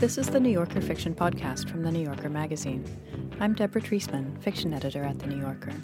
This 0.00 0.16
is 0.16 0.30
the 0.30 0.40
New 0.40 0.48
Yorker 0.48 0.80
Fiction 0.80 1.14
Podcast 1.14 1.68
from 1.68 1.82
The 1.82 1.92
New 1.92 2.02
Yorker 2.02 2.30
magazine. 2.30 2.82
I'm 3.38 3.52
Deborah 3.52 3.82
Treisman, 3.82 4.42
fiction 4.42 4.72
editor 4.72 5.04
at 5.04 5.18
The 5.18 5.26
New 5.26 5.38
Yorker. 5.38 5.74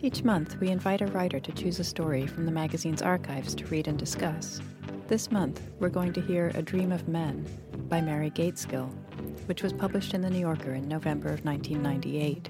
Each 0.00 0.22
month, 0.22 0.56
we 0.60 0.68
invite 0.68 1.00
a 1.00 1.08
writer 1.08 1.40
to 1.40 1.50
choose 1.50 1.80
a 1.80 1.84
story 1.84 2.28
from 2.28 2.46
the 2.46 2.52
magazine's 2.52 3.02
archives 3.02 3.56
to 3.56 3.66
read 3.66 3.88
and 3.88 3.98
discuss. 3.98 4.60
This 5.08 5.32
month, 5.32 5.60
we're 5.80 5.88
going 5.88 6.12
to 6.12 6.20
hear 6.20 6.52
A 6.54 6.62
Dream 6.62 6.92
of 6.92 7.08
Men 7.08 7.44
by 7.88 8.00
Mary 8.00 8.30
Gaitskill, 8.30 8.88
which 9.46 9.64
was 9.64 9.72
published 9.72 10.14
in 10.14 10.20
The 10.20 10.30
New 10.30 10.38
Yorker 10.38 10.74
in 10.74 10.86
November 10.86 11.30
of 11.30 11.44
1998. 11.44 12.48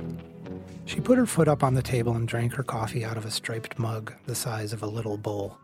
She 0.84 1.00
put 1.00 1.16
her 1.16 1.24
foot 1.24 1.48
up 1.48 1.62
on 1.62 1.72
the 1.72 1.82
table 1.82 2.12
and 2.12 2.28
drank 2.28 2.52
her 2.52 2.62
coffee 2.62 3.06
out 3.06 3.16
of 3.16 3.24
a 3.24 3.30
striped 3.30 3.78
mug 3.78 4.12
the 4.26 4.34
size 4.34 4.74
of 4.74 4.82
a 4.82 4.86
little 4.86 5.16
bowl. 5.16 5.56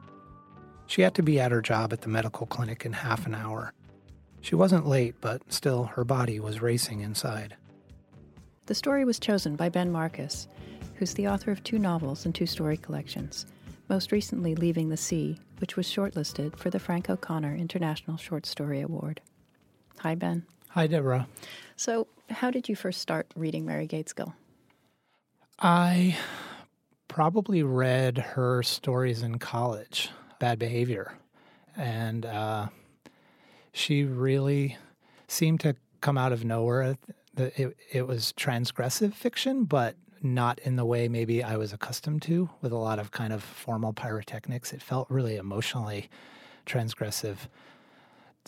She 0.87 1.03
had 1.03 1.15
to 1.17 1.23
be 1.23 1.39
at 1.39 1.53
her 1.53 1.61
job 1.61 1.93
at 1.93 2.01
the 2.01 2.09
medical 2.09 2.47
clinic 2.47 2.87
in 2.87 2.95
half 2.95 3.27
an 3.27 3.35
hour. 3.35 3.75
She 4.45 4.55
wasn't 4.55 4.87
late, 4.87 5.15
but 5.23 5.51
still, 5.51 5.85
her 5.85 6.05
body 6.05 6.39
was 6.39 6.61
racing 6.61 7.01
inside. 7.01 7.57
The 8.67 8.75
story 8.75 9.07
was 9.07 9.19
chosen 9.19 9.57
by 9.57 9.71
Ben 9.71 9.91
Marcus, 9.91 10.49
who's 10.97 11.15
the 11.15 11.29
author 11.29 11.51
of 11.51 11.65
two 11.65 11.79
novels 11.79 12.27
and 12.27 12.35
two 12.35 12.45
story 12.45 12.77
collections, 12.77 13.47
most 13.89 14.13
recently 14.13 14.55
Leaving 14.55 14.91
the 14.91 14.99
Sea, 14.99 15.39
which 15.61 15.79
was 15.79 15.87
shortlisted 15.87 16.59
for 16.59 16.69
the 16.69 16.79
Frank 16.79 17.09
O'Connor 17.09 17.55
International 17.55 18.19
Short 18.19 18.45
Story 18.45 18.83
Award. 18.83 19.23
Hi, 20.01 20.15
Ben. 20.15 20.45
Hi, 20.69 20.89
Deborah. 20.89 21.27
So, 21.77 22.07
how 22.29 22.51
did 22.51 22.69
you 22.69 22.77
first 22.77 23.01
start 23.01 23.27
reading 23.35 23.65
Mary 23.65 23.89
Gaitskill? 23.89 24.35
I 25.59 26.19
probably 27.09 27.63
read 27.63 28.19
her 28.19 28.63
stories 28.63 29.23
in 29.23 29.39
college, 29.39 30.11
Bad 30.39 30.59
Behavior. 30.59 31.15
And 31.79 32.27
uh, 32.27 32.69
she 33.75 34.05
really 34.05 34.79
seemed 35.27 35.59
to 35.61 35.75
come 36.01 36.17
out 36.17 36.33
of 36.33 36.45
nowhere. 36.45 36.97
It, 37.37 37.77
it 37.91 38.07
was 38.07 38.33
transgressive 38.39 39.13
fiction, 39.13 39.65
but 39.65 39.97
not 40.23 40.61
in 40.61 40.77
the 40.77 40.85
way 40.85 41.09
maybe 41.09 41.43
I 41.43 41.57
was 41.57 41.73
accustomed 41.73 42.23
to, 42.23 42.49
with 42.63 42.71
a 42.71 42.79
lot 42.79 43.01
of 43.01 43.11
kind 43.11 43.33
of 43.33 43.43
formal 43.43 43.93
pyrotechnics. 43.93 44.73
It 44.73 44.81
felt 44.81 45.11
really 45.11 45.37
emotionally 45.37 46.09
transgressive, 46.67 47.37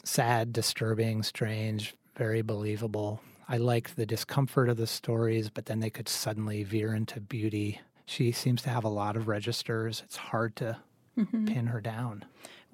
sad, 0.04 0.52
disturbing, 0.52 1.24
strange, 1.24 1.94
very 2.16 2.40
believable. 2.40 3.20
I 3.48 3.56
liked 3.56 3.96
the 3.96 4.06
discomfort 4.06 4.68
of 4.68 4.76
the 4.76 4.86
stories, 4.86 5.50
but 5.50 5.66
then 5.66 5.80
they 5.80 5.90
could 5.90 6.08
suddenly 6.08 6.62
veer 6.62 6.94
into 6.94 7.20
beauty. 7.20 7.80
She 8.06 8.30
seems 8.30 8.62
to 8.62 8.70
have 8.70 8.84
a 8.84 8.88
lot 8.88 9.16
of 9.16 9.26
registers. 9.26 10.02
It's 10.04 10.16
hard 10.16 10.54
to 10.56 10.78
mm-hmm. 11.18 11.46
pin 11.46 11.66
her 11.66 11.80
down. 11.80 12.24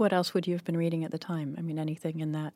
What 0.03 0.13
else 0.13 0.35
would 0.35 0.49
you 0.49 0.55
have 0.55 0.65
been 0.65 0.77
reading 0.77 1.05
at 1.05 1.13
the 1.13 1.19
time? 1.19 1.55
I 1.57 1.63
mean, 1.63 1.79
anything 1.79 2.19
in 2.19 2.33
that? 2.33 2.55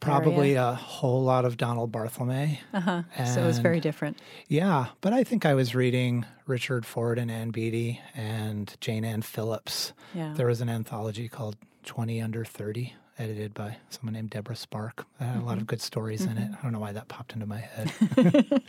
Probably 0.00 0.56
area? 0.56 0.70
a 0.70 0.74
whole 0.74 1.22
lot 1.22 1.44
of 1.44 1.56
Donald 1.56 1.92
Barthelme. 1.92 2.58
Uh 2.74 2.80
huh. 2.80 3.02
So 3.26 3.44
it 3.44 3.46
was 3.46 3.60
very 3.60 3.78
different. 3.78 4.18
Yeah, 4.48 4.86
but 5.00 5.12
I 5.12 5.22
think 5.22 5.46
I 5.46 5.54
was 5.54 5.76
reading 5.76 6.26
Richard 6.48 6.84
Ford 6.84 7.16
and 7.16 7.30
Ann 7.30 7.50
Beattie 7.50 8.00
and 8.12 8.76
Jayne 8.80 9.04
Anne 9.04 9.22
Phillips. 9.22 9.92
Yeah. 10.14 10.34
There 10.36 10.48
was 10.48 10.60
an 10.60 10.68
anthology 10.68 11.28
called 11.28 11.54
20 11.84 12.20
Under 12.20 12.44
30 12.44 12.92
edited 13.20 13.54
by 13.54 13.76
someone 13.90 14.14
named 14.14 14.30
Deborah 14.30 14.56
Spark. 14.56 15.06
That 15.20 15.26
had 15.26 15.34
mm-hmm. 15.34 15.42
a 15.42 15.46
lot 15.46 15.52
of 15.52 15.58
mm-hmm. 15.58 15.66
good 15.66 15.80
stories 15.80 16.22
mm-hmm. 16.22 16.38
in 16.38 16.42
it. 16.42 16.46
Mm-hmm. 16.46 16.58
I 16.58 16.62
don't 16.62 16.72
know 16.72 16.80
why 16.80 16.90
that 16.90 17.06
popped 17.06 17.34
into 17.34 17.46
my 17.46 17.60
head. 17.60 17.92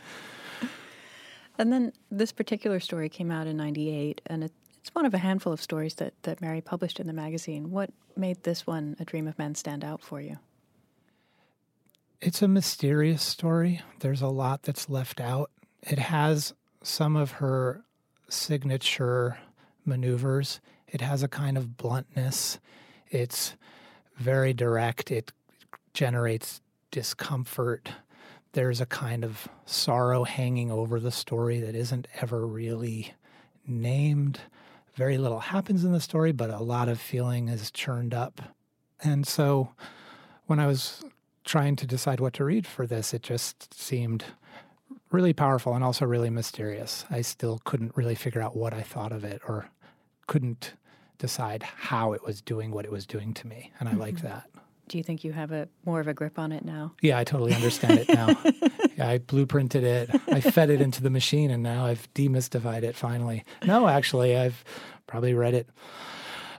and 1.58 1.74
then 1.74 1.94
this 2.12 2.32
particular 2.32 2.80
story 2.80 3.10
came 3.10 3.32
out 3.32 3.48
in 3.48 3.58
98, 3.58 4.22
and 4.28 4.44
it, 4.44 4.52
it's 4.82 4.96
one 4.96 5.06
of 5.06 5.14
a 5.14 5.18
handful 5.18 5.54
of 5.54 5.62
stories 5.62 5.96
that, 5.96 6.14
that 6.24 6.42
Mary 6.42 6.62
published 6.62 7.00
in 7.00 7.08
the 7.08 7.14
magazine. 7.14 7.72
What 7.72 7.92
made 8.16 8.44
this 8.44 8.66
one, 8.66 8.96
A 9.00 9.06
Dream 9.06 9.28
of 9.28 9.38
Men, 9.38 9.56
stand 9.56 9.84
out 9.84 10.02
for 10.02 10.22
you? 10.22 10.38
It's 12.22 12.42
a 12.42 12.48
mysterious 12.48 13.22
story. 13.22 13.82
There's 14.00 14.22
a 14.22 14.28
lot 14.28 14.64
that's 14.64 14.90
left 14.90 15.22
out. 15.22 15.52
It 15.82 16.00
has 16.00 16.54
some 16.84 17.16
of 17.16 17.32
her 17.34 17.84
signature 18.30 19.38
maneuvers. 19.86 20.60
It 20.88 21.02
has 21.02 21.24
a 21.24 21.28
kind 21.28 21.58
of 21.58 21.78
bluntness. 21.78 22.60
It's 23.10 23.56
very 24.18 24.54
direct. 24.54 25.12
It 25.12 25.32
generates 25.94 26.62
discomfort. 26.92 27.90
There's 28.54 28.82
a 28.82 28.86
kind 28.86 29.24
of 29.24 29.48
sorrow 29.66 30.24
hanging 30.24 30.72
over 30.72 31.00
the 31.00 31.12
story 31.12 31.60
that 31.62 31.76
isn't 31.76 32.08
ever 32.22 32.46
really 32.46 33.14
named 33.66 34.40
very 34.96 35.18
little 35.18 35.40
happens 35.40 35.84
in 35.84 35.92
the 35.92 36.00
story, 36.00 36.32
but 36.32 36.50
a 36.50 36.60
lot 36.60 36.90
of 36.90 37.00
feeling 37.00 37.50
is 37.50 37.72
churned 37.72 38.14
up. 38.14 38.42
And 39.02 39.26
so 39.26 39.72
when 40.46 40.60
I 40.60 40.68
was 40.68 41.04
trying 41.46 41.76
to 41.78 41.88
decide 41.88 42.20
what 42.20 42.34
to 42.34 42.44
read 42.44 42.68
for 42.68 42.86
this, 42.86 43.14
it 43.14 43.22
just 43.22 43.74
seemed 43.74 44.26
really 45.12 45.34
powerful 45.34 45.74
and 45.74 45.84
also 45.84 46.06
really 46.06 46.30
mysterious. 46.30 47.06
I 47.10 47.22
still 47.22 47.60
couldn't 47.64 47.96
really 47.96 48.16
figure 48.16 48.42
out 48.42 48.56
what 48.56 48.74
I 48.74 48.82
thought 48.82 49.12
of 49.12 49.24
it 49.24 49.42
or 49.48 49.70
couldn't 50.28 50.74
decide 51.18 51.64
how 51.64 52.14
it 52.14 52.24
was 52.24 52.42
doing 52.42 52.72
what 52.72 52.86
it 52.86 52.92
was 52.92 53.06
doing 53.06 53.34
to 53.36 53.48
me. 53.48 53.72
And 53.80 53.90
I 53.90 53.94
mm-hmm. 53.94 54.02
like 54.02 54.22
that. 54.22 54.50
Do 54.90 54.98
you 54.98 55.04
think 55.04 55.24
you 55.24 55.32
have 55.32 55.52
a 55.52 55.70
more 55.86 56.00
of 56.00 56.08
a 56.08 56.14
grip 56.16 56.40
on 56.40 56.52
it 56.52 56.66
now? 56.66 56.94
Yeah, 57.02 57.20
I 57.20 57.24
totally 57.24 57.54
understand 57.54 58.00
it 58.00 58.10
now. 58.10 58.30
yeah, 58.98 59.08
I 59.08 59.20
blueprinted 59.20 59.84
it. 59.84 60.10
I 60.28 60.42
fed 60.42 60.72
it 60.72 60.82
into 60.82 61.04
the 61.04 61.12
machine, 61.12 61.52
and 61.52 61.62
now 61.62 61.86
I've 61.86 62.12
demystified 62.16 62.82
it 62.82 62.96
finally. 62.96 63.46
No, 63.66 63.88
actually, 63.88 64.36
I've 64.36 64.66
probably 65.06 65.36
read 65.36 65.54
it 65.54 65.70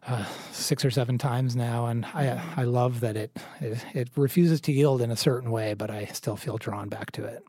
uh, 0.06 0.24
six 0.52 0.84
or 0.84 0.92
seven 0.92 1.18
times 1.18 1.56
now, 1.56 1.86
and 1.86 2.06
I 2.06 2.40
I 2.56 2.62
love 2.62 3.00
that 3.00 3.16
it, 3.16 3.36
it, 3.60 3.84
it 3.94 4.08
refuses 4.14 4.60
to 4.62 4.72
yield 4.72 5.02
in 5.02 5.10
a 5.10 5.16
certain 5.16 5.50
way, 5.50 5.74
but 5.74 5.90
I 5.90 6.04
still 6.06 6.36
feel 6.36 6.56
drawn 6.56 6.88
back 6.88 7.10
to 7.12 7.24
it. 7.24 7.44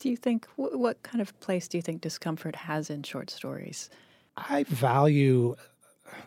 Do 0.00 0.10
you 0.10 0.16
think 0.16 0.46
what 0.56 1.02
kind 1.04 1.22
of 1.22 1.38
place 1.38 1.68
do 1.68 1.78
you 1.78 1.82
think 1.82 2.00
discomfort 2.00 2.56
has 2.56 2.90
in 2.90 3.04
short 3.04 3.30
stories? 3.30 3.90
I 4.36 4.64
value 4.64 5.54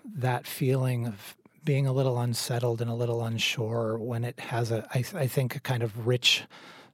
that 0.05 0.47
feeling 0.47 1.05
of 1.05 1.35
being 1.63 1.87
a 1.87 1.93
little 1.93 2.19
unsettled 2.19 2.81
and 2.81 2.89
a 2.89 2.93
little 2.93 3.23
unsure 3.23 3.97
when 3.97 4.23
it 4.23 4.39
has 4.39 4.71
a, 4.71 4.87
I, 4.93 5.03
I 5.15 5.27
think, 5.27 5.55
a 5.55 5.59
kind 5.59 5.83
of 5.83 6.07
rich 6.07 6.43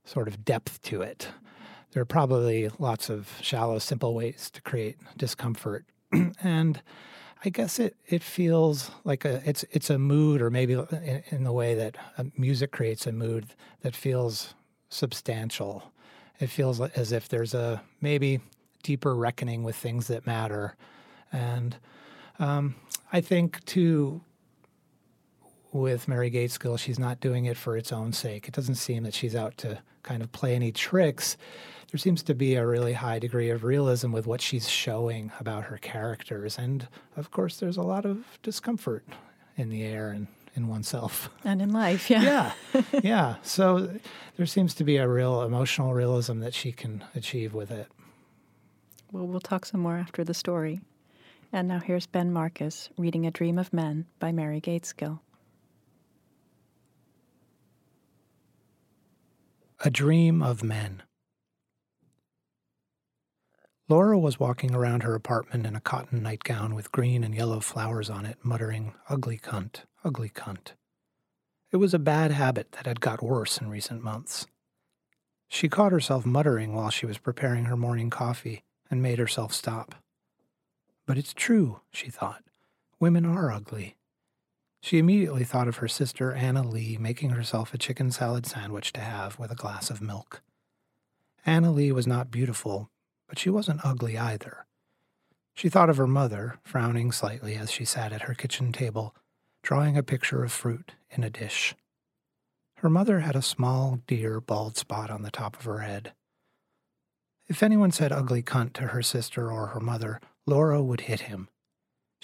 sort 0.04 0.28
of 0.28 0.46
depth 0.46 0.82
to 0.84 1.02
it. 1.02 1.30
There 1.92 2.02
are 2.02 2.06
probably 2.06 2.70
lots 2.78 3.10
of 3.10 3.32
shallow, 3.42 3.80
simple 3.80 4.14
ways 4.14 4.50
to 4.52 4.62
create 4.62 4.98
discomfort, 5.18 5.86
and 6.44 6.82
I 7.44 7.50
guess 7.50 7.80
it 7.80 7.96
it 8.08 8.24
feels 8.24 8.92
like 9.04 9.24
a 9.24 9.42
it's 9.46 9.64
it's 9.72 9.90
a 9.90 9.98
mood, 9.98 10.42
or 10.42 10.50
maybe 10.50 10.74
in, 10.74 11.24
in 11.30 11.44
the 11.44 11.54
way 11.54 11.74
that 11.76 11.96
uh, 12.18 12.26
music 12.38 12.72
creates 12.72 13.08
a 13.08 13.12
mood 13.12 13.46
that 13.82 13.96
feels 13.96 14.56
substantial. 14.90 15.92
It 16.40 16.48
feels 16.48 16.82
as 16.82 17.12
if 17.12 17.30
there's 17.30 17.54
a 17.54 17.82
maybe 18.02 18.42
deeper 18.84 19.16
reckoning 19.16 19.64
with 19.64 19.76
things 19.76 20.08
that 20.08 20.26
matter, 20.26 20.76
and 21.32 21.78
um, 22.40 22.76
I 23.14 23.22
think 23.22 23.64
too 23.64 24.22
with 25.76 26.08
Mary 26.08 26.32
Gaitskill, 26.32 26.80
she's 26.80 26.98
not 26.98 27.20
doing 27.20 27.46
it 27.46 27.58
for 27.58 27.76
its 27.76 27.92
own 27.92 28.14
sake. 28.14 28.48
It 28.48 28.54
doesn't 28.54 28.76
seem 28.76 29.04
that 29.04 29.14
she's 29.14 29.36
out 29.36 29.58
to 29.58 29.80
kind 30.04 30.24
of 30.24 30.32
play 30.32 30.56
any 30.56 30.72
tricks. 30.72 31.36
There 31.92 31.98
seems 31.98 32.24
to 32.24 32.34
be 32.34 32.56
a 32.56 32.66
really 32.66 32.94
high 32.94 33.20
degree 33.20 33.50
of 33.50 33.64
realism 33.64 34.12
with 34.12 34.26
what 34.26 34.42
she's 34.42 34.70
showing 34.70 35.32
about 35.40 35.66
her 35.66 35.78
characters. 35.78 36.58
And 36.58 36.88
of 37.18 37.32
course, 37.32 37.58
there's 37.58 37.78
a 37.78 37.82
lot 37.82 38.06
of 38.06 38.24
discomfort 38.42 39.04
in 39.58 39.70
the 39.70 39.84
air 39.84 40.10
and 40.10 40.28
in 40.56 40.68
oneself. 40.68 41.30
And 41.44 41.62
in 41.62 41.74
life, 41.74 42.10
yeah. 42.10 42.54
yeah. 42.74 42.82
Yeah. 43.04 43.36
So 43.44 44.00
there 44.38 44.46
seems 44.46 44.74
to 44.76 44.86
be 44.86 44.96
a 44.96 45.08
real 45.08 45.42
emotional 45.42 45.94
realism 45.94 46.40
that 46.40 46.54
she 46.54 46.72
can 46.72 47.04
achieve 47.14 47.54
with 47.54 47.70
it. 47.70 47.88
Well, 49.12 49.28
we'll 49.28 49.42
talk 49.42 49.66
some 49.66 49.82
more 49.82 49.98
after 49.98 50.24
the 50.24 50.34
story. 50.34 50.80
And 51.52 51.68
now 51.68 51.80
here's 51.80 52.08
Ben 52.08 52.32
Marcus 52.32 52.90
reading 52.98 53.26
A 53.26 53.32
Dream 53.32 53.60
of 53.60 53.74
Men 53.74 54.06
by 54.20 54.32
Mary 54.32 54.62
Gaitskill. 54.62 55.20
A 59.84 59.90
Dream 59.90 60.42
of 60.42 60.64
Men. 60.64 61.04
Laura 63.90 64.18
was 64.18 64.40
walking 64.40 64.74
around 64.74 65.04
her 65.04 65.14
apartment 65.14 65.66
in 65.66 65.76
a 65.76 65.82
cotton 65.82 66.24
nightgown 66.24 66.74
with 66.74 66.94
green 66.94 67.26
and 67.26 67.36
yellow 67.36 67.60
flowers 67.60 68.10
on 68.10 68.26
it, 68.26 68.38
muttering, 68.42 68.94
Ugly 69.10 69.38
cunt, 69.40 69.82
ugly 70.04 70.30
cunt. 70.30 70.72
It 71.72 71.78
was 71.78 71.94
a 71.94 72.00
bad 72.00 72.32
habit 72.32 72.72
that 72.72 72.86
had 72.86 73.02
got 73.02 73.22
worse 73.22 73.58
in 73.58 73.70
recent 73.70 74.02
months. 74.02 74.48
She 75.50 75.68
caught 75.68 75.92
herself 75.92 76.26
muttering 76.26 76.74
while 76.74 76.90
she 76.90 77.06
was 77.06 77.18
preparing 77.18 77.66
her 77.66 77.78
morning 77.78 78.10
coffee 78.10 78.64
and 78.90 79.04
made 79.04 79.20
herself 79.20 79.54
stop. 79.54 79.94
But 81.06 81.18
it's 81.18 81.34
true, 81.34 81.82
she 81.92 82.10
thought. 82.10 82.44
Women 83.00 83.26
are 83.26 83.52
ugly. 83.52 83.98
She 84.86 85.00
immediately 85.00 85.44
thought 85.44 85.68
of 85.68 85.78
her 85.78 85.88
sister 85.88 86.32
Anna 86.32 86.62
Lee 86.62 86.96
making 87.00 87.32
herself 87.32 87.74
a 87.74 87.78
chicken 87.80 88.12
salad 88.12 88.46
sandwich 88.46 88.94
to 88.94 89.02
have 89.02 89.40
with 89.40 89.50
a 89.50 89.56
glass 89.56 89.90
of 89.90 90.00
milk. 90.00 90.44
Anna 91.44 91.72
Lee 91.72 91.92
was 91.92 92.06
not 92.06 92.30
beautiful, 92.30 92.92
but 93.28 93.40
she 93.40 93.50
wasn't 93.50 93.84
ugly 93.84 94.16
either. 94.16 94.68
She 95.56 95.70
thought 95.70 95.90
of 95.90 95.98
her 95.98 96.06
mother, 96.06 96.60
frowning 96.64 97.12
slightly 97.12 97.56
as 97.56 97.72
she 97.72 97.84
sat 97.84 98.14
at 98.14 98.22
her 98.30 98.36
kitchen 98.36 98.72
table, 98.72 99.16
drawing 99.64 99.98
a 99.98 100.04
picture 100.04 100.44
of 100.44 100.52
fruit 100.52 100.92
in 101.10 101.24
a 101.24 101.32
dish. 101.32 101.74
Her 102.76 102.90
mother 102.90 103.22
had 103.22 103.36
a 103.36 103.42
small, 103.42 104.02
dear, 104.06 104.40
bald 104.40 104.78
spot 104.78 105.10
on 105.10 105.24
the 105.24 105.32
top 105.32 105.58
of 105.58 105.66
her 105.66 105.80
head. 105.80 106.14
If 107.48 107.64
anyone 107.64 107.92
said 107.92 108.12
ugly 108.12 108.44
cunt 108.44 108.74
to 108.74 108.90
her 108.90 109.02
sister 109.02 109.52
or 109.52 109.66
her 109.70 109.80
mother, 109.80 110.22
Laura 110.46 110.84
would 110.84 111.02
hit 111.02 111.22
him. 111.22 111.50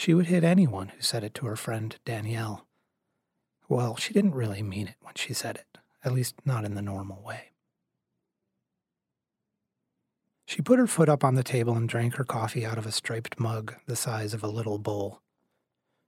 She 0.02 0.16
would 0.16 0.26
hit 0.26 0.44
anyone 0.44 0.88
who 0.88 1.02
said 1.04 1.24
it 1.24 1.36
to 1.36 1.46
her 1.46 1.56
friend 1.56 1.96
Danielle. 2.06 2.66
Well, 3.70 3.98
she 3.98 4.14
didn't 4.14 4.34
really 4.34 4.64
mean 4.64 4.88
it 4.88 4.96
when 5.00 5.14
she 5.14 5.32
said 5.32 5.58
it, 5.58 5.78
at 6.04 6.12
least 6.12 6.34
not 6.44 6.66
in 6.66 6.74
the 6.74 6.82
normal 6.82 7.22
way. 7.22 7.52
She 10.48 10.64
put 10.64 10.80
her 10.80 10.88
foot 10.88 11.08
up 11.08 11.24
on 11.24 11.36
the 11.36 11.44
table 11.44 11.76
and 11.76 11.88
drank 11.88 12.16
her 12.16 12.24
coffee 12.24 12.66
out 12.66 12.80
of 12.80 12.88
a 12.88 12.92
striped 12.92 13.40
mug 13.40 13.76
the 13.86 13.96
size 13.96 14.34
of 14.34 14.42
a 14.44 14.48
little 14.48 14.80
bowl. 14.80 15.22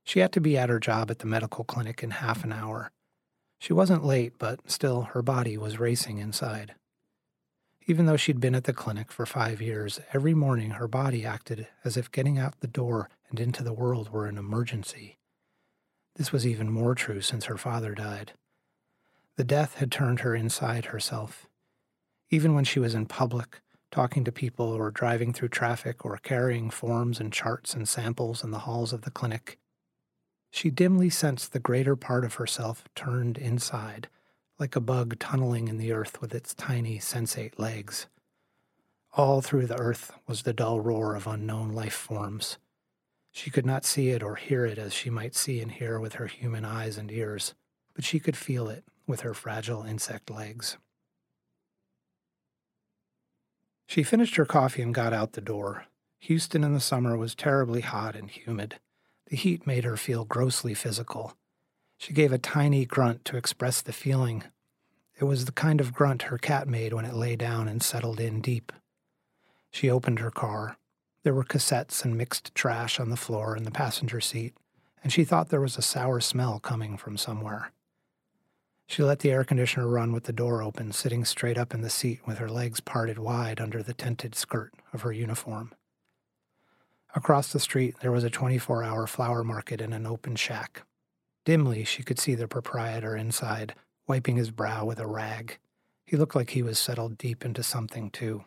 She 0.02 0.18
had 0.18 0.32
to 0.32 0.40
be 0.40 0.58
at 0.58 0.70
her 0.70 0.80
job 0.80 1.08
at 1.08 1.20
the 1.20 1.26
medical 1.26 1.62
clinic 1.62 2.02
in 2.02 2.10
half 2.10 2.42
an 2.42 2.52
hour. 2.52 2.90
She 3.60 3.72
wasn't 3.72 4.04
late, 4.04 4.32
but 4.40 4.68
still 4.68 5.02
her 5.02 5.22
body 5.22 5.56
was 5.56 5.78
racing 5.78 6.18
inside. 6.18 6.74
Even 7.86 8.06
though 8.06 8.16
she'd 8.16 8.40
been 8.40 8.54
at 8.54 8.64
the 8.64 8.72
clinic 8.72 9.12
for 9.12 9.26
five 9.26 9.60
years, 9.60 10.00
every 10.14 10.32
morning 10.32 10.72
her 10.72 10.88
body 10.88 11.26
acted 11.26 11.66
as 11.84 11.98
if 11.98 12.10
getting 12.10 12.38
out 12.38 12.60
the 12.60 12.66
door 12.66 13.10
and 13.28 13.38
into 13.38 13.62
the 13.62 13.74
world 13.74 14.10
were 14.10 14.26
an 14.26 14.38
emergency. 14.38 15.18
This 16.16 16.32
was 16.32 16.46
even 16.46 16.70
more 16.70 16.94
true 16.94 17.20
since 17.20 17.44
her 17.44 17.58
father 17.58 17.94
died. 17.94 18.32
The 19.36 19.44
death 19.44 19.74
had 19.74 19.92
turned 19.92 20.20
her 20.20 20.34
inside 20.34 20.86
herself. 20.86 21.46
Even 22.30 22.54
when 22.54 22.64
she 22.64 22.78
was 22.80 22.94
in 22.94 23.04
public, 23.04 23.60
talking 23.90 24.24
to 24.24 24.32
people 24.32 24.66
or 24.66 24.90
driving 24.90 25.34
through 25.34 25.48
traffic 25.48 26.04
or 26.06 26.16
carrying 26.16 26.70
forms 26.70 27.20
and 27.20 27.32
charts 27.32 27.74
and 27.74 27.86
samples 27.86 28.42
in 28.42 28.50
the 28.50 28.60
halls 28.60 28.94
of 28.94 29.02
the 29.02 29.10
clinic, 29.10 29.58
she 30.50 30.70
dimly 30.70 31.10
sensed 31.10 31.52
the 31.52 31.58
greater 31.58 31.96
part 31.96 32.24
of 32.24 32.34
herself 32.34 32.84
turned 32.94 33.36
inside 33.36 34.08
like 34.58 34.76
a 34.76 34.80
bug 34.80 35.18
tunneling 35.18 35.68
in 35.68 35.78
the 35.78 35.92
earth 35.92 36.20
with 36.20 36.34
its 36.34 36.54
tiny 36.54 36.98
sensate 36.98 37.58
legs. 37.58 38.06
All 39.16 39.40
through 39.40 39.66
the 39.66 39.78
earth 39.78 40.12
was 40.26 40.42
the 40.42 40.52
dull 40.52 40.80
roar 40.80 41.14
of 41.14 41.26
unknown 41.26 41.72
life 41.72 41.94
forms. 41.94 42.58
She 43.30 43.50
could 43.50 43.66
not 43.66 43.84
see 43.84 44.10
it 44.10 44.22
or 44.22 44.36
hear 44.36 44.64
it 44.64 44.78
as 44.78 44.92
she 44.92 45.10
might 45.10 45.34
see 45.34 45.60
and 45.60 45.70
hear 45.70 45.98
with 45.98 46.14
her 46.14 46.26
human 46.26 46.64
eyes 46.64 46.96
and 46.96 47.10
ears, 47.10 47.54
but 47.94 48.04
she 48.04 48.20
could 48.20 48.36
feel 48.36 48.68
it 48.68 48.84
with 49.06 49.20
her 49.20 49.34
fragile 49.34 49.82
insect 49.82 50.30
legs. 50.30 50.76
She 53.86 54.02
finished 54.02 54.36
her 54.36 54.46
coffee 54.46 54.82
and 54.82 54.94
got 54.94 55.12
out 55.12 55.32
the 55.32 55.40
door. 55.40 55.86
Houston 56.20 56.64
in 56.64 56.74
the 56.74 56.80
summer 56.80 57.16
was 57.16 57.34
terribly 57.34 57.82
hot 57.82 58.16
and 58.16 58.30
humid. 58.30 58.78
The 59.26 59.36
heat 59.36 59.66
made 59.66 59.84
her 59.84 59.96
feel 59.96 60.24
grossly 60.24 60.74
physical. 60.74 61.36
She 61.96 62.12
gave 62.12 62.32
a 62.32 62.38
tiny 62.38 62.84
grunt 62.84 63.24
to 63.26 63.36
express 63.36 63.80
the 63.80 63.92
feeling. 63.92 64.44
It 65.18 65.24
was 65.24 65.44
the 65.44 65.52
kind 65.52 65.80
of 65.80 65.92
grunt 65.92 66.22
her 66.22 66.38
cat 66.38 66.68
made 66.68 66.92
when 66.92 67.04
it 67.04 67.14
lay 67.14 67.36
down 67.36 67.68
and 67.68 67.82
settled 67.82 68.20
in 68.20 68.40
deep. 68.40 68.72
She 69.70 69.90
opened 69.90 70.18
her 70.18 70.30
car. 70.30 70.76
There 71.22 71.34
were 71.34 71.44
cassettes 71.44 72.04
and 72.04 72.16
mixed 72.16 72.54
trash 72.54 73.00
on 73.00 73.10
the 73.10 73.16
floor 73.16 73.56
in 73.56 73.62
the 73.62 73.70
passenger 73.70 74.20
seat, 74.20 74.54
and 75.02 75.12
she 75.12 75.24
thought 75.24 75.48
there 75.48 75.60
was 75.60 75.78
a 75.78 75.82
sour 75.82 76.20
smell 76.20 76.60
coming 76.60 76.96
from 76.96 77.16
somewhere. 77.16 77.72
She 78.86 79.02
let 79.02 79.20
the 79.20 79.30
air 79.30 79.44
conditioner 79.44 79.88
run 79.88 80.12
with 80.12 80.24
the 80.24 80.32
door 80.32 80.62
open, 80.62 80.92
sitting 80.92 81.24
straight 81.24 81.56
up 81.56 81.72
in 81.72 81.80
the 81.80 81.90
seat 81.90 82.20
with 82.26 82.38
her 82.38 82.50
legs 82.50 82.80
parted 82.80 83.18
wide 83.18 83.60
under 83.60 83.82
the 83.82 83.94
tented 83.94 84.34
skirt 84.34 84.72
of 84.92 85.02
her 85.02 85.12
uniform. 85.12 85.72
Across 87.16 87.52
the 87.52 87.60
street, 87.60 87.96
there 88.00 88.12
was 88.12 88.24
a 88.24 88.30
24 88.30 88.82
hour 88.82 89.06
flower 89.06 89.44
market 89.44 89.80
in 89.80 89.92
an 89.92 90.06
open 90.06 90.36
shack. 90.36 90.82
Dimly, 91.44 91.84
she 91.84 92.02
could 92.02 92.18
see 92.18 92.34
the 92.34 92.48
proprietor 92.48 93.16
inside, 93.16 93.74
wiping 94.06 94.36
his 94.36 94.50
brow 94.50 94.84
with 94.84 94.98
a 94.98 95.06
rag. 95.06 95.58
He 96.06 96.16
looked 96.16 96.34
like 96.34 96.50
he 96.50 96.62
was 96.62 96.78
settled 96.78 97.18
deep 97.18 97.44
into 97.44 97.62
something, 97.62 98.10
too. 98.10 98.44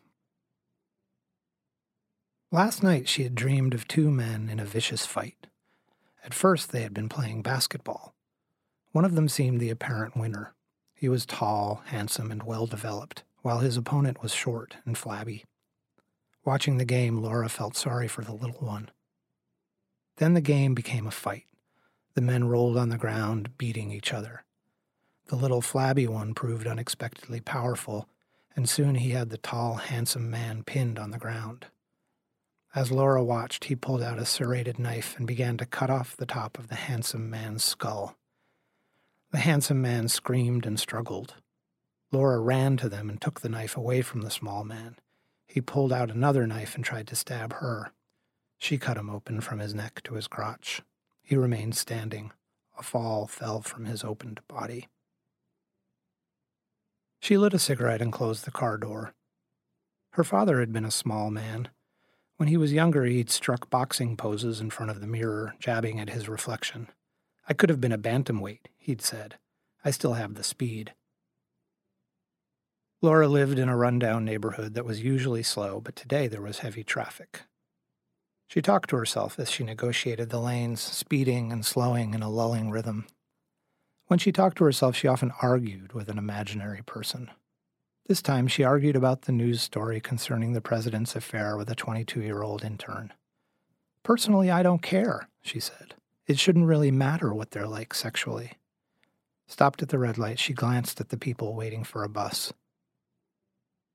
Last 2.52 2.82
night, 2.82 3.08
she 3.08 3.24
had 3.24 3.36
dreamed 3.36 3.74
of 3.74 3.88
two 3.88 4.10
men 4.10 4.50
in 4.50 4.60
a 4.60 4.66
vicious 4.66 5.06
fight. 5.06 5.48
At 6.24 6.34
first, 6.34 6.72
they 6.72 6.82
had 6.82 6.94
been 6.94 7.10
playing 7.10 7.42
basketball. 7.42 8.14
One 8.92 9.06
of 9.06 9.16
them 9.16 9.30
seemed 9.30 9.60
the 9.60 9.70
apparent 9.70 10.16
winner. 10.16 10.54
He 10.96 11.10
was 11.10 11.26
tall, 11.26 11.84
handsome, 11.88 12.32
and 12.32 12.44
well 12.44 12.66
developed, 12.66 13.24
while 13.42 13.60
his 13.60 13.78
opponent 13.78 14.24
was 14.24 14.34
short 14.34 14.78
and 14.86 14.98
flabby. 14.98 15.46
Watching 16.44 16.78
the 16.78 16.86
game, 16.86 17.18
Laura 17.18 17.50
felt 17.50 17.76
sorry 17.76 18.08
for 18.08 18.24
the 18.24 18.34
little 18.34 18.60
one. 18.60 18.90
Then 20.16 20.34
the 20.34 20.42
game 20.42 20.74
became 20.74 21.06
a 21.06 21.12
fight. 21.12 21.44
The 22.18 22.22
men 22.24 22.48
rolled 22.48 22.78
on 22.78 22.90
the 22.90 22.98
ground, 22.98 23.60
beating 23.60 23.92
each 23.92 24.12
other. 24.12 24.44
The 25.28 25.36
little 25.36 25.62
flabby 25.62 26.08
one 26.08 26.34
proved 26.34 26.66
unexpectedly 26.66 27.42
powerful, 27.42 28.10
and 28.56 28.68
soon 28.68 28.96
he 28.96 29.12
had 29.12 29.30
the 29.30 29.38
tall, 29.38 29.76
handsome 29.76 30.28
man 30.28 30.64
pinned 30.64 30.98
on 30.98 31.12
the 31.12 31.20
ground. 31.20 31.68
As 32.74 32.92
Laura 32.92 33.24
watched, 33.24 33.66
he 33.66 33.76
pulled 33.76 34.02
out 34.02 34.18
a 34.18 34.26
serrated 34.26 34.80
knife 34.80 35.16
and 35.16 35.28
began 35.28 35.58
to 35.58 35.68
cut 35.68 35.92
off 35.92 36.18
the 36.18 36.26
top 36.26 36.58
of 36.58 36.70
the 36.70 36.76
handsome 36.76 37.30
man's 37.30 37.64
skull. 37.64 38.18
The 39.30 39.38
handsome 39.38 39.80
man 39.80 40.08
screamed 40.08 40.66
and 40.66 40.80
struggled. 40.80 41.36
Laura 42.12 42.40
ran 42.40 42.78
to 42.78 42.90
them 42.90 43.12
and 43.12 43.22
took 43.22 43.42
the 43.42 43.50
knife 43.50 43.78
away 43.78 44.02
from 44.02 44.24
the 44.24 44.32
small 44.32 44.64
man. 44.64 44.96
He 45.46 45.62
pulled 45.62 45.94
out 45.94 46.10
another 46.10 46.48
knife 46.48 46.74
and 46.74 46.84
tried 46.84 47.06
to 47.10 47.16
stab 47.16 47.54
her. 47.54 47.92
She 48.58 48.80
cut 48.80 48.98
him 48.98 49.12
open 49.12 49.40
from 49.40 49.60
his 49.60 49.76
neck 49.76 50.02
to 50.06 50.16
his 50.16 50.28
crotch. 50.28 50.82
He 51.28 51.36
remained 51.36 51.76
standing. 51.76 52.32
A 52.80 52.82
fall 52.82 53.28
fell 53.28 53.62
from 53.62 53.84
his 53.84 54.02
opened 54.02 54.40
body. 54.48 54.88
She 57.20 57.38
lit 57.38 57.54
a 57.54 57.60
cigarette 57.60 58.02
and 58.02 58.14
closed 58.14 58.46
the 58.46 58.52
car 58.52 58.78
door. 58.78 59.14
Her 60.12 60.24
father 60.24 60.62
had 60.62 60.72
been 60.72 60.86
a 60.86 60.90
small 60.90 61.30
man. 61.30 61.68
When 62.38 62.48
he 62.48 62.56
was 62.56 62.72
younger, 62.72 63.04
he'd 63.04 63.30
struck 63.30 63.70
boxing 63.70 64.16
poses 64.16 64.62
in 64.62 64.70
front 64.70 64.90
of 64.90 65.02
the 65.02 65.06
mirror, 65.06 65.56
jabbing 65.60 66.00
at 66.00 66.12
his 66.12 66.30
reflection. 66.30 66.88
I 67.46 67.54
could 67.54 67.70
have 67.70 67.82
been 67.82 67.92
a 67.92 67.98
bantamweight, 67.98 68.68
he'd 68.78 69.02
said. 69.02 69.36
I 69.84 69.92
still 69.92 70.14
have 70.14 70.36
the 70.36 70.44
speed. 70.44 70.94
Laura 73.02 73.28
lived 73.28 73.60
in 73.60 73.68
a 73.68 73.76
rundown 73.76 74.24
neighborhood 74.24 74.76
that 74.76 74.86
was 74.86 75.04
usually 75.04 75.44
slow, 75.44 75.82
but 75.82 75.98
today 75.98 76.28
there 76.28 76.42
was 76.42 76.60
heavy 76.60 76.86
traffic. 76.86 77.42
She 78.48 78.62
talked 78.62 78.90
to 78.90 78.96
herself 78.96 79.38
as 79.40 79.52
she 79.52 79.64
negotiated 79.64 80.30
the 80.30 80.40
lanes, 80.40 80.82
speeding 80.82 81.52
and 81.52 81.66
slowing 81.66 82.14
in 82.14 82.24
a 82.24 82.30
lulling 82.30 82.72
rhythm. 82.72 83.06
When 84.08 84.20
she 84.20 84.32
talked 84.32 84.58
to 84.58 84.64
herself, 84.64 84.96
she 84.96 85.08
often 85.08 85.34
argued 85.42 85.92
with 85.92 86.08
an 86.08 86.18
imaginary 86.18 86.82
person. 86.82 87.30
This 88.08 88.22
time, 88.22 88.48
she 88.48 88.64
argued 88.64 88.96
about 88.96 89.24
the 89.24 89.34
news 89.34 89.62
story 89.62 90.00
concerning 90.00 90.54
the 90.54 90.62
president's 90.62 91.14
affair 91.14 91.58
with 91.58 91.70
a 91.70 91.76
22 91.76 92.22
year 92.22 92.42
old 92.42 92.64
intern. 92.64 93.12
Personally, 94.02 94.50
I 94.50 94.64
don't 94.64 94.82
care, 94.82 95.28
she 95.42 95.60
said. 95.60 95.96
It 96.26 96.40
shouldn't 96.40 96.68
really 96.68 96.92
matter 96.92 97.34
what 97.34 97.52
they're 97.52 97.68
like 97.68 97.94
sexually. 97.94 98.54
Stopped 99.46 99.82
at 99.82 99.90
the 99.90 100.00
red 100.00 100.18
light, 100.18 100.40
she 100.40 100.54
glanced 100.54 101.02
at 101.02 101.10
the 101.10 101.18
people 101.18 101.54
waiting 101.54 101.84
for 101.84 102.04
a 102.04 102.10
bus. 102.10 102.54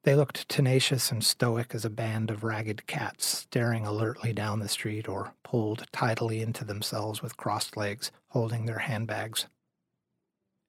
They 0.04 0.16
looked 0.16 0.48
tenacious 0.48 1.12
and 1.12 1.24
stoic 1.24 1.74
as 1.74 1.84
a 1.84 1.90
band 1.90 2.30
of 2.30 2.42
ragged 2.42 2.88
cats 2.88 3.24
staring 3.24 3.86
alertly 3.86 4.32
down 4.32 4.58
the 4.58 4.68
street 4.68 5.08
or 5.08 5.34
pulled 5.44 5.86
tidily 5.92 6.42
into 6.42 6.64
themselves 6.64 7.22
with 7.22 7.36
crossed 7.36 7.76
legs, 7.76 8.10
holding 8.28 8.66
their 8.66 8.80
handbags. 8.80 9.46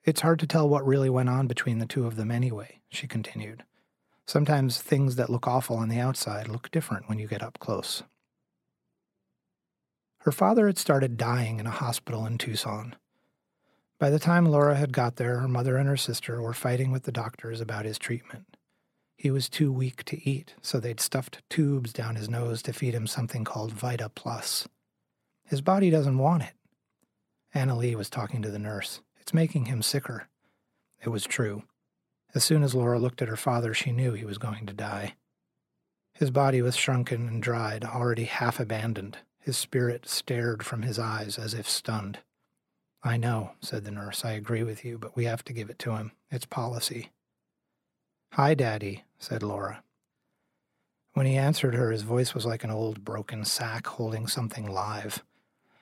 It's 0.04 0.22
hard 0.22 0.40
to 0.40 0.48
tell 0.48 0.70
what 0.70 0.86
really 0.86 1.10
went 1.10 1.30
on 1.30 1.48
between 1.48 1.80
the 1.80 1.88
two 1.88 2.06
of 2.06 2.16
them 2.16 2.30
anyway, 2.30 2.80
she 2.90 3.08
continued. 3.08 3.64
Sometimes 4.28 4.82
things 4.82 5.16
that 5.16 5.30
look 5.30 5.48
awful 5.48 5.78
on 5.78 5.90
the 5.90 6.00
outside 6.00 6.48
look 6.48 6.70
different 6.70 7.10
when 7.10 7.18
you 7.18 7.28
get 7.28 7.42
up 7.42 7.58
close. 7.60 8.04
Her 10.20 10.32
father 10.32 10.68
had 10.68 10.78
started 10.78 11.18
dying 11.18 11.60
in 11.60 11.66
a 11.66 11.72
hospital 11.72 12.26
in 12.26 12.38
Tucson. 12.38 12.96
By 13.98 14.10
the 14.10 14.20
time 14.20 14.46
Laura 14.46 14.76
had 14.76 14.94
got 14.94 15.16
there, 15.16 15.40
her 15.40 15.48
mother 15.48 15.78
and 15.78 15.88
her 15.88 15.98
sister 15.98 16.42
were 16.42 16.54
fighting 16.54 16.92
with 16.92 17.04
the 17.04 17.12
doctors 17.12 17.60
about 17.60 17.86
his 17.86 17.98
treatment. 17.98 18.53
He 19.24 19.32
was 19.32 19.48
too 19.48 19.72
weak 19.72 20.04
to 20.04 20.30
eat, 20.30 20.54
so 20.62 20.82
they'd 20.82 21.00
stuffed 21.00 21.44
tubes 21.50 21.94
down 21.94 22.18
his 22.18 22.28
nose 22.28 22.62
to 22.64 22.74
feed 22.74 22.94
him 22.94 23.08
something 23.08 23.46
called 23.46 23.72
Vita 23.72 24.10
Plus. 24.10 24.68
His 25.46 25.62
body 25.62 25.90
doesn't 25.90 26.18
want 26.18 26.44
it. 26.44 26.52
Anna 27.54 27.78
Lee 27.78 27.96
was 27.96 28.10
talking 28.10 28.42
to 28.42 28.52
the 28.52 28.60
nurse. 28.60 29.00
It's 29.22 29.34
making 29.34 29.68
him 29.68 29.82
sicker. 29.82 30.28
It 31.02 31.08
was 31.08 31.24
true. 31.24 31.64
As 32.36 32.44
soon 32.44 32.64
as 32.64 32.76
Laura 32.76 33.00
looked 33.00 33.22
at 33.22 33.30
her 33.30 33.38
father, 33.38 33.74
she 33.74 33.94
knew 33.94 34.12
he 34.12 34.26
was 34.26 34.38
going 34.38 34.66
to 34.66 34.74
die. 34.74 35.14
His 36.14 36.30
body 36.30 36.62
was 36.62 36.76
shrunken 36.76 37.30
and 37.30 37.42
dried, 37.42 37.86
already 37.86 38.26
half 38.26 38.60
abandoned. 38.60 39.20
His 39.40 39.56
spirit 39.56 40.06
stared 40.06 40.66
from 40.66 40.82
his 40.82 41.00
eyes 41.00 41.40
as 41.40 41.54
if 41.54 41.70
stunned. 41.70 42.20
I 43.02 43.16
know, 43.16 43.52
said 43.62 43.86
the 43.86 43.92
nurse. 43.92 44.26
I 44.26 44.32
agree 44.32 44.64
with 44.64 44.84
you, 44.84 44.98
but 44.98 45.16
we 45.16 45.24
have 45.24 45.46
to 45.46 45.54
give 45.54 45.70
it 45.70 45.80
to 45.80 45.92
him. 45.92 46.12
It's 46.30 46.46
policy. 46.46 47.12
Hi, 48.34 48.56
Daddy, 48.56 49.04
said 49.24 49.42
Laura. 49.42 49.82
When 51.14 51.26
he 51.26 51.38
answered 51.38 51.76
her, 51.76 51.92
his 51.92 52.02
voice 52.02 52.34
was 52.34 52.46
like 52.46 52.66
an 52.66 52.72
old 52.72 53.06
broken 53.06 53.46
sack 53.46 53.88
holding 53.88 54.28
something 54.28 54.66
live. 54.66 55.24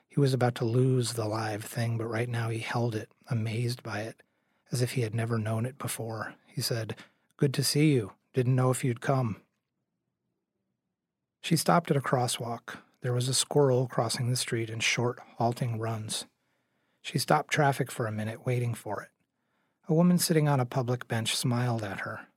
He 0.07 0.19
was 0.19 0.33
about 0.33 0.53
to 0.55 0.65
lose 0.65 1.13
the 1.13 1.25
live 1.25 1.63
thing, 1.63 1.98
but 1.98 2.05
right 2.05 2.29
now 2.29 2.50
he 2.50 2.60
held 2.60 2.93
it, 2.93 3.10
amazed 3.29 3.81
by 3.81 4.01
it, 4.01 4.21
as 4.71 4.83
if 4.83 4.91
he 4.91 5.01
had 5.01 5.15
never 5.15 5.39
known 5.39 5.65
it 5.65 5.79
before. 5.79 6.36
He 6.45 6.62
said, 6.62 6.95
Good 7.38 7.53
to 7.55 7.63
see 7.63 7.93
you. 7.93 8.12
Didn't 8.33 8.55
know 8.55 8.69
if 8.69 8.83
you'd 8.83 9.01
come. 9.01 9.38
She 11.41 11.55
stopped 11.55 11.89
at 11.89 11.98
a 11.98 12.01
crosswalk. 12.01 12.77
There 13.01 13.13
was 13.13 13.27
a 13.27 13.33
squirrel 13.33 13.88
crossing 13.88 14.29
the 14.29 14.36
street 14.36 14.69
in 14.69 14.81
short, 14.81 15.19
halting 15.38 15.79
runs. 15.79 16.25
She 17.01 17.17
stopped 17.17 17.51
traffic 17.51 17.89
for 17.89 18.05
a 18.05 18.12
minute, 18.12 18.45
waiting 18.45 18.75
for 18.75 19.01
it. 19.01 19.10
A 19.89 19.95
woman 19.95 20.19
sitting 20.19 20.48
on 20.48 20.60
a 20.60 20.65
public 20.65 21.07
bench 21.07 21.36
smiled 21.36 21.83
at 21.83 22.01
her. 22.01 22.27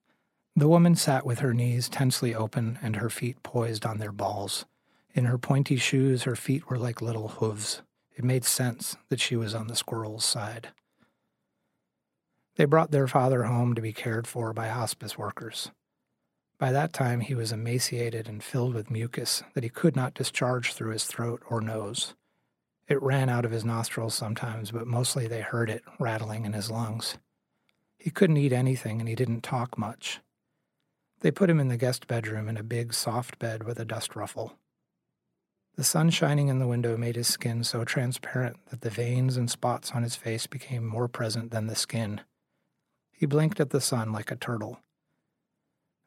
The 0.56 0.68
woman 0.68 0.94
sat 0.94 1.26
with 1.26 1.40
her 1.40 1.52
knees 1.52 1.88
tensely 1.88 2.32
open 2.32 2.78
and 2.80 2.96
her 2.96 3.11
feet 3.11 3.42
poised 3.42 3.84
on 3.84 3.99
their 3.99 4.12
balls. 4.12 4.66
In 5.12 5.25
her 5.25 5.38
pointy 5.38 5.76
shoes, 5.76 6.23
her 6.23 6.37
feet 6.37 6.70
were 6.70 6.78
like 6.78 7.02
little 7.02 7.28
hooves. 7.28 7.82
It 8.16 8.25
made 8.25 8.44
sense 8.44 8.96
that 9.08 9.20
she 9.20 9.34
was 9.34 9.52
on 9.52 9.66
the 9.66 9.75
squirrel's 9.75 10.25
side. 10.25 10.68
They 12.54 12.66
brought 12.66 12.92
their 12.92 13.08
father 13.08 13.44
home 13.44 13.75
to 13.75 13.82
be 13.82 13.92
cared 13.92 14.28
for 14.28 14.52
by 14.52 14.68
hospice 14.68 15.18
workers. 15.18 15.73
By 16.56 16.70
that 16.70 16.92
time, 16.92 17.18
he 17.20 17.34
was 17.34 17.50
emaciated 17.50 18.28
and 18.28 18.42
filled 18.42 18.75
with 18.75 18.92
mucus 18.92 19.42
that 19.54 19.64
he 19.64 19.70
could 19.70 19.96
not 19.96 20.14
discharge 20.14 20.73
through 20.73 20.92
his 20.92 21.04
throat 21.04 21.42
or 21.50 21.61
nose. 21.61 22.14
It 22.87 23.02
ran 23.02 23.28
out 23.28 23.44
of 23.44 23.50
his 23.50 23.64
nostrils 23.64 24.14
sometimes, 24.14 24.70
but 24.70 24.87
mostly 24.87 25.26
they 25.26 25.40
heard 25.40 25.68
it 25.68 25.82
rattling 25.99 26.44
in 26.44 26.52
his 26.52 26.70
lungs. 26.70 27.18
He 27.99 28.11
couldn't 28.11 28.37
eat 28.37 28.52
anything 28.52 29.00
and 29.00 29.08
he 29.08 29.16
didn't 29.16 29.42
talk 29.42 29.76
much. 29.76 30.20
They 31.25 31.31
put 31.31 31.49
him 31.49 31.59
in 31.59 31.69
the 31.69 31.78
guest 31.78 32.07
bedroom 32.07 32.50
in 32.50 32.59
a 32.59 32.62
big, 32.62 32.93
soft 32.93 33.38
bed 33.38 33.62
with 33.62 33.81
a 33.81 33.87
dust 33.87 34.14
ruffle. 34.14 34.59
The 35.75 35.83
sun 35.83 36.11
shining 36.11 36.49
in 36.49 36.59
the 36.59 36.66
window 36.66 36.99
made 36.99 37.16
his 37.16 37.28
skin 37.28 37.64
so 37.64 37.83
transparent 37.83 38.59
that 38.66 38.83
the 38.83 38.90
veins 38.90 39.38
and 39.38 39.50
spots 39.50 39.93
on 39.93 40.02
his 40.02 40.16
face 40.16 40.47
became 40.47 40.87
more 40.87 41.09
present 41.09 41.50
than 41.50 41.66
the 41.66 41.76
skin. 41.76 42.21
He 43.11 43.25
blinked 43.25 43.59
at 43.59 43.71
the 43.71 43.81
sun 43.81 44.12
like 44.12 44.31
a 44.31 44.37
turtle. 44.37 44.81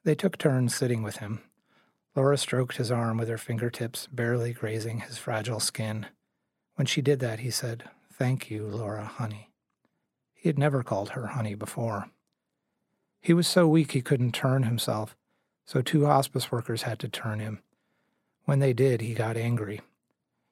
They 0.04 0.14
took 0.14 0.38
turns 0.38 0.72
sitting 0.76 1.02
with 1.02 1.16
him. 1.16 1.40
Laura 2.14 2.38
stroked 2.38 2.76
his 2.76 2.92
arm 2.92 3.18
with 3.18 3.28
her 3.28 3.38
fingertips, 3.38 4.06
barely 4.06 4.52
grazing 4.52 5.00
his 5.00 5.18
fragile 5.18 5.58
skin. 5.58 6.06
When 6.76 6.86
she 6.86 7.02
did 7.02 7.18
that, 7.18 7.40
he 7.40 7.50
said, 7.50 7.90
Thank 8.12 8.52
you, 8.52 8.68
Laura, 8.68 9.06
honey. 9.06 9.50
He 10.32 10.48
had 10.48 10.60
never 10.60 10.84
called 10.84 11.08
her 11.10 11.26
honey 11.26 11.56
before. 11.56 12.08
He 13.28 13.34
was 13.34 13.46
so 13.46 13.68
weak 13.68 13.92
he 13.92 14.00
couldn't 14.00 14.32
turn 14.32 14.62
himself, 14.62 15.14
so 15.66 15.82
two 15.82 16.06
hospice 16.06 16.50
workers 16.50 16.84
had 16.84 16.98
to 17.00 17.10
turn 17.10 17.40
him. 17.40 17.60
When 18.46 18.58
they 18.58 18.72
did, 18.72 19.02
he 19.02 19.12
got 19.12 19.36
angry. 19.36 19.82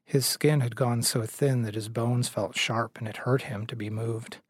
His 0.04 0.26
skin 0.26 0.60
had 0.60 0.76
gone 0.76 1.02
so 1.02 1.22
thin 1.22 1.62
that 1.62 1.74
his 1.74 1.88
bones 1.88 2.28
felt 2.28 2.54
sharp 2.54 2.98
and 2.98 3.08
it 3.08 3.16
hurt 3.24 3.44
him 3.44 3.66
to 3.68 3.76
be 3.76 3.88
moved. 3.88 4.40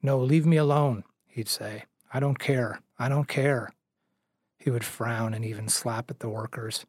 No, 0.00 0.18
leave 0.18 0.46
me 0.46 0.56
alone, 0.56 1.04
he'd 1.26 1.46
say. 1.46 1.84
I 2.10 2.20
don't 2.20 2.38
care. 2.38 2.80
I 2.98 3.10
don't 3.10 3.28
care. 3.28 3.70
He 4.56 4.70
would 4.70 4.82
frown 4.82 5.34
and 5.34 5.44
even 5.44 5.68
slap 5.68 6.10
at 6.10 6.20
the 6.20 6.30
workers. 6.30 6.86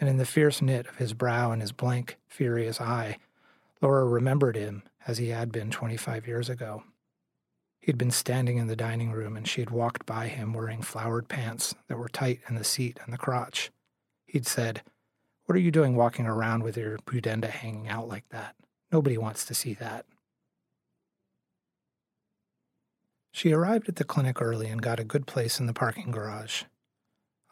And 0.00 0.08
in 0.08 0.16
the 0.16 0.26
fierce 0.26 0.60
knit 0.60 0.88
of 0.88 0.96
his 0.96 1.12
brow 1.12 1.52
and 1.52 1.62
his 1.62 1.70
blank, 1.70 2.18
furious 2.26 2.80
eye, 2.80 3.18
Laura 3.80 4.04
remembered 4.04 4.56
him 4.56 4.82
as 5.06 5.18
he 5.18 5.28
had 5.28 5.52
been 5.52 5.70
25 5.70 6.26
years 6.26 6.48
ago. 6.48 6.82
He'd 7.80 7.98
been 7.98 8.10
standing 8.10 8.58
in 8.58 8.66
the 8.66 8.76
dining 8.76 9.10
room 9.10 9.36
and 9.36 9.48
she 9.48 9.62
had 9.62 9.70
walked 9.70 10.04
by 10.04 10.28
him 10.28 10.52
wearing 10.52 10.82
flowered 10.82 11.28
pants 11.28 11.74
that 11.88 11.98
were 11.98 12.08
tight 12.08 12.40
in 12.48 12.54
the 12.54 12.64
seat 12.64 12.98
and 13.04 13.12
the 13.12 13.18
crotch. 13.18 13.70
He'd 14.26 14.46
said, 14.46 14.82
What 15.46 15.56
are 15.56 15.60
you 15.60 15.70
doing 15.70 15.96
walking 15.96 16.26
around 16.26 16.62
with 16.62 16.76
your 16.76 16.98
pudenda 16.98 17.48
hanging 17.48 17.88
out 17.88 18.06
like 18.06 18.28
that? 18.28 18.54
Nobody 18.92 19.16
wants 19.16 19.46
to 19.46 19.54
see 19.54 19.74
that. 19.74 20.04
She 23.32 23.52
arrived 23.52 23.88
at 23.88 23.96
the 23.96 24.04
clinic 24.04 24.42
early 24.42 24.66
and 24.66 24.82
got 24.82 25.00
a 25.00 25.04
good 25.04 25.26
place 25.26 25.58
in 25.58 25.66
the 25.66 25.72
parking 25.72 26.10
garage. 26.10 26.64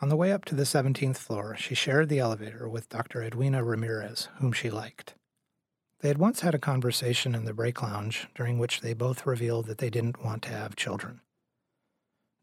On 0.00 0.08
the 0.08 0.16
way 0.16 0.32
up 0.32 0.44
to 0.46 0.54
the 0.54 0.64
17th 0.64 1.16
floor, 1.16 1.56
she 1.56 1.74
shared 1.74 2.08
the 2.08 2.18
elevator 2.18 2.68
with 2.68 2.88
Dr. 2.88 3.22
Edwina 3.22 3.64
Ramirez, 3.64 4.28
whom 4.38 4.52
she 4.52 4.70
liked. 4.70 5.14
They 6.00 6.08
had 6.08 6.18
once 6.18 6.40
had 6.40 6.54
a 6.54 6.60
conversation 6.60 7.34
in 7.34 7.44
the 7.44 7.52
break 7.52 7.82
lounge 7.82 8.28
during 8.34 8.58
which 8.58 8.80
they 8.80 8.94
both 8.94 9.26
revealed 9.26 9.66
that 9.66 9.78
they 9.78 9.90
didn't 9.90 10.24
want 10.24 10.42
to 10.42 10.50
have 10.50 10.76
children. 10.76 11.20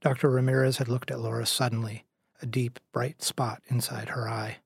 Dr. 0.01 0.29
Ramirez 0.29 0.77
had 0.77 0.89
looked 0.89 1.09
at 1.09 1.19
Laura 1.19 1.45
suddenly, 1.45 2.05
a 2.41 2.45
deep, 2.45 2.79
bright 2.91 3.23
spot 3.23 3.61
inside 3.67 4.09
her 4.09 4.27
eye. 4.27 4.57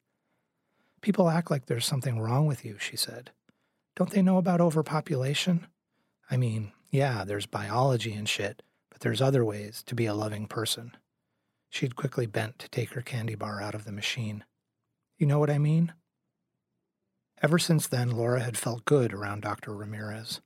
People 1.01 1.29
act 1.29 1.51
like 1.51 1.67
there's 1.67 1.85
something 1.85 2.19
wrong 2.19 2.45
with 2.45 2.65
you, 2.65 2.77
she 2.79 2.97
said. 2.97 3.31
Don't 3.95 4.09
they 4.09 4.21
know 4.21 4.37
about 4.37 4.59
overpopulation? 4.59 5.67
I 6.29 6.37
mean, 6.37 6.71
yeah, 6.89 7.23
there's 7.23 7.45
biology 7.45 8.13
and 8.13 8.27
shit, 8.27 8.63
but 8.89 9.01
there's 9.01 9.21
other 9.21 9.45
ways 9.45 9.83
to 9.83 9.95
be 9.95 10.07
a 10.07 10.13
loving 10.13 10.47
person. 10.47 10.97
She'd 11.69 11.95
quickly 11.95 12.25
bent 12.25 12.57
to 12.59 12.69
take 12.69 12.93
her 12.93 13.01
candy 13.01 13.35
bar 13.35 13.61
out 13.61 13.75
of 13.75 13.85
the 13.85 13.91
machine. 13.91 14.43
You 15.17 15.27
know 15.27 15.37
what 15.37 15.51
I 15.51 15.59
mean? 15.59 15.93
Ever 17.41 17.57
since 17.57 17.87
then, 17.87 18.11
Laura 18.11 18.41
had 18.41 18.57
felt 18.57 18.85
good 18.85 19.13
around 19.13 19.41
Dr. 19.41 19.73
Ramirez. 19.73 20.41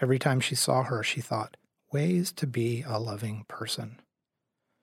Every 0.00 0.18
time 0.18 0.40
she 0.40 0.54
saw 0.54 0.82
her, 0.84 1.02
she 1.02 1.20
thought, 1.20 1.56
ways 1.92 2.32
to 2.32 2.46
be 2.46 2.82
a 2.82 2.98
loving 2.98 3.44
person. 3.48 4.00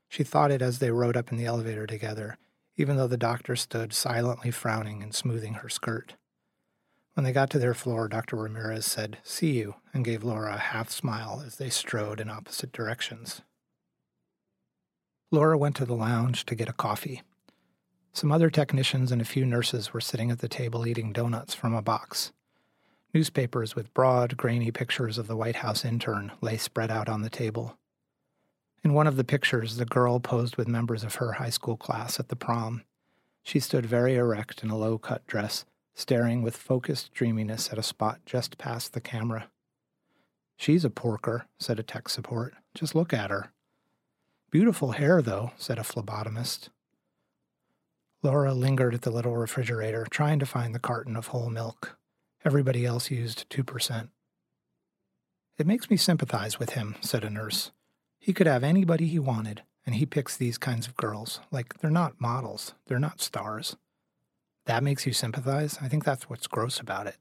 She 0.08 0.24
thought 0.24 0.52
it 0.52 0.62
as 0.62 0.80
they 0.80 0.92
rode 0.92 1.18
up 1.18 1.32
in 1.32 1.38
the 1.38 1.46
elevator 1.46 1.86
together, 1.86 2.38
even 2.78 2.96
though 2.96 3.08
the 3.08 3.18
doctor 3.18 3.56
stood 3.56 3.94
silently 3.94 4.52
frowning 4.52 5.04
and 5.04 5.14
smoothing 5.14 5.56
her 5.56 5.70
skirt. 5.70 6.16
When 7.14 7.24
they 7.24 7.32
got 7.32 7.50
to 7.52 7.60
their 7.60 7.74
floor, 7.74 8.08
Dr. 8.08 8.36
Ramirez 8.36 8.86
said, 8.86 9.20
See 9.24 9.54
you, 9.54 9.76
and 9.94 10.04
gave 10.04 10.24
Laura 10.24 10.56
a 10.56 10.60
half 10.60 10.90
smile 10.90 11.42
as 11.46 11.56
they 11.56 11.70
strode 11.70 12.20
in 12.20 12.30
opposite 12.30 12.72
directions. 12.72 13.42
Laura 15.32 15.58
went 15.58 15.76
to 15.78 15.86
the 15.86 15.96
lounge 15.96 16.46
to 16.46 16.56
get 16.56 16.70
a 16.70 16.74
coffee. 16.74 17.22
Some 18.16 18.32
other 18.32 18.50
technicians 18.50 19.12
and 19.12 19.22
a 19.22 19.26
few 19.26 19.46
nurses 19.46 19.92
were 19.92 20.00
sitting 20.00 20.32
at 20.32 20.40
the 20.40 20.48
table 20.48 20.88
eating 20.88 21.12
donuts 21.12 21.54
from 21.54 21.74
a 21.74 21.82
box. 21.82 22.32
Newspapers 23.14 23.76
with 23.76 23.94
broad, 23.94 24.38
grainy 24.38 24.72
pictures 24.72 25.18
of 25.18 25.28
the 25.28 25.36
White 25.36 25.58
House 25.58 25.84
intern 25.84 26.32
lay 26.40 26.56
spread 26.56 26.90
out 26.90 27.10
on 27.10 27.24
the 27.24 27.30
table. 27.30 27.78
In 28.86 28.94
one 28.94 29.06
of 29.06 29.18
the 29.18 29.26
pictures, 29.26 29.76
the 29.76 29.86
girl 29.86 30.22
posed 30.22 30.56
with 30.56 30.66
members 30.66 31.04
of 31.04 31.16
her 31.16 31.34
high 31.34 31.50
school 31.50 31.76
class 31.76 32.18
at 32.18 32.30
the 32.30 32.38
prom. 32.38 32.84
She 33.44 33.60
stood 33.60 33.86
very 33.86 34.16
erect 34.16 34.64
in 34.64 34.70
a 34.70 34.78
low 34.78 34.98
cut 34.98 35.28
dress, 35.28 35.66
staring 35.94 36.42
with 36.42 36.56
focused 36.56 37.14
dreaminess 37.14 37.70
at 37.70 37.78
a 37.78 37.84
spot 37.84 38.22
just 38.26 38.58
past 38.58 38.94
the 38.94 39.02
camera. 39.02 39.50
She's 40.56 40.86
a 40.86 40.90
porker, 40.90 41.48
said 41.60 41.80
a 41.80 41.84
tech 41.84 42.08
support. 42.08 42.54
Just 42.74 42.96
look 42.96 43.12
at 43.12 43.30
her. 43.30 43.52
Beautiful 44.52 44.94
hair, 44.94 45.22
though, 45.22 45.52
said 45.58 45.78
a 45.78 45.82
phlebotomist. 45.82 46.70
Laura 48.26 48.56
lingered 48.56 48.96
at 48.96 49.04
the 49.04 49.12
little 49.12 49.38
refrigerator, 49.38 50.08
trying 50.10 50.40
to 50.40 50.48
find 50.48 50.74
the 50.74 50.80
carton 50.80 51.16
of 51.16 51.28
whole 51.28 51.52
milk. 51.52 51.96
Everybody 52.44 52.84
else 52.84 53.12
used 53.12 53.48
2%. 53.52 54.10
It 55.60 55.68
makes 55.68 55.92
me 55.92 55.96
sympathize 55.96 56.58
with 56.58 56.72
him, 56.72 56.96
said 57.02 57.24
a 57.24 57.30
nurse. 57.30 57.72
He 58.18 58.34
could 58.34 58.48
have 58.48 58.64
anybody 58.64 59.06
he 59.06 59.20
wanted, 59.20 59.62
and 59.86 59.94
he 59.94 60.08
picks 60.08 60.36
these 60.36 60.58
kinds 60.58 60.88
of 60.88 60.98
girls. 60.98 61.40
Like, 61.52 61.78
they're 61.78 61.92
not 61.92 62.20
models, 62.20 62.74
they're 62.88 62.98
not 62.98 63.22
stars. 63.22 63.78
That 64.66 64.82
makes 64.82 65.06
you 65.06 65.14
sympathize? 65.14 65.78
I 65.80 65.88
think 65.88 66.04
that's 66.04 66.28
what's 66.28 66.48
gross 66.48 66.80
about 66.80 67.06
it. 67.06 67.18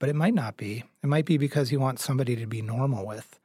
But 0.00 0.08
it 0.08 0.16
might 0.16 0.34
not 0.34 0.56
be. 0.56 0.86
It 1.04 1.06
might 1.06 1.24
be 1.24 1.38
because 1.38 1.68
he 1.68 1.76
wants 1.76 2.02
somebody 2.02 2.34
to 2.34 2.46
be 2.46 2.62
normal 2.62 3.06
with. 3.06 3.38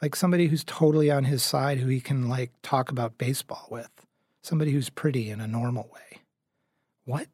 Like 0.00 0.16
somebody 0.16 0.46
who's 0.46 0.64
totally 0.64 1.10
on 1.10 1.24
his 1.24 1.42
side 1.42 1.80
who 1.80 1.88
he 1.88 2.00
can, 2.00 2.30
like, 2.30 2.52
talk 2.62 2.90
about 2.90 3.18
baseball 3.18 3.68
with 3.70 3.90
somebody 4.46 4.70
who's 4.70 4.90
pretty 4.90 5.28
in 5.28 5.40
a 5.40 5.46
normal 5.46 5.90
way. 5.92 6.20
What? 7.04 7.26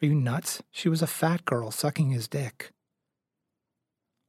Are 0.00 0.06
you 0.06 0.14
nuts? 0.14 0.62
She 0.70 0.88
was 0.88 1.02
a 1.02 1.06
fat 1.06 1.44
girl 1.44 1.70
sucking 1.70 2.10
his 2.10 2.26
dick. 2.26 2.72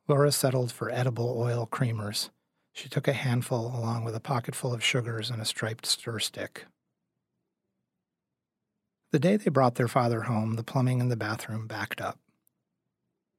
Laura 0.07 0.33
settled 0.33 0.71
for 0.71 0.91
edible 0.91 1.33
oil 1.39 1.67
creamers. 1.71 2.29
She 2.73 2.89
took 2.89 3.07
a 3.07 3.13
handful 3.13 3.67
along 3.67 4.03
with 4.03 4.15
a 4.15 4.19
pocketful 4.19 4.73
of 4.73 4.83
sugars 4.83 5.29
and 5.29 5.41
a 5.41 5.45
striped 5.45 5.85
stir 5.85 6.19
stick. 6.19 6.65
The 9.11 9.19
day 9.19 9.37
they 9.37 9.49
brought 9.49 9.75
their 9.75 9.87
father 9.87 10.23
home, 10.23 10.55
the 10.55 10.63
plumbing 10.63 10.99
in 10.99 11.07
the 11.07 11.15
bathroom 11.15 11.67
backed 11.67 12.01
up. 12.01 12.19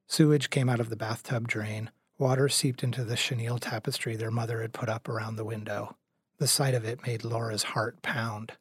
Sewage 0.08 0.48
came 0.48 0.70
out 0.70 0.80
of 0.80 0.88
the 0.88 0.96
bathtub 0.96 1.48
drain. 1.48 1.90
Water 2.16 2.48
seeped 2.48 2.82
into 2.82 3.04
the 3.04 3.16
chenille 3.16 3.58
tapestry 3.58 4.16
their 4.16 4.30
mother 4.30 4.62
had 4.62 4.72
put 4.72 4.88
up 4.88 5.06
around 5.06 5.36
the 5.36 5.44
window. 5.44 5.96
The 6.38 6.46
sight 6.46 6.72
of 6.72 6.86
it 6.86 7.06
made 7.06 7.24
Laura's 7.24 7.62
heart 7.62 8.00
pound. 8.00 8.54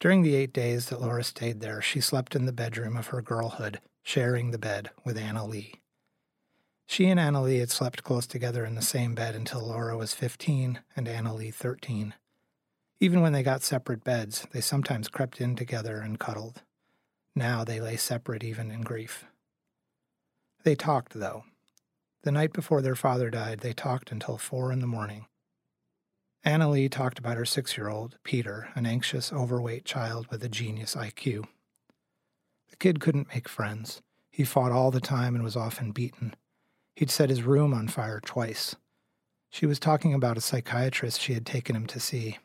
During 0.00 0.22
the 0.22 0.36
eight 0.36 0.52
days 0.52 0.86
that 0.86 1.00
Laura 1.00 1.24
stayed 1.24 1.60
there, 1.60 1.82
she 1.82 2.00
slept 2.00 2.36
in 2.36 2.46
the 2.46 2.52
bedroom 2.52 2.96
of 2.96 3.08
her 3.08 3.20
girlhood, 3.20 3.80
sharing 4.04 4.52
the 4.52 4.58
bed 4.58 4.90
with 5.04 5.18
Anna 5.18 5.44
Lee. 5.44 5.74
She 6.86 7.06
and 7.08 7.18
Anna 7.18 7.42
Lee 7.42 7.58
had 7.58 7.70
slept 7.70 8.04
close 8.04 8.26
together 8.26 8.64
in 8.64 8.76
the 8.76 8.82
same 8.82 9.14
bed 9.14 9.34
until 9.34 9.66
Laura 9.66 9.96
was 9.96 10.14
15 10.14 10.80
and 10.94 11.08
Anna 11.08 11.34
Lee 11.34 11.50
13. 11.50 12.14
Even 13.00 13.20
when 13.20 13.32
they 13.32 13.42
got 13.42 13.62
separate 13.62 14.04
beds, 14.04 14.46
they 14.52 14.60
sometimes 14.60 15.08
crept 15.08 15.40
in 15.40 15.56
together 15.56 15.98
and 15.98 16.20
cuddled. 16.20 16.62
Now 17.34 17.64
they 17.64 17.80
lay 17.80 17.96
separate 17.96 18.44
even 18.44 18.70
in 18.70 18.82
grief. 18.82 19.24
They 20.62 20.76
talked, 20.76 21.14
though. 21.14 21.44
The 22.22 22.32
night 22.32 22.52
before 22.52 22.82
their 22.82 22.96
father 22.96 23.30
died, 23.30 23.60
they 23.60 23.72
talked 23.72 24.12
until 24.12 24.38
four 24.38 24.72
in 24.72 24.80
the 24.80 24.86
morning. 24.86 25.26
Anna 26.44 26.70
Lee 26.70 26.88
talked 26.88 27.18
about 27.18 27.36
her 27.36 27.44
six 27.44 27.76
year 27.76 27.88
old, 27.88 28.16
Peter, 28.22 28.68
an 28.74 28.86
anxious, 28.86 29.32
overweight 29.32 29.84
child 29.84 30.28
with 30.28 30.42
a 30.44 30.48
genius 30.48 30.94
IQ. 30.94 31.44
The 32.70 32.76
kid 32.76 33.00
couldn't 33.00 33.34
make 33.34 33.48
friends. 33.48 34.02
He 34.30 34.44
fought 34.44 34.72
all 34.72 34.90
the 34.90 35.00
time 35.00 35.34
and 35.34 35.42
was 35.42 35.56
often 35.56 35.90
beaten. 35.90 36.34
He'd 36.94 37.10
set 37.10 37.30
his 37.30 37.42
room 37.42 37.74
on 37.74 37.88
fire 37.88 38.20
twice. 38.24 38.76
She 39.50 39.66
was 39.66 39.78
talking 39.78 40.14
about 40.14 40.36
a 40.36 40.40
psychiatrist 40.40 41.20
she 41.20 41.34
had 41.34 41.46
taken 41.46 41.74
him 41.74 41.86
to 41.86 42.00
see. 42.00 42.38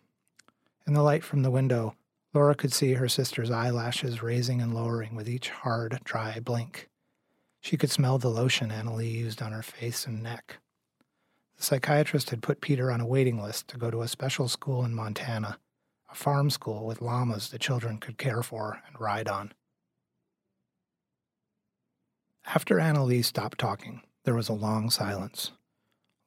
In 0.87 0.93
the 0.93 1.03
light 1.03 1.23
from 1.23 1.43
the 1.43 1.51
window, 1.51 1.95
Laura 2.33 2.55
could 2.55 2.73
see 2.73 2.93
her 2.93 3.07
sister's 3.07 3.51
eyelashes 3.51 4.23
raising 4.23 4.59
and 4.61 4.73
lowering 4.73 5.15
with 5.15 5.29
each 5.29 5.49
hard, 5.49 5.99
dry 6.03 6.39
blink. 6.39 6.89
She 7.61 7.77
could 7.77 7.91
smell 7.91 8.17
the 8.17 8.29
lotion 8.29 8.71
Anna 8.71 8.95
Lee 8.95 9.07
used 9.07 9.41
on 9.41 9.51
her 9.51 9.61
face 9.61 10.07
and 10.07 10.23
neck. 10.23 10.57
The 11.63 11.67
psychiatrist 11.67 12.29
had 12.29 12.41
put 12.41 12.59
Peter 12.59 12.91
on 12.91 12.99
a 12.99 13.05
waiting 13.05 13.41
list 13.41 13.69
to 13.69 13.77
go 13.77 13.89
to 13.89 14.01
a 14.01 14.07
special 14.09 14.49
school 14.49 14.83
in 14.83 14.93
Montana, 14.93 15.59
a 16.11 16.13
farm 16.13 16.49
school 16.49 16.85
with 16.85 17.01
llamas 17.01 17.47
the 17.47 17.57
children 17.57 17.99
could 17.99 18.17
care 18.17 18.43
for 18.43 18.81
and 18.85 18.99
ride 18.99 19.29
on. 19.29 19.53
After 22.45 22.81
Anna 22.81 23.05
Lee 23.05 23.21
stopped 23.21 23.59
talking, 23.59 24.01
there 24.25 24.33
was 24.33 24.49
a 24.49 24.53
long 24.53 24.89
silence. 24.89 25.53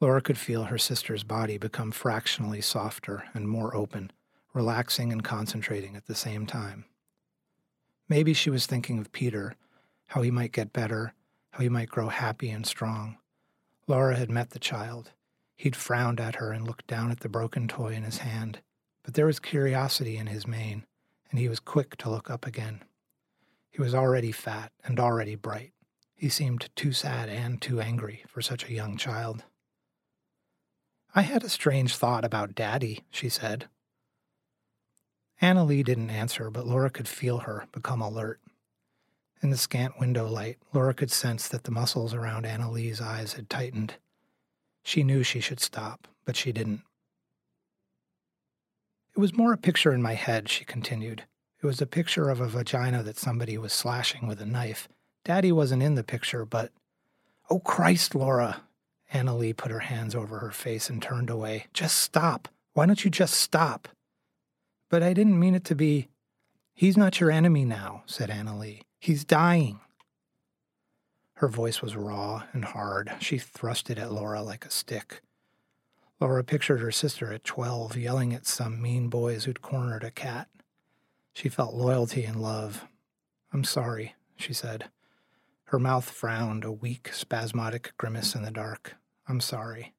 Laura 0.01 0.23
could 0.23 0.39
feel 0.39 0.65
her 0.65 0.79
sister's 0.79 1.23
body 1.23 1.59
become 1.59 1.93
fractionally 1.93 2.63
softer 2.63 3.25
and 3.35 3.47
more 3.47 3.77
open 3.77 4.13
relaxing 4.55 5.13
and 5.13 5.23
concentrating 5.23 5.97
at 5.97 6.07
the 6.07 6.15
same 6.15 6.47
time. 6.47 6.87
Maybe 8.09 8.33
she 8.33 8.49
was 8.49 8.65
thinking 8.65 8.99
of 8.99 9.13
Peter, 9.13 9.55
how 10.07 10.23
he 10.23 10.31
might 10.31 10.53
get 10.53 10.73
better, 10.73 11.13
how 11.51 11.59
he 11.59 11.69
might 11.69 11.91
grow 11.91 12.09
happy 12.09 12.49
and 12.49 12.67
strong. 12.67 13.19
Laura 13.87 14.17
had 14.17 14.31
met 14.31 14.51
the 14.51 14.59
child. 14.59 15.13
He'd 15.57 15.75
frowned 15.75 16.21
at 16.21 16.37
her 16.37 16.53
and 16.53 16.67
looked 16.67 16.87
down 16.87 17.11
at 17.11 17.21
the 17.21 17.29
broken 17.29 17.67
toy 17.67 17.95
in 17.95 18.03
his 18.03 18.19
hand, 18.19 18.61
but 19.03 19.15
there 19.15 19.27
was 19.27 19.41
curiosity 19.41 20.17
in 20.17 20.27
his 20.27 20.47
mane, 20.47 20.87
and 21.31 21.39
he 21.39 21.49
was 21.49 21.59
quick 21.59 21.97
to 21.97 22.11
look 22.11 22.31
up 22.31 22.47
again. 22.47 22.85
He 23.71 23.81
was 23.81 23.95
already 23.95 24.33
fat 24.33 24.73
and 24.85 25.01
already 25.01 25.35
bright. 25.35 25.73
He 26.15 26.29
seemed 26.29 26.69
too 26.77 26.93
sad 26.93 27.29
and 27.29 27.61
too 27.61 27.81
angry 27.81 28.25
for 28.29 28.41
such 28.41 28.69
a 28.69 28.73
young 28.73 28.97
child. 28.97 29.45
I 31.15 31.23
had 31.23 31.43
a 31.43 31.49
strange 31.49 31.97
thought 31.97 32.25
about 32.25 32.55
Daddy, 32.55 33.05
she 33.11 33.29
said, 33.29 33.69
Anna 35.41 35.65
Lee 35.65 35.83
didn't 35.83 36.11
answer, 36.11 36.51
but 36.51 36.67
Laura 36.67 36.91
could 36.91 37.09
feel 37.09 37.39
her 37.39 37.67
become 37.73 38.01
alert. 38.01 38.41
In 39.43 39.51
the 39.51 39.57
scant 39.57 40.01
window 40.01 40.27
light, 40.27 40.59
Laura 40.73 40.95
could 40.95 41.11
sense 41.11 41.47
that 41.49 41.65
the 41.65 41.71
muscles 41.71 42.15
around 42.15 42.47
Anna 42.47 42.71
Lee's 42.71 43.01
eyes 43.01 43.35
had 43.35 43.51
tightened. 43.51 43.97
She 44.87 45.03
knew 45.03 45.25
she 45.25 45.41
should 45.41 45.59
stop, 45.59 46.07
but 46.25 46.37
she 46.37 46.53
didn't. 46.53 46.83
It 49.17 49.19
was 49.19 49.37
more 49.37 49.53
a 49.53 49.59
picture 49.59 49.93
in 49.93 50.01
my 50.01 50.15
head, 50.15 50.49
she 50.49 50.65
continued. 50.65 51.25
It 51.61 51.67
was 51.67 51.83
a 51.83 51.87
picture 51.87 52.31
of 52.31 52.41
a 52.41 52.47
vagina 52.47 53.03
that 53.03 53.19
somebody 53.19 53.59
was 53.59 53.73
slashing 53.73 54.29
with 54.29 54.41
a 54.41 54.47
knife. 54.47 54.87
Daddy 55.25 55.51
wasn't 55.51 55.83
in 55.83 55.97
the 55.97 56.05
picture, 56.05 56.45
but. 56.45 56.71
Oh, 57.51 57.59
Christ, 57.59 58.15
Laura! 58.15 58.63
Anna 59.13 59.37
Lee 59.37 59.53
put 59.53 59.73
her 59.73 59.81
hands 59.81 60.15
over 60.15 60.39
her 60.39 60.53
face 60.53 60.89
and 60.89 61.03
turned 61.03 61.31
away. 61.31 61.67
Just 61.73 61.99
stop. 61.99 62.47
Why 62.75 62.87
don't 62.87 63.05
you 63.05 63.11
just 63.11 63.35
stop? 63.35 63.89
But 64.89 65.03
I 65.03 65.15
didn't 65.15 65.41
mean 65.41 65.57
it 65.57 65.65
to 65.65 65.75
be. 65.75 66.07
He's 66.75 66.97
not 66.97 67.19
your 67.19 67.33
enemy 67.33 67.65
now, 67.65 68.05
said 68.07 68.31
Anna 68.31 68.57
Lee. 68.57 68.83
He's 69.01 69.25
dying. 69.25 69.81
Her 71.37 71.49
voice 71.49 71.83
was 71.83 71.97
raw 71.97 72.45
and 72.53 72.65
hard. 72.65 73.13
She 73.21 73.37
thrust 73.37 73.91
it 73.91 73.99
at 73.99 74.13
Laura 74.13 74.43
like 74.43 74.65
a 74.65 74.71
stick. 74.71 75.21
Laura 76.19 76.43
pictured 76.43 76.81
her 76.81 76.91
sister 76.91 77.31
at 77.31 77.45
12 77.45 77.97
yelling 77.97 78.33
at 78.33 78.47
some 78.47 78.81
mean 78.81 79.09
boys 79.09 79.45
who'd 79.45 79.61
cornered 79.61 80.03
a 80.03 80.11
cat. 80.11 80.49
She 81.35 81.51
felt 81.51 81.75
loyalty 81.75 82.25
and 82.25 82.41
love. 82.41 82.87
I'm 83.53 83.65
sorry, 83.65 84.15
she 84.37 84.55
said. 84.55 84.87
Her 85.65 85.79
mouth 85.79 86.09
frowned, 86.09 86.65
a 86.65 86.73
weak, 86.73 87.11
spasmodic 87.13 87.93
grimace 87.99 88.35
in 88.35 88.43
the 88.43 88.51
dark. 88.51 88.97
I'm 89.29 89.41
sorry. 89.41 89.93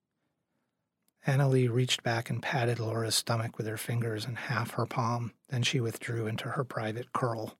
Anna 1.27 1.47
Lee 1.49 1.67
reached 1.67 2.01
back 2.01 2.31
and 2.31 2.41
patted 2.41 2.79
Laura's 2.79 3.13
stomach 3.13 3.57
with 3.57 3.67
her 3.67 3.77
fingers 3.77 4.25
and 4.25 4.37
half 4.37 4.71
her 4.71 4.87
palm. 4.87 5.33
Then 5.49 5.61
she 5.61 5.79
withdrew 5.79 6.25
into 6.25 6.49
her 6.49 6.63
private 6.63 7.13
curl. 7.13 7.56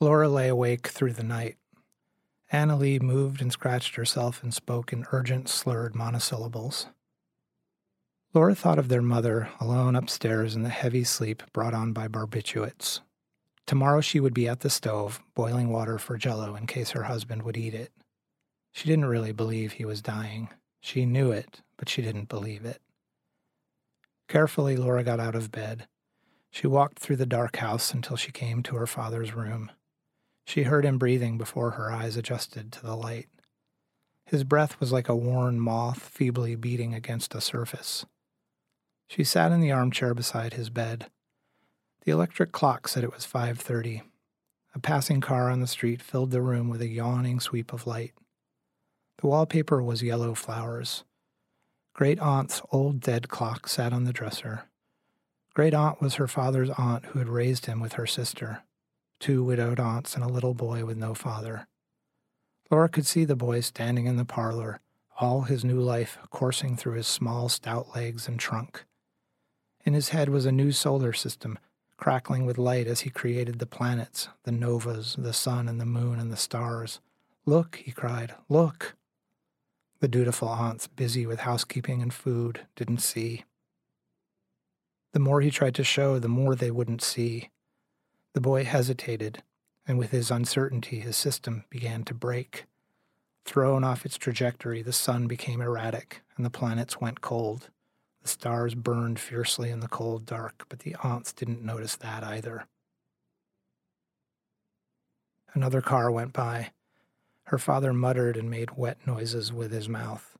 Laura 0.00 0.28
lay 0.28 0.48
awake 0.48 0.86
through 0.86 1.12
the 1.12 1.24
night. 1.24 1.56
Anna 2.52 2.76
Lee 2.76 3.00
moved 3.00 3.42
and 3.42 3.50
scratched 3.50 3.96
herself 3.96 4.42
and 4.44 4.54
spoke 4.54 4.92
in 4.92 5.04
urgent, 5.10 5.48
slurred 5.48 5.94
monosyllables. 5.94 6.86
Laura 8.32 8.54
thought 8.54 8.78
of 8.78 8.88
their 8.88 9.02
mother, 9.02 9.48
alone 9.58 9.96
upstairs 9.96 10.54
in 10.54 10.62
the 10.62 10.68
heavy 10.68 11.02
sleep 11.02 11.42
brought 11.52 11.74
on 11.74 11.92
by 11.92 12.06
barbiturates. 12.06 13.00
Tomorrow 13.66 14.00
she 14.00 14.20
would 14.20 14.34
be 14.34 14.46
at 14.46 14.60
the 14.60 14.70
stove, 14.70 15.20
boiling 15.34 15.70
water 15.70 15.98
for 15.98 16.16
jello 16.16 16.54
in 16.54 16.66
case 16.66 16.90
her 16.90 17.02
husband 17.02 17.42
would 17.42 17.56
eat 17.56 17.74
it. 17.74 17.90
She 18.70 18.88
didn't 18.88 19.06
really 19.06 19.32
believe 19.32 19.72
he 19.72 19.84
was 19.84 20.00
dying. 20.00 20.48
She 20.80 21.06
knew 21.06 21.32
it, 21.32 21.62
but 21.76 21.88
she 21.88 22.02
didn't 22.02 22.28
believe 22.28 22.64
it. 22.64 22.80
Carefully, 24.28 24.76
Laura 24.76 25.02
got 25.02 25.18
out 25.18 25.34
of 25.34 25.50
bed. 25.50 25.88
She 26.50 26.66
walked 26.66 27.00
through 27.00 27.16
the 27.16 27.26
dark 27.26 27.56
house 27.56 27.92
until 27.92 28.16
she 28.16 28.30
came 28.30 28.62
to 28.62 28.76
her 28.76 28.86
father's 28.86 29.34
room. 29.34 29.72
She 30.48 30.62
heard 30.62 30.86
him 30.86 30.96
breathing 30.96 31.36
before 31.36 31.72
her 31.72 31.92
eyes 31.92 32.16
adjusted 32.16 32.72
to 32.72 32.80
the 32.80 32.96
light. 32.96 33.28
His 34.24 34.44
breath 34.44 34.80
was 34.80 34.90
like 34.90 35.06
a 35.06 35.14
worn 35.14 35.60
moth 35.60 35.98
feebly 35.98 36.54
beating 36.54 36.94
against 36.94 37.34
a 37.34 37.42
surface. 37.42 38.06
She 39.08 39.24
sat 39.24 39.52
in 39.52 39.60
the 39.60 39.72
armchair 39.72 40.14
beside 40.14 40.54
his 40.54 40.70
bed. 40.70 41.10
The 42.06 42.12
electric 42.12 42.50
clock 42.50 42.88
said 42.88 43.04
it 43.04 43.12
was 43.12 43.26
5:30. 43.26 44.00
A 44.74 44.78
passing 44.78 45.20
car 45.20 45.50
on 45.50 45.60
the 45.60 45.66
street 45.66 46.00
filled 46.00 46.30
the 46.30 46.40
room 46.40 46.70
with 46.70 46.80
a 46.80 46.88
yawning 46.88 47.40
sweep 47.40 47.74
of 47.74 47.86
light. 47.86 48.14
The 49.18 49.26
wallpaper 49.26 49.82
was 49.82 50.02
yellow 50.02 50.32
flowers. 50.32 51.04
Great 51.92 52.18
Aunt's 52.20 52.62
old 52.72 53.00
dead 53.00 53.28
clock 53.28 53.68
sat 53.68 53.92
on 53.92 54.04
the 54.04 54.14
dresser. 54.14 54.62
Great 55.52 55.74
Aunt 55.74 56.00
was 56.00 56.14
her 56.14 56.26
father's 56.26 56.70
aunt 56.70 57.04
who 57.06 57.18
had 57.18 57.28
raised 57.28 57.66
him 57.66 57.80
with 57.80 57.94
her 57.94 58.06
sister, 58.06 58.62
two 59.18 59.42
widowed 59.44 59.80
aunts 59.80 60.14
and 60.14 60.24
a 60.24 60.28
little 60.28 60.54
boy 60.54 60.84
with 60.84 60.96
no 60.96 61.14
father. 61.14 61.66
Laura 62.70 62.88
could 62.88 63.06
see 63.06 63.24
the 63.24 63.36
boy 63.36 63.60
standing 63.60 64.06
in 64.06 64.16
the 64.16 64.24
parlor, 64.24 64.80
all 65.20 65.42
his 65.42 65.64
new 65.64 65.80
life 65.80 66.18
coursing 66.30 66.76
through 66.76 66.94
his 66.94 67.06
small, 67.06 67.48
stout 67.48 67.94
legs 67.94 68.28
and 68.28 68.38
trunk. 68.38 68.84
In 69.84 69.94
his 69.94 70.10
head 70.10 70.28
was 70.28 70.44
a 70.46 70.52
new 70.52 70.70
solar 70.70 71.12
system, 71.12 71.58
crackling 71.96 72.46
with 72.46 72.58
light 72.58 72.86
as 72.86 73.00
he 73.00 73.10
created 73.10 73.58
the 73.58 73.66
planets, 73.66 74.28
the 74.44 74.52
novas, 74.52 75.16
the 75.18 75.32
sun 75.32 75.68
and 75.68 75.80
the 75.80 75.86
moon 75.86 76.20
and 76.20 76.30
the 76.30 76.36
stars. 76.36 77.00
Look, 77.46 77.76
he 77.76 77.90
cried, 77.90 78.34
look! 78.48 78.94
The 80.00 80.08
dutiful 80.08 80.48
aunts, 80.48 80.86
busy 80.86 81.26
with 81.26 81.40
housekeeping 81.40 82.02
and 82.02 82.12
food, 82.12 82.66
didn't 82.76 82.98
see. 82.98 83.44
The 85.12 85.18
more 85.18 85.40
he 85.40 85.50
tried 85.50 85.74
to 85.76 85.84
show, 85.84 86.18
the 86.18 86.28
more 86.28 86.54
they 86.54 86.70
wouldn't 86.70 87.02
see. 87.02 87.50
The 88.34 88.40
boy 88.40 88.64
hesitated, 88.64 89.42
and 89.86 89.98
with 89.98 90.10
his 90.10 90.30
uncertainty, 90.30 91.00
his 91.00 91.16
system 91.16 91.64
began 91.70 92.04
to 92.04 92.14
break. 92.14 92.66
Thrown 93.44 93.82
off 93.82 94.04
its 94.04 94.18
trajectory, 94.18 94.82
the 94.82 94.92
sun 94.92 95.26
became 95.26 95.60
erratic, 95.60 96.22
and 96.36 96.44
the 96.44 96.50
planets 96.50 97.00
went 97.00 97.22
cold. 97.22 97.70
The 98.22 98.28
stars 98.28 98.74
burned 98.74 99.18
fiercely 99.18 99.70
in 99.70 99.80
the 99.80 99.88
cold 99.88 100.26
dark, 100.26 100.66
but 100.68 100.80
the 100.80 100.94
aunts 101.02 101.32
didn't 101.32 101.64
notice 101.64 101.96
that 101.96 102.22
either. 102.22 102.66
Another 105.54 105.80
car 105.80 106.10
went 106.10 106.34
by. 106.34 106.70
Her 107.44 107.58
father 107.58 107.94
muttered 107.94 108.36
and 108.36 108.50
made 108.50 108.76
wet 108.76 108.98
noises 109.06 109.50
with 109.50 109.72
his 109.72 109.88
mouth. 109.88 110.36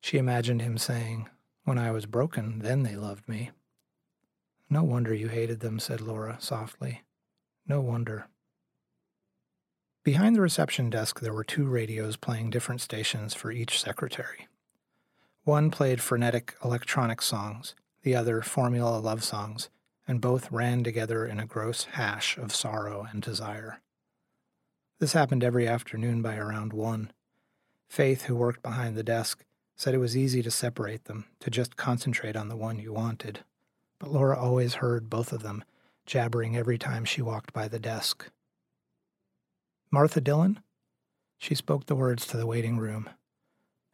She 0.00 0.18
imagined 0.18 0.62
him 0.62 0.76
saying, 0.76 1.28
When 1.62 1.78
I 1.78 1.92
was 1.92 2.06
broken, 2.06 2.58
then 2.58 2.82
they 2.82 2.96
loved 2.96 3.28
me. 3.28 3.52
No 4.68 4.82
wonder 4.82 5.14
you 5.14 5.28
hated 5.28 5.60
them, 5.60 5.78
said 5.78 6.00
Laura 6.00 6.36
softly. 6.40 7.02
No 7.68 7.82
wonder. 7.82 8.28
Behind 10.02 10.34
the 10.34 10.40
reception 10.40 10.88
desk, 10.88 11.20
there 11.20 11.34
were 11.34 11.44
two 11.44 11.66
radios 11.66 12.16
playing 12.16 12.48
different 12.48 12.80
stations 12.80 13.34
for 13.34 13.52
each 13.52 13.78
secretary. 13.78 14.48
One 15.44 15.70
played 15.70 16.00
frenetic 16.00 16.54
electronic 16.64 17.20
songs, 17.20 17.74
the 18.02 18.16
other 18.16 18.40
formula 18.40 18.98
love 18.98 19.22
songs, 19.22 19.68
and 20.06 20.18
both 20.18 20.50
ran 20.50 20.82
together 20.82 21.26
in 21.26 21.38
a 21.38 21.46
gross 21.46 21.84
hash 21.84 22.38
of 22.38 22.54
sorrow 22.54 23.06
and 23.10 23.20
desire. 23.20 23.80
This 24.98 25.12
happened 25.12 25.44
every 25.44 25.68
afternoon 25.68 26.22
by 26.22 26.36
around 26.36 26.72
one. 26.72 27.12
Faith, 27.86 28.22
who 28.22 28.34
worked 28.34 28.62
behind 28.62 28.96
the 28.96 29.02
desk, 29.02 29.44
said 29.76 29.94
it 29.94 29.98
was 29.98 30.16
easy 30.16 30.42
to 30.42 30.50
separate 30.50 31.04
them, 31.04 31.26
to 31.40 31.50
just 31.50 31.76
concentrate 31.76 32.34
on 32.34 32.48
the 32.48 32.56
one 32.56 32.78
you 32.78 32.94
wanted. 32.94 33.40
But 33.98 34.10
Laura 34.10 34.38
always 34.38 34.74
heard 34.74 35.10
both 35.10 35.32
of 35.32 35.42
them, 35.42 35.64
jabbering 36.08 36.56
every 36.56 36.78
time 36.78 37.04
she 37.04 37.20
walked 37.20 37.52
by 37.52 37.68
the 37.68 37.78
desk. 37.78 38.30
Martha 39.90 40.22
Dillon? 40.22 40.60
She 41.36 41.54
spoke 41.54 41.84
the 41.84 41.94
words 41.94 42.26
to 42.26 42.38
the 42.38 42.46
waiting 42.46 42.78
room. 42.78 43.10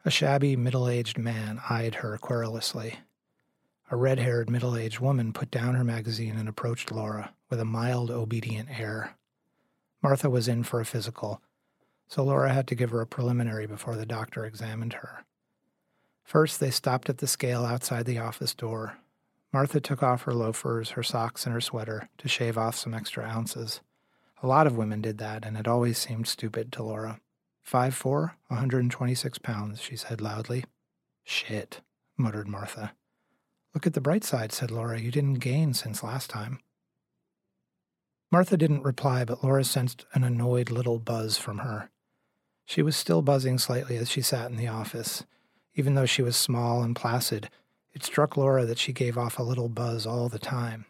A 0.05 0.09
shabby, 0.09 0.55
middle 0.55 0.87
aged 0.87 1.17
man 1.17 1.59
eyed 1.69 1.95
her 1.95 2.17
querulously. 2.17 2.99
A 3.91 3.97
red 3.97 4.17
haired, 4.17 4.49
middle 4.49 4.77
aged 4.77 4.99
woman 4.99 5.33
put 5.33 5.51
down 5.51 5.75
her 5.75 5.83
magazine 5.83 6.37
and 6.37 6.47
approached 6.47 6.89
Laura 6.89 7.33
with 7.49 7.59
a 7.59 7.65
mild, 7.65 8.09
obedient 8.09 8.79
air. 8.79 9.17
Martha 10.01 10.29
was 10.29 10.47
in 10.47 10.63
for 10.63 10.79
a 10.79 10.85
physical, 10.85 11.41
so 12.07 12.23
Laura 12.23 12.53
had 12.53 12.65
to 12.67 12.75
give 12.75 12.91
her 12.91 13.01
a 13.01 13.07
preliminary 13.07 13.67
before 13.67 13.97
the 13.97 14.05
doctor 14.05 14.45
examined 14.45 14.93
her. 14.93 15.25
First, 16.23 16.61
they 16.61 16.71
stopped 16.71 17.09
at 17.09 17.17
the 17.17 17.27
scale 17.27 17.65
outside 17.65 18.05
the 18.05 18.19
office 18.19 18.55
door. 18.55 18.99
Martha 19.55 19.79
took 19.79 20.03
off 20.03 20.23
her 20.23 20.33
loafers, 20.33 20.89
her 20.89 21.01
socks, 21.01 21.45
and 21.45 21.53
her 21.53 21.61
sweater 21.61 22.09
to 22.17 22.27
shave 22.27 22.57
off 22.57 22.75
some 22.75 22.93
extra 22.93 23.23
ounces. 23.23 23.79
A 24.43 24.47
lot 24.47 24.67
of 24.67 24.75
women 24.75 24.99
did 24.99 25.17
that, 25.19 25.45
and 25.45 25.55
it 25.55 25.65
always 25.65 25.97
seemed 25.97 26.27
stupid 26.27 26.73
to 26.73 26.83
Laura. 26.83 27.21
Five 27.63 27.95
four, 27.95 28.35
126 28.49 29.37
pounds, 29.37 29.81
she 29.81 29.95
said 29.95 30.19
loudly. 30.19 30.65
Shit, 31.23 31.79
muttered 32.17 32.49
Martha. 32.49 32.95
Look 33.73 33.87
at 33.87 33.93
the 33.93 34.01
bright 34.01 34.25
side, 34.25 34.51
said 34.51 34.71
Laura. 34.71 34.99
You 34.99 35.09
didn't 35.09 35.35
gain 35.35 35.73
since 35.73 36.03
last 36.03 36.29
time. 36.29 36.59
Martha 38.33 38.57
didn't 38.57 38.83
reply, 38.83 39.23
but 39.23 39.41
Laura 39.41 39.63
sensed 39.63 40.05
an 40.13 40.25
annoyed 40.25 40.69
little 40.69 40.99
buzz 40.99 41.37
from 41.37 41.59
her. 41.59 41.89
She 42.65 42.81
was 42.81 42.97
still 42.97 43.21
buzzing 43.21 43.57
slightly 43.59 43.95
as 43.95 44.09
she 44.11 44.21
sat 44.21 44.51
in 44.51 44.57
the 44.57 44.67
office. 44.67 45.23
Even 45.75 45.95
though 45.95 46.05
she 46.05 46.21
was 46.21 46.35
small 46.35 46.83
and 46.83 46.93
placid, 46.93 47.49
it 47.95 48.03
struck 48.03 48.37
Laura 48.37 48.65
that 48.65 48.77
she 48.77 48.93
gave 48.93 49.17
off 49.17 49.39
a 49.39 49.43
little 49.43 49.69
buzz 49.69 50.05
all 50.05 50.29
the 50.29 50.37
time. 50.37 50.85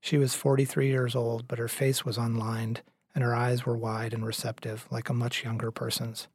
She 0.00 0.16
was 0.16 0.34
43 0.34 0.86
years 0.86 1.16
old, 1.16 1.48
but 1.48 1.58
her 1.58 1.68
face 1.68 2.04
was 2.04 2.16
unlined, 2.16 2.82
and 3.14 3.24
her 3.24 3.34
eyes 3.34 3.66
were 3.66 3.76
wide 3.76 4.14
and 4.14 4.24
receptive, 4.24 4.86
like 4.90 5.08
a 5.08 5.14
much 5.14 5.44
younger 5.44 5.70
person's. 5.70 6.28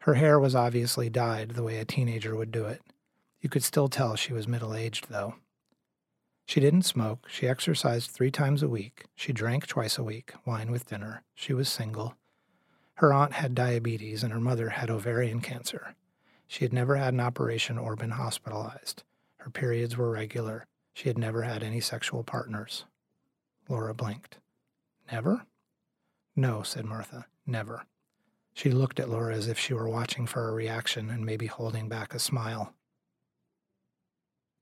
Her 0.00 0.14
hair 0.14 0.40
was 0.40 0.54
obviously 0.54 1.08
dyed 1.08 1.50
the 1.50 1.62
way 1.62 1.78
a 1.78 1.84
teenager 1.84 2.34
would 2.34 2.50
do 2.50 2.64
it. 2.64 2.82
You 3.40 3.48
could 3.48 3.62
still 3.62 3.88
tell 3.88 4.16
she 4.16 4.32
was 4.32 4.48
middle 4.48 4.74
aged, 4.74 5.06
though. 5.08 5.36
She 6.46 6.60
didn't 6.60 6.82
smoke. 6.82 7.28
She 7.30 7.48
exercised 7.48 8.10
three 8.10 8.30
times 8.30 8.62
a 8.62 8.68
week. 8.68 9.04
She 9.14 9.32
drank 9.32 9.66
twice 9.66 9.96
a 9.96 10.02
week, 10.02 10.34
wine 10.44 10.70
with 10.70 10.86
dinner. 10.86 11.22
She 11.34 11.54
was 11.54 11.68
single. 11.68 12.16
Her 12.94 13.12
aunt 13.12 13.34
had 13.34 13.54
diabetes 13.54 14.22
and 14.22 14.32
her 14.32 14.40
mother 14.40 14.70
had 14.70 14.90
ovarian 14.90 15.40
cancer. 15.40 15.94
She 16.46 16.64
had 16.64 16.72
never 16.72 16.96
had 16.96 17.14
an 17.14 17.20
operation 17.20 17.78
or 17.78 17.96
been 17.96 18.10
hospitalized. 18.10 19.02
Her 19.38 19.50
periods 19.50 19.96
were 19.96 20.10
regular. 20.10 20.66
She 20.92 21.08
had 21.08 21.18
never 21.18 21.42
had 21.42 21.62
any 21.62 21.80
sexual 21.80 22.22
partners. 22.22 22.84
Laura 23.68 23.94
blinked. 23.94 24.38
Never? 25.10 25.46
No, 26.36 26.62
said 26.62 26.84
Martha. 26.84 27.26
Never. 27.46 27.86
She 28.52 28.70
looked 28.70 29.00
at 29.00 29.08
Laura 29.08 29.34
as 29.34 29.48
if 29.48 29.58
she 29.58 29.74
were 29.74 29.88
watching 29.88 30.26
for 30.26 30.48
a 30.48 30.54
reaction 30.54 31.10
and 31.10 31.26
maybe 31.26 31.46
holding 31.46 31.88
back 31.88 32.14
a 32.14 32.18
smile. 32.18 32.72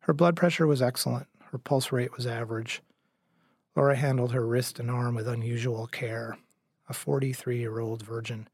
Her 0.00 0.12
blood 0.12 0.34
pressure 0.34 0.66
was 0.66 0.82
excellent. 0.82 1.28
Her 1.50 1.58
pulse 1.58 1.92
rate 1.92 2.16
was 2.16 2.26
average. 2.26 2.82
Laura 3.76 3.96
handled 3.96 4.32
her 4.32 4.46
wrist 4.46 4.80
and 4.80 4.90
arm 4.90 5.14
with 5.14 5.28
unusual 5.28 5.86
care 5.86 6.38
a 6.88 6.94
43 6.94 7.58
year 7.58 7.78
old 7.78 8.02
virgin. 8.02 8.48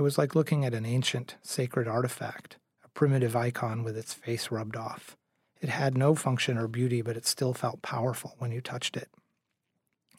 It 0.00 0.02
was 0.02 0.16
like 0.16 0.34
looking 0.34 0.64
at 0.64 0.72
an 0.72 0.86
ancient, 0.86 1.36
sacred 1.42 1.86
artifact, 1.86 2.56
a 2.82 2.88
primitive 2.88 3.36
icon 3.36 3.82
with 3.82 3.98
its 3.98 4.14
face 4.14 4.50
rubbed 4.50 4.74
off. 4.74 5.14
It 5.60 5.68
had 5.68 5.94
no 5.94 6.14
function 6.14 6.56
or 6.56 6.68
beauty, 6.68 7.02
but 7.02 7.18
it 7.18 7.26
still 7.26 7.52
felt 7.52 7.82
powerful 7.82 8.34
when 8.38 8.50
you 8.50 8.62
touched 8.62 8.96
it. 8.96 9.10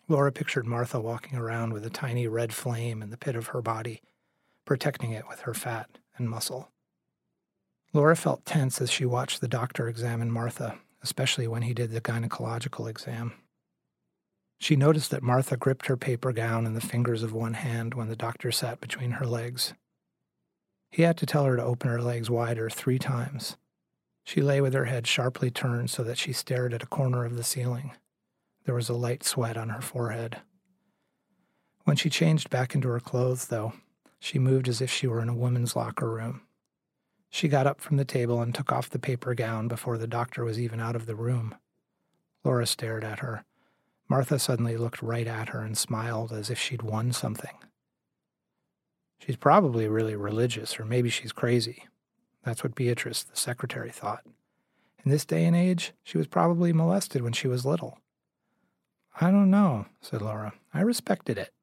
Laura 0.08 0.32
pictured 0.32 0.67
Martha 0.67 1.00
walking 1.00 1.36
around 1.36 1.74
with 1.74 1.84
a 1.84 1.89
tiny 1.89 2.28
red 2.28 2.54
flame 2.54 3.02
in 3.02 3.10
the 3.10 3.17
pit 3.17 3.36
of 3.36 3.48
her 3.48 3.62
body, 3.63 4.04
protecting 4.65 5.13
it 5.13 5.28
with 5.28 5.39
her 5.39 5.54
fat 5.56 5.89
and 6.15 6.30
muscle. 6.30 6.70
Laura 7.91 8.15
felt 8.15 8.46
tense 8.46 8.80
as 8.82 8.91
she 8.91 9.04
watched 9.04 9.41
the 9.41 9.48
doctor 9.48 9.88
examine 9.88 10.30
Martha, 10.30 10.78
especially 11.02 11.48
when 11.48 11.63
he 11.63 11.74
did 11.74 11.89
the 11.89 12.02
gynecological 12.02 12.88
exam. 12.88 13.34
She 14.62 14.76
noticed 14.76 15.10
that 15.10 15.24
Martha 15.24 15.58
gripped 15.58 15.88
her 15.88 15.97
paper 15.97 16.32
gown 16.32 16.67
in 16.67 16.76
the 16.76 16.82
fingers 16.82 17.24
of 17.24 17.34
one 17.34 17.56
hand 17.56 17.95
when 17.95 18.10
the 18.10 18.15
doctor 18.15 18.52
sat 18.52 18.80
between 18.80 19.13
her 19.13 19.26
legs. 19.26 19.74
He 20.91 21.02
had 21.02 21.17
to 21.17 21.26
tell 21.26 21.45
her 21.45 21.56
to 21.56 21.63
open 21.63 21.89
her 21.89 22.00
legs 22.00 22.30
wider 22.30 22.69
three 22.69 23.00
times. 23.00 23.58
She 24.24 24.39
lay 24.39 24.62
with 24.62 24.76
her 24.76 24.86
head 24.86 25.08
sharply 25.08 25.50
turned 25.50 25.89
so 25.89 26.04
that 26.04 26.19
she 26.19 26.32
stared 26.32 26.76
at 26.76 26.84
a 26.84 26.86
corner 26.86 27.26
of 27.26 27.38
the 27.38 27.43
ceiling. 27.43 27.93
There 28.65 28.76
was 28.76 28.88
a 28.88 28.93
light 28.93 29.24
sweat 29.24 29.58
on 29.58 29.69
her 29.69 29.82
forehead. 29.82 30.41
When 31.86 31.97
she 31.97 32.12
changed 32.12 32.52
back 32.52 32.76
into 32.76 32.89
her 32.89 33.00
clothes, 33.00 33.47
though, 33.47 33.74
she 34.19 34.38
moved 34.38 34.67
as 34.67 34.80
if 34.80 34.91
she 34.91 35.08
were 35.08 35.24
in 35.24 35.30
a 35.30 35.36
women's 35.36 35.76
locker 35.76 36.08
room. 36.08 36.41
She 37.32 37.47
got 37.47 37.65
up 37.65 37.82
from 37.82 37.97
the 37.97 38.06
table 38.06 38.39
and 38.39 38.54
took 38.54 38.71
off 38.71 38.91
the 38.91 39.00
paper 39.00 39.34
gown 39.34 39.67
before 39.67 39.97
the 39.97 40.06
doctor 40.06 40.43
was 40.43 40.60
even 40.60 40.80
out 40.80 40.95
of 40.95 41.08
the 41.08 41.15
room. 41.15 41.56
Laura 42.43 42.67
stared 42.67 43.04
at 43.04 43.19
her. 43.21 43.43
Martha 44.12 44.38
suddenly 44.39 44.76
looked 44.76 45.02
right 45.02 45.26
at 45.26 45.47
her 45.50 45.62
and 45.62 45.78
smiled 45.78 46.34
as 46.34 46.50
if 46.50 46.60
she'd 46.60 46.82
won 46.82 47.13
something. 47.13 47.56
She's 49.19 49.38
probably 49.38 49.88
really 49.88 50.17
religious, 50.17 50.78
or 50.78 50.84
maybe 50.84 51.10
she's 51.10 51.32
crazy. 51.32 51.86
That's 52.43 52.62
what 52.62 52.76
Beatrice, 52.76 53.24
the 53.24 53.38
secretary, 53.38 53.89
thought. 53.89 54.26
In 55.06 55.12
this 55.12 55.24
day 55.24 55.45
and 55.45 55.56
age, 55.56 55.93
she 56.04 56.17
was 56.17 56.28
probably 56.28 56.74
molested 56.74 57.21
when 57.21 57.32
she 57.32 57.47
was 57.47 57.65
little. 57.65 58.00
I 59.21 59.32
don't 59.32 59.50
know, 59.50 59.86
said 60.02 60.21
Laura. 60.21 60.56
I 60.74 60.82
respected 60.82 61.38
it. 61.38 61.54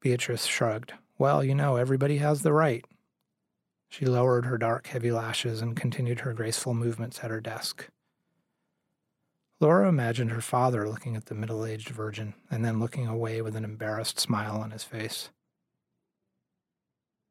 Beatrice 0.00 0.44
shrugged. 0.44 0.94
Well, 1.18 1.44
you 1.44 1.54
know, 1.54 1.76
everybody 1.76 2.16
has 2.16 2.42
the 2.42 2.52
right. 2.52 2.84
She 3.88 4.06
lowered 4.06 4.44
her 4.46 4.58
dark, 4.58 4.88
heavy 4.88 5.12
lashes 5.12 5.62
and 5.62 5.76
continued 5.76 6.18
her 6.18 6.32
graceful 6.32 6.74
movements 6.74 7.20
at 7.22 7.30
her 7.30 7.40
desk. 7.40 7.88
Laura 9.60 9.88
imagined 9.88 10.30
her 10.30 10.40
father 10.40 10.88
looking 10.88 11.16
at 11.16 11.26
the 11.26 11.34
middle 11.34 11.66
aged 11.66 11.88
virgin 11.88 12.34
and 12.50 12.64
then 12.64 12.78
looking 12.78 13.06
away 13.08 13.42
with 13.42 13.56
an 13.56 13.64
embarrassed 13.64 14.20
smile 14.20 14.56
on 14.56 14.70
his 14.70 14.84
face. 14.84 15.30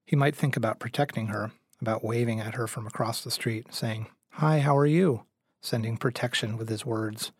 He 0.05 0.15
might 0.15 0.35
think 0.35 0.57
about 0.57 0.79
protecting 0.79 1.27
her, 1.27 1.51
about 1.81 2.03
waving 2.03 2.39
at 2.39 2.55
her 2.55 2.67
from 2.67 2.85
across 2.85 3.21
the 3.21 3.31
street, 3.31 3.73
saying, 3.73 4.07
Hi, 4.31 4.59
how 4.59 4.77
are 4.77 4.85
you? 4.85 5.23
sending 5.61 5.97
protection 5.97 6.57
with 6.57 6.69
his 6.69 6.85
words. 6.85 7.31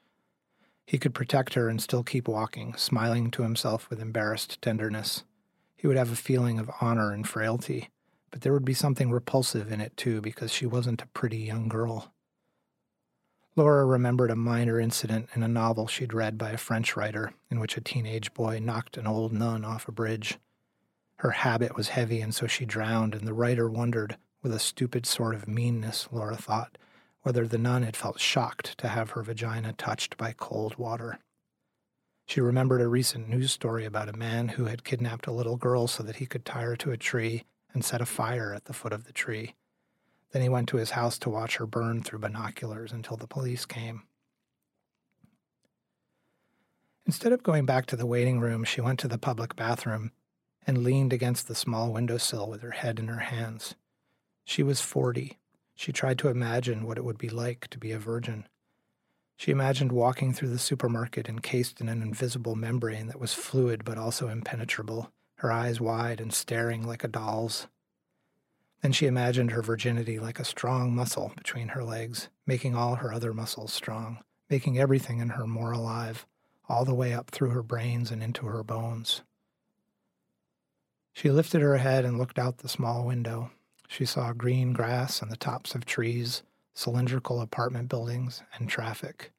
He 0.86 0.98
could 0.98 1.14
protect 1.14 1.54
her 1.54 1.70
and 1.70 1.82
still 1.82 2.04
keep 2.04 2.28
walking, 2.28 2.74
smiling 2.76 3.30
to 3.32 3.44
himself 3.44 3.90
with 3.90 4.02
embarrassed 4.02 4.62
tenderness. 4.62 5.24
He 5.76 5.88
would 5.88 5.98
have 5.98 6.12
a 6.12 6.16
feeling 6.16 6.60
of 6.60 6.72
honor 6.82 7.14
and 7.14 7.28
frailty, 7.28 7.90
but 8.32 8.42
there 8.42 8.54
would 8.54 8.66
be 8.66 8.74
something 8.74 9.12
repulsive 9.12 9.72
in 9.72 9.82
it 9.82 9.96
too 9.96 10.22
because 10.22 10.52
she 10.52 10.66
wasn't 10.66 11.02
a 11.02 11.08
pretty 11.08 11.38
young 11.38 11.68
girl. 11.68 12.14
Laura 13.58 13.88
remembered 13.88 14.30
a 14.30 14.36
minor 14.36 14.80
incident 14.80 15.30
in 15.34 15.42
a 15.42 15.48
novel 15.48 15.88
she'd 15.88 16.14
read 16.14 16.38
by 16.38 16.52
a 16.52 16.58
French 16.58 16.96
writer 16.96 17.34
in 17.50 17.60
which 17.60 17.76
a 17.76 17.82
teenage 17.82 18.32
boy 18.36 18.60
knocked 18.60 18.98
an 18.98 19.08
old 19.08 19.34
nun 19.34 19.66
off 19.66 19.88
a 19.88 19.92
bridge. 19.92 20.38
Her 21.18 21.32
habit 21.32 21.76
was 21.76 21.90
heavy, 21.90 22.22
and 22.22 22.36
so 22.36 22.46
she 22.46 22.66
drowned, 22.66 23.16
and 23.16 23.28
the 23.28 23.34
writer 23.34 23.68
wondered, 23.68 24.18
with 24.44 24.54
a 24.54 24.60
stupid 24.60 25.08
sort 25.08 25.34
of 25.34 25.48
meanness, 25.48 26.08
Laura 26.12 26.38
thought, 26.38 26.78
whether 27.24 27.48
the 27.48 27.58
nun 27.58 27.82
had 27.82 27.98
felt 27.98 28.20
shocked 28.20 28.78
to 28.78 28.90
have 28.90 29.12
her 29.12 29.24
vagina 29.24 29.74
touched 29.74 30.18
by 30.18 30.36
cold 30.38 30.78
water. 30.78 31.18
She 32.28 32.40
remembered 32.40 32.82
a 32.82 32.88
recent 32.88 33.28
news 33.28 33.52
story 33.52 33.86
about 33.86 34.08
a 34.08 34.14
man 34.14 34.50
who 34.50 34.66
had 34.66 34.84
kidnapped 34.84 35.26
a 35.26 35.32
little 35.32 35.58
girl 35.58 35.88
so 35.88 36.04
that 36.04 36.18
he 36.18 36.28
could 36.28 36.46
tie 36.46 36.62
her 36.62 36.76
to 36.76 36.92
a 36.92 36.98
tree 36.98 37.44
and 37.74 37.84
set 37.84 38.02
a 38.02 38.06
fire 38.06 38.54
at 38.54 38.66
the 38.66 38.74
foot 38.74 38.94
of 38.94 39.06
the 39.06 39.14
tree. 39.14 39.56
Then 40.32 40.42
he 40.42 40.50
went 40.50 40.68
to 40.70 40.78
his 40.78 40.92
house 40.92 41.18
to 41.20 41.30
watch 41.30 41.58
her 41.58 41.66
burn 41.66 42.04
through 42.04 42.20
binoculars 42.20 42.92
until 42.92 43.18
the 43.18 43.28
police 43.28 43.66
came. 43.66 44.04
Instead 47.06 47.32
of 47.32 47.44
going 47.44 47.66
back 47.66 47.86
to 47.86 47.96
the 47.96 48.06
waiting 48.06 48.42
room, 48.42 48.66
she 48.66 48.82
went 48.82 49.00
to 49.00 49.08
the 49.08 49.18
public 49.18 49.56
bathroom 49.56 50.12
and 50.68 50.84
leaned 50.84 51.14
against 51.14 51.48
the 51.48 51.56
small 51.56 51.94
windowsill 51.94 52.50
with 52.50 52.62
her 52.62 52.72
head 52.72 53.00
in 53.00 53.08
her 53.08 53.20
hands. 53.20 53.76
She 54.44 54.62
was 54.62 54.82
40. 54.82 55.38
She 55.76 55.94
tried 55.94 56.20
to 56.20 56.28
imagine 56.28 56.86
what 56.86 56.98
it 56.98 57.06
would 57.06 57.18
be 57.18 57.30
like 57.30 57.68
to 57.70 57.78
be 57.78 57.94
a 57.94 58.00
virgin. 58.00 58.46
She 59.38 59.52
imagined 59.52 59.92
walking 59.92 60.34
through 60.34 60.50
the 60.50 60.60
supermarket 60.60 61.30
encased 61.30 61.80
in 61.80 61.88
an 61.88 62.02
invisible 62.02 62.56
membrane 62.56 63.08
that 63.08 63.20
was 63.20 63.34
fluid 63.34 63.86
but 63.86 63.98
also 63.98 64.28
impenetrable, 64.28 65.12
her 65.36 65.52
eyes 65.52 65.80
wide 65.80 66.20
and 66.20 66.34
staring 66.34 66.86
like 66.86 67.04
a 67.04 67.08
doll's. 67.08 67.68
Then 68.82 68.92
she 68.92 69.08
imagined 69.08 69.52
her 69.52 69.62
virginity 69.62 70.20
like 70.20 70.40
a 70.40 70.46
strong 70.46 70.96
muscle 70.96 71.32
between 71.36 71.70
her 71.70 71.84
legs, 71.84 72.30
making 72.46 72.76
all 72.76 72.96
her 72.96 73.12
other 73.12 73.34
muscles 73.34 73.74
strong, 73.74 74.20
making 74.50 74.78
everything 74.78 75.20
in 75.20 75.30
her 75.30 75.48
more 75.48 75.72
alive, 75.72 76.26
all 76.70 76.86
the 76.86 76.94
way 76.94 77.14
up 77.14 77.32
through 77.32 77.50
her 77.50 77.64
brains 77.64 78.12
and 78.12 78.22
into 78.22 78.46
her 78.46 78.64
bones. 78.64 79.24
She 81.14 81.32
lifted 81.32 81.62
her 81.62 81.78
head 81.78 82.06
and 82.06 82.18
looked 82.20 82.38
out 82.38 82.60
the 82.60 82.70
small 82.70 83.04
window. 83.04 83.50
She 83.88 84.06
saw 84.06 84.34
green 84.34 84.74
grass 84.74 85.22
and 85.22 85.32
the 85.32 85.38
tops 85.38 85.74
of 85.74 85.86
trees, 85.86 86.44
cylindrical 86.76 87.42
apartment 87.42 87.90
buildings, 87.90 88.44
and 88.54 88.70
traffic. 88.70 89.32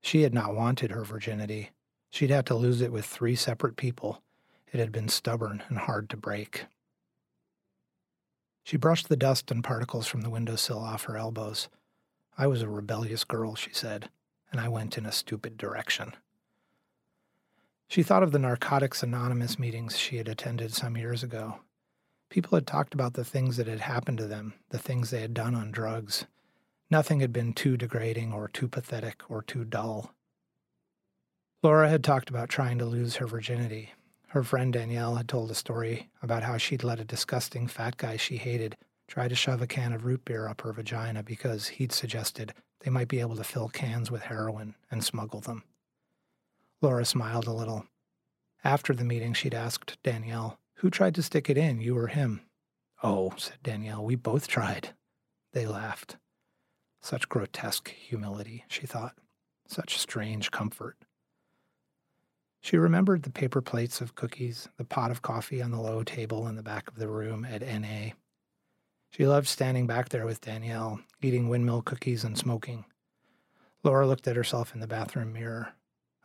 She 0.00 0.22
had 0.22 0.34
not 0.34 0.54
wanted 0.56 0.90
her 0.90 1.04
virginity. 1.04 1.70
She'd 2.10 2.30
had 2.30 2.46
to 2.46 2.54
lose 2.54 2.80
it 2.80 2.90
with 2.90 3.04
three 3.04 3.36
separate 3.36 3.76
people. 3.76 4.22
It 4.72 4.80
had 4.80 4.90
been 4.90 5.08
stubborn 5.08 5.62
and 5.68 5.78
hard 5.78 6.10
to 6.10 6.16
break. 6.16 6.64
She 8.66 8.76
brushed 8.76 9.08
the 9.08 9.16
dust 9.16 9.52
and 9.52 9.62
particles 9.62 10.08
from 10.08 10.22
the 10.22 10.28
windowsill 10.28 10.80
off 10.80 11.04
her 11.04 11.16
elbows. 11.16 11.68
I 12.36 12.48
was 12.48 12.62
a 12.62 12.68
rebellious 12.68 13.22
girl, 13.22 13.54
she 13.54 13.72
said, 13.72 14.10
and 14.50 14.60
I 14.60 14.66
went 14.66 14.98
in 14.98 15.06
a 15.06 15.12
stupid 15.12 15.56
direction. 15.56 16.14
She 17.86 18.02
thought 18.02 18.24
of 18.24 18.32
the 18.32 18.40
Narcotics 18.40 19.04
Anonymous 19.04 19.56
meetings 19.56 19.96
she 19.96 20.16
had 20.16 20.26
attended 20.26 20.74
some 20.74 20.96
years 20.96 21.22
ago. 21.22 21.60
People 22.28 22.56
had 22.56 22.66
talked 22.66 22.92
about 22.92 23.14
the 23.14 23.24
things 23.24 23.56
that 23.56 23.68
had 23.68 23.82
happened 23.82 24.18
to 24.18 24.26
them, 24.26 24.54
the 24.70 24.80
things 24.80 25.10
they 25.10 25.20
had 25.20 25.32
done 25.32 25.54
on 25.54 25.70
drugs. 25.70 26.26
Nothing 26.90 27.20
had 27.20 27.32
been 27.32 27.52
too 27.52 27.76
degrading 27.76 28.32
or 28.32 28.48
too 28.48 28.66
pathetic 28.66 29.30
or 29.30 29.42
too 29.42 29.64
dull. 29.64 30.12
Laura 31.62 31.88
had 31.88 32.02
talked 32.02 32.30
about 32.30 32.48
trying 32.48 32.78
to 32.78 32.84
lose 32.84 33.14
her 33.16 33.28
virginity. 33.28 33.92
Her 34.28 34.42
friend 34.42 34.72
Danielle 34.72 35.16
had 35.16 35.28
told 35.28 35.50
a 35.50 35.54
story 35.54 36.10
about 36.22 36.42
how 36.42 36.56
she'd 36.56 36.84
let 36.84 37.00
a 37.00 37.04
disgusting 37.04 37.68
fat 37.68 37.96
guy 37.96 38.16
she 38.16 38.36
hated 38.36 38.76
try 39.08 39.28
to 39.28 39.34
shove 39.34 39.62
a 39.62 39.66
can 39.66 39.92
of 39.92 40.04
root 40.04 40.24
beer 40.24 40.48
up 40.48 40.62
her 40.62 40.72
vagina 40.72 41.22
because 41.22 41.68
he'd 41.68 41.92
suggested 41.92 42.52
they 42.80 42.90
might 42.90 43.08
be 43.08 43.20
able 43.20 43.36
to 43.36 43.44
fill 43.44 43.68
cans 43.68 44.10
with 44.10 44.22
heroin 44.22 44.74
and 44.90 45.04
smuggle 45.04 45.40
them. 45.40 45.62
Laura 46.82 47.04
smiled 47.04 47.46
a 47.46 47.52
little. 47.52 47.86
After 48.64 48.92
the 48.92 49.04
meeting, 49.04 49.32
she'd 49.32 49.54
asked 49.54 49.96
Danielle, 50.02 50.58
Who 50.76 50.90
tried 50.90 51.14
to 51.14 51.22
stick 51.22 51.48
it 51.48 51.56
in, 51.56 51.80
you 51.80 51.96
or 51.96 52.08
him? 52.08 52.42
Oh, 53.02 53.32
said 53.36 53.58
Danielle, 53.62 54.04
we 54.04 54.16
both 54.16 54.48
tried. 54.48 54.90
They 55.52 55.66
laughed. 55.66 56.16
Such 57.00 57.28
grotesque 57.28 57.88
humility, 57.88 58.64
she 58.68 58.86
thought. 58.86 59.16
Such 59.68 59.98
strange 59.98 60.50
comfort. 60.50 60.96
She 62.66 62.78
remembered 62.78 63.22
the 63.22 63.30
paper 63.30 63.62
plates 63.62 64.00
of 64.00 64.16
cookies, 64.16 64.68
the 64.76 64.84
pot 64.84 65.12
of 65.12 65.22
coffee 65.22 65.62
on 65.62 65.70
the 65.70 65.80
low 65.80 66.02
table 66.02 66.48
in 66.48 66.56
the 66.56 66.64
back 66.64 66.88
of 66.88 66.96
the 66.96 67.06
room 67.06 67.44
at 67.44 67.62
NA. 67.62 68.14
She 69.08 69.24
loved 69.24 69.46
standing 69.46 69.86
back 69.86 70.08
there 70.08 70.26
with 70.26 70.40
Danielle, 70.40 70.98
eating 71.22 71.48
windmill 71.48 71.82
cookies 71.82 72.24
and 72.24 72.36
smoking. 72.36 72.84
Laura 73.84 74.04
looked 74.04 74.26
at 74.26 74.34
herself 74.34 74.74
in 74.74 74.80
the 74.80 74.88
bathroom 74.88 75.32
mirror. 75.32 75.74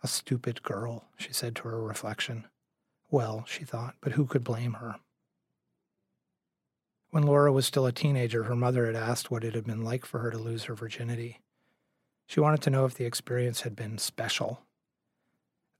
A 0.02 0.08
stupid 0.08 0.64
girl, 0.64 1.06
she 1.16 1.32
said 1.32 1.56
to 1.58 1.68
her 1.68 1.80
reflection. 1.80 2.48
Well, 3.12 3.46
she 3.48 3.64
thought, 3.64 3.94
but 4.02 4.14
who 4.14 4.26
could 4.26 4.44
blame 4.44 4.74
her? 4.74 4.96
When 7.12 7.22
Laura 7.22 7.54
was 7.54 7.68
still 7.68 7.86
a 7.86 7.92
teenager, 7.92 8.46
her 8.46 8.56
mother 8.56 8.88
had 8.88 8.96
asked 8.96 9.30
what 9.30 9.44
it 9.44 9.54
had 9.54 9.68
been 9.68 9.84
like 9.84 10.08
for 10.08 10.18
her 10.18 10.32
to 10.32 10.40
lose 10.40 10.64
her 10.64 10.74
virginity. 10.74 11.40
She 12.26 12.40
wanted 12.40 12.64
to 12.64 12.72
know 12.72 12.86
if 12.86 12.96
the 12.96 13.06
experience 13.06 13.62
had 13.62 13.76
been 13.76 14.00
special. 14.00 14.64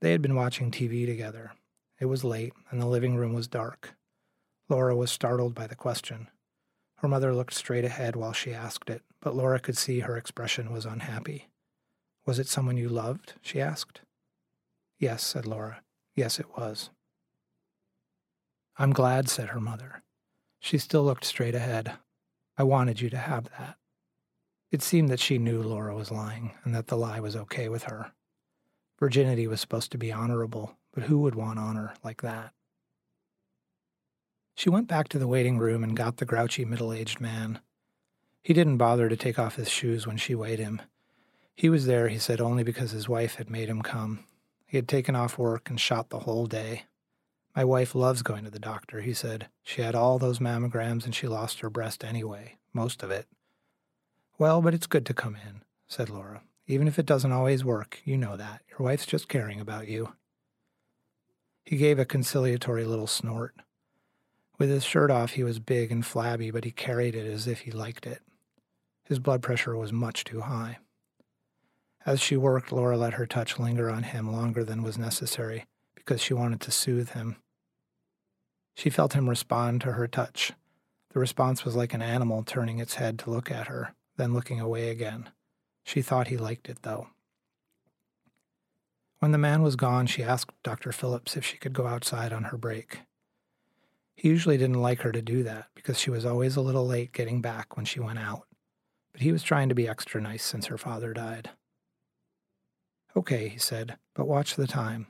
They 0.02 0.10
had 0.10 0.20
been 0.20 0.34
watching 0.34 0.72
TV 0.72 1.06
together. 1.06 1.52
It 2.00 2.06
was 2.06 2.24
late, 2.24 2.52
and 2.70 2.82
the 2.82 2.86
living 2.86 3.14
room 3.14 3.34
was 3.34 3.46
dark. 3.46 3.94
Laura 4.68 4.96
was 4.96 5.12
startled 5.12 5.54
by 5.54 5.68
the 5.68 5.76
question. 5.76 6.28
Her 6.96 7.06
mother 7.06 7.32
looked 7.32 7.54
straight 7.54 7.84
ahead 7.84 8.16
while 8.16 8.32
she 8.32 8.52
asked 8.52 8.90
it, 8.90 9.02
but 9.20 9.36
Laura 9.36 9.60
could 9.60 9.76
see 9.76 10.00
her 10.00 10.16
expression 10.16 10.72
was 10.72 10.84
unhappy. 10.84 11.50
Was 12.26 12.40
it 12.40 12.48
someone 12.48 12.76
you 12.76 12.88
loved? 12.88 13.34
she 13.42 13.60
asked. 13.60 14.00
Yes, 14.98 15.22
said 15.22 15.46
Laura. 15.46 15.82
Yes, 16.16 16.40
it 16.40 16.46
was. 16.56 16.90
I'm 18.76 18.92
glad, 18.92 19.28
said 19.28 19.50
her 19.50 19.60
mother. 19.60 20.02
She 20.58 20.78
still 20.78 21.04
looked 21.04 21.24
straight 21.24 21.54
ahead. 21.54 21.92
I 22.58 22.64
wanted 22.64 23.00
you 23.00 23.08
to 23.10 23.18
have 23.18 23.50
that. 23.56 23.76
It 24.72 24.82
seemed 24.82 25.10
that 25.10 25.20
she 25.20 25.38
knew 25.38 25.62
Laura 25.62 25.94
was 25.94 26.10
lying 26.10 26.54
and 26.64 26.74
that 26.74 26.88
the 26.88 26.96
lie 26.96 27.20
was 27.20 27.36
okay 27.36 27.68
with 27.68 27.84
her. 27.84 28.10
Virginity 29.02 29.48
was 29.48 29.60
supposed 29.60 29.90
to 29.90 29.98
be 29.98 30.12
honorable, 30.12 30.78
but 30.94 31.02
who 31.02 31.18
would 31.18 31.34
want 31.34 31.58
honor 31.58 31.92
like 32.04 32.22
that? 32.22 32.52
She 34.54 34.70
went 34.70 34.86
back 34.86 35.08
to 35.08 35.18
the 35.18 35.26
waiting 35.26 35.58
room 35.58 35.82
and 35.82 35.96
got 35.96 36.18
the 36.18 36.24
grouchy 36.24 36.64
middle 36.64 36.92
aged 36.92 37.20
man. 37.20 37.58
He 38.44 38.54
didn't 38.54 38.76
bother 38.76 39.08
to 39.08 39.16
take 39.16 39.40
off 39.40 39.56
his 39.56 39.68
shoes 39.68 40.06
when 40.06 40.18
she 40.18 40.36
weighed 40.36 40.60
him. 40.60 40.80
He 41.56 41.68
was 41.68 41.86
there, 41.86 42.06
he 42.06 42.18
said, 42.20 42.40
only 42.40 42.62
because 42.62 42.92
his 42.92 43.08
wife 43.08 43.34
had 43.34 43.50
made 43.50 43.68
him 43.68 43.82
come. 43.82 44.20
He 44.66 44.76
had 44.76 44.86
taken 44.86 45.16
off 45.16 45.36
work 45.36 45.68
and 45.68 45.80
shot 45.80 46.10
the 46.10 46.20
whole 46.20 46.46
day. 46.46 46.84
My 47.56 47.64
wife 47.64 47.96
loves 47.96 48.22
going 48.22 48.44
to 48.44 48.52
the 48.52 48.60
doctor, 48.60 49.00
he 49.00 49.14
said. 49.14 49.48
She 49.64 49.82
had 49.82 49.96
all 49.96 50.20
those 50.20 50.38
mammograms 50.38 51.04
and 51.04 51.12
she 51.12 51.26
lost 51.26 51.58
her 51.58 51.70
breast 51.70 52.04
anyway, 52.04 52.56
most 52.72 53.02
of 53.02 53.10
it. 53.10 53.26
Well, 54.38 54.62
but 54.62 54.74
it's 54.74 54.86
good 54.86 55.04
to 55.06 55.12
come 55.12 55.34
in, 55.34 55.62
said 55.88 56.08
Laura. 56.08 56.42
Even 56.66 56.86
if 56.86 56.98
it 56.98 57.06
doesn't 57.06 57.32
always 57.32 57.64
work, 57.64 58.00
you 58.04 58.16
know 58.16 58.36
that. 58.36 58.62
Your 58.70 58.78
wife's 58.80 59.06
just 59.06 59.28
caring 59.28 59.60
about 59.60 59.88
you. 59.88 60.14
He 61.64 61.76
gave 61.76 61.98
a 61.98 62.04
conciliatory 62.04 62.84
little 62.84 63.06
snort. 63.06 63.54
With 64.58 64.70
his 64.70 64.84
shirt 64.84 65.10
off, 65.10 65.32
he 65.32 65.44
was 65.44 65.58
big 65.58 65.90
and 65.90 66.04
flabby, 66.04 66.50
but 66.50 66.64
he 66.64 66.70
carried 66.70 67.14
it 67.14 67.26
as 67.26 67.46
if 67.46 67.60
he 67.60 67.70
liked 67.70 68.06
it. 68.06 68.22
His 69.04 69.18
blood 69.18 69.42
pressure 69.42 69.76
was 69.76 69.92
much 69.92 70.24
too 70.24 70.42
high. 70.42 70.78
As 72.04 72.20
she 72.20 72.36
worked, 72.36 72.72
Laura 72.72 72.96
let 72.96 73.14
her 73.14 73.26
touch 73.26 73.58
linger 73.58 73.90
on 73.90 74.04
him 74.04 74.30
longer 74.32 74.64
than 74.64 74.82
was 74.82 74.98
necessary 74.98 75.66
because 75.94 76.20
she 76.20 76.34
wanted 76.34 76.60
to 76.62 76.70
soothe 76.70 77.10
him. 77.10 77.36
She 78.74 78.90
felt 78.90 79.12
him 79.12 79.28
respond 79.28 79.80
to 79.82 79.92
her 79.92 80.08
touch. 80.08 80.52
The 81.12 81.20
response 81.20 81.64
was 81.64 81.76
like 81.76 81.94
an 81.94 82.02
animal 82.02 82.42
turning 82.42 82.78
its 82.78 82.94
head 82.94 83.18
to 83.20 83.30
look 83.30 83.50
at 83.50 83.68
her, 83.68 83.94
then 84.16 84.32
looking 84.32 84.60
away 84.60 84.88
again. 84.88 85.30
She 85.84 86.02
thought 86.02 86.28
he 86.28 86.36
liked 86.36 86.68
it, 86.68 86.82
though. 86.82 87.08
When 89.18 89.32
the 89.32 89.38
man 89.38 89.62
was 89.62 89.76
gone, 89.76 90.06
she 90.06 90.22
asked 90.22 90.50
Dr. 90.64 90.90
Phillips 90.90 91.36
if 91.36 91.44
she 91.44 91.56
could 91.56 91.72
go 91.72 91.86
outside 91.86 92.32
on 92.32 92.44
her 92.44 92.56
break. 92.56 93.02
He 94.14 94.28
usually 94.28 94.56
didn't 94.56 94.82
like 94.82 95.02
her 95.02 95.12
to 95.12 95.22
do 95.22 95.42
that 95.44 95.66
because 95.74 95.98
she 95.98 96.10
was 96.10 96.26
always 96.26 96.56
a 96.56 96.60
little 96.60 96.86
late 96.86 97.12
getting 97.12 97.40
back 97.40 97.76
when 97.76 97.86
she 97.86 98.00
went 98.00 98.18
out, 98.18 98.46
but 99.12 99.22
he 99.22 99.32
was 99.32 99.42
trying 99.42 99.68
to 99.68 99.74
be 99.74 99.88
extra 99.88 100.20
nice 100.20 100.44
since 100.44 100.66
her 100.66 100.78
father 100.78 101.12
died. 101.12 101.50
Okay, 103.16 103.48
he 103.48 103.58
said, 103.58 103.96
but 104.14 104.26
watch 104.26 104.56
the 104.56 104.66
time. 104.66 105.06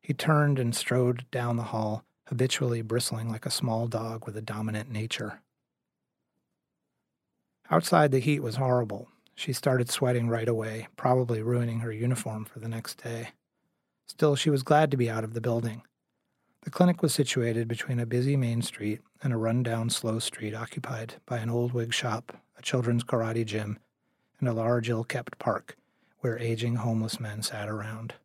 He 0.00 0.14
turned 0.14 0.58
and 0.58 0.74
strode 0.74 1.26
down 1.30 1.56
the 1.56 1.64
hall, 1.64 2.04
habitually 2.26 2.82
bristling 2.82 3.28
like 3.28 3.46
a 3.46 3.50
small 3.50 3.86
dog 3.86 4.26
with 4.26 4.36
a 4.36 4.42
dominant 4.42 4.90
nature. 4.90 5.40
Outside, 7.70 8.10
the 8.10 8.18
heat 8.18 8.40
was 8.40 8.56
horrible. 8.56 9.08
She 9.40 9.54
started 9.54 9.88
sweating 9.88 10.28
right 10.28 10.46
away, 10.46 10.88
probably 10.96 11.40
ruining 11.40 11.80
her 11.80 11.90
uniform 11.90 12.44
for 12.44 12.58
the 12.58 12.68
next 12.68 13.02
day. 13.02 13.30
Still, 14.06 14.36
she 14.36 14.50
was 14.50 14.62
glad 14.62 14.90
to 14.90 14.98
be 14.98 15.08
out 15.08 15.24
of 15.24 15.32
the 15.32 15.40
building. 15.40 15.80
The 16.60 16.70
clinic 16.70 17.00
was 17.00 17.14
situated 17.14 17.66
between 17.66 17.98
a 17.98 18.04
busy 18.04 18.36
main 18.36 18.60
street 18.60 19.00
and 19.22 19.32
a 19.32 19.38
run-down 19.38 19.88
slow 19.88 20.18
street 20.18 20.54
occupied 20.54 21.14
by 21.24 21.38
an 21.38 21.48
old 21.48 21.72
wig 21.72 21.94
shop, 21.94 22.36
a 22.58 22.60
children's 22.60 23.02
karate 23.02 23.46
gym, 23.46 23.78
and 24.40 24.46
a 24.46 24.52
large 24.52 24.90
ill-kept 24.90 25.38
park 25.38 25.78
where 26.18 26.38
aging 26.38 26.74
homeless 26.74 27.18
men 27.18 27.40
sat 27.40 27.66
around. 27.66 28.16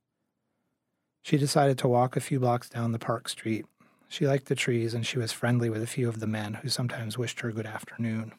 She 1.22 1.38
decided 1.38 1.78
to 1.78 1.88
walk 1.88 2.18
a 2.18 2.20
few 2.20 2.42
blocks 2.42 2.68
down 2.68 2.92
the 2.92 3.00
park 3.00 3.30
street. 3.30 3.66
She 4.10 4.28
liked 4.28 4.48
the 4.48 4.54
trees 4.54 4.94
and 4.94 5.08
she 5.08 5.18
was 5.18 5.32
friendly 5.32 5.70
with 5.70 5.82
a 5.82 5.88
few 5.88 6.10
of 6.10 6.20
the 6.20 6.28
men 6.28 6.56
who 6.56 6.68
sometimes 6.68 7.18
wished 7.18 7.40
her 7.40 7.54
good 7.54 7.66
afternoon. 7.66 8.34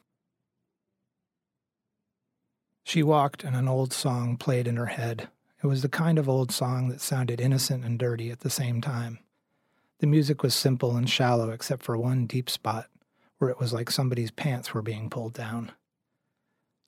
She 2.87 3.03
walked 3.03 3.43
and 3.43 3.57
an 3.57 3.67
old 3.67 3.93
song 3.93 4.37
played 4.37 4.69
in 4.69 4.77
her 4.77 4.87
head. 4.87 5.29
It 5.61 5.67
was 5.67 5.83
the 5.83 5.89
kind 5.89 6.21
of 6.21 6.29
old 6.29 6.53
song 6.53 6.89
that 6.89 7.01
sounded 7.01 7.41
innocent 7.41 7.85
and 7.85 7.99
dirty 7.99 8.31
at 8.31 8.41
the 8.41 8.49
same 8.49 8.81
time. 8.81 9.19
The 9.99 10.07
music 10.07 10.45
was 10.45 10.55
simple 10.55 10.97
and 10.97 11.11
shallow 11.11 11.51
except 11.51 11.83
for 11.83 11.99
one 11.99 12.27
deep 12.27 12.49
spot 12.49 12.87
where 13.39 13.51
it 13.51 13.59
was 13.59 13.73
like 13.73 13.91
somebody's 13.91 14.31
pants 14.31 14.73
were 14.73 14.83
being 14.83 15.11
pulled 15.11 15.33
down. 15.33 15.73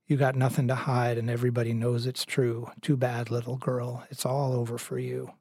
You 0.06 0.16
got 0.16 0.37
nothing 0.37 0.68
to 0.68 0.76
hide, 0.76 1.18
and 1.18 1.28
everybody 1.28 1.72
knows 1.72 2.06
it's 2.06 2.24
true. 2.24 2.70
Too 2.80 2.96
bad, 2.96 3.28
little 3.28 3.56
girl. 3.56 4.06
It's 4.08 4.24
all 4.24 4.52
over 4.52 4.78
for 4.78 5.00
you. 5.00 5.32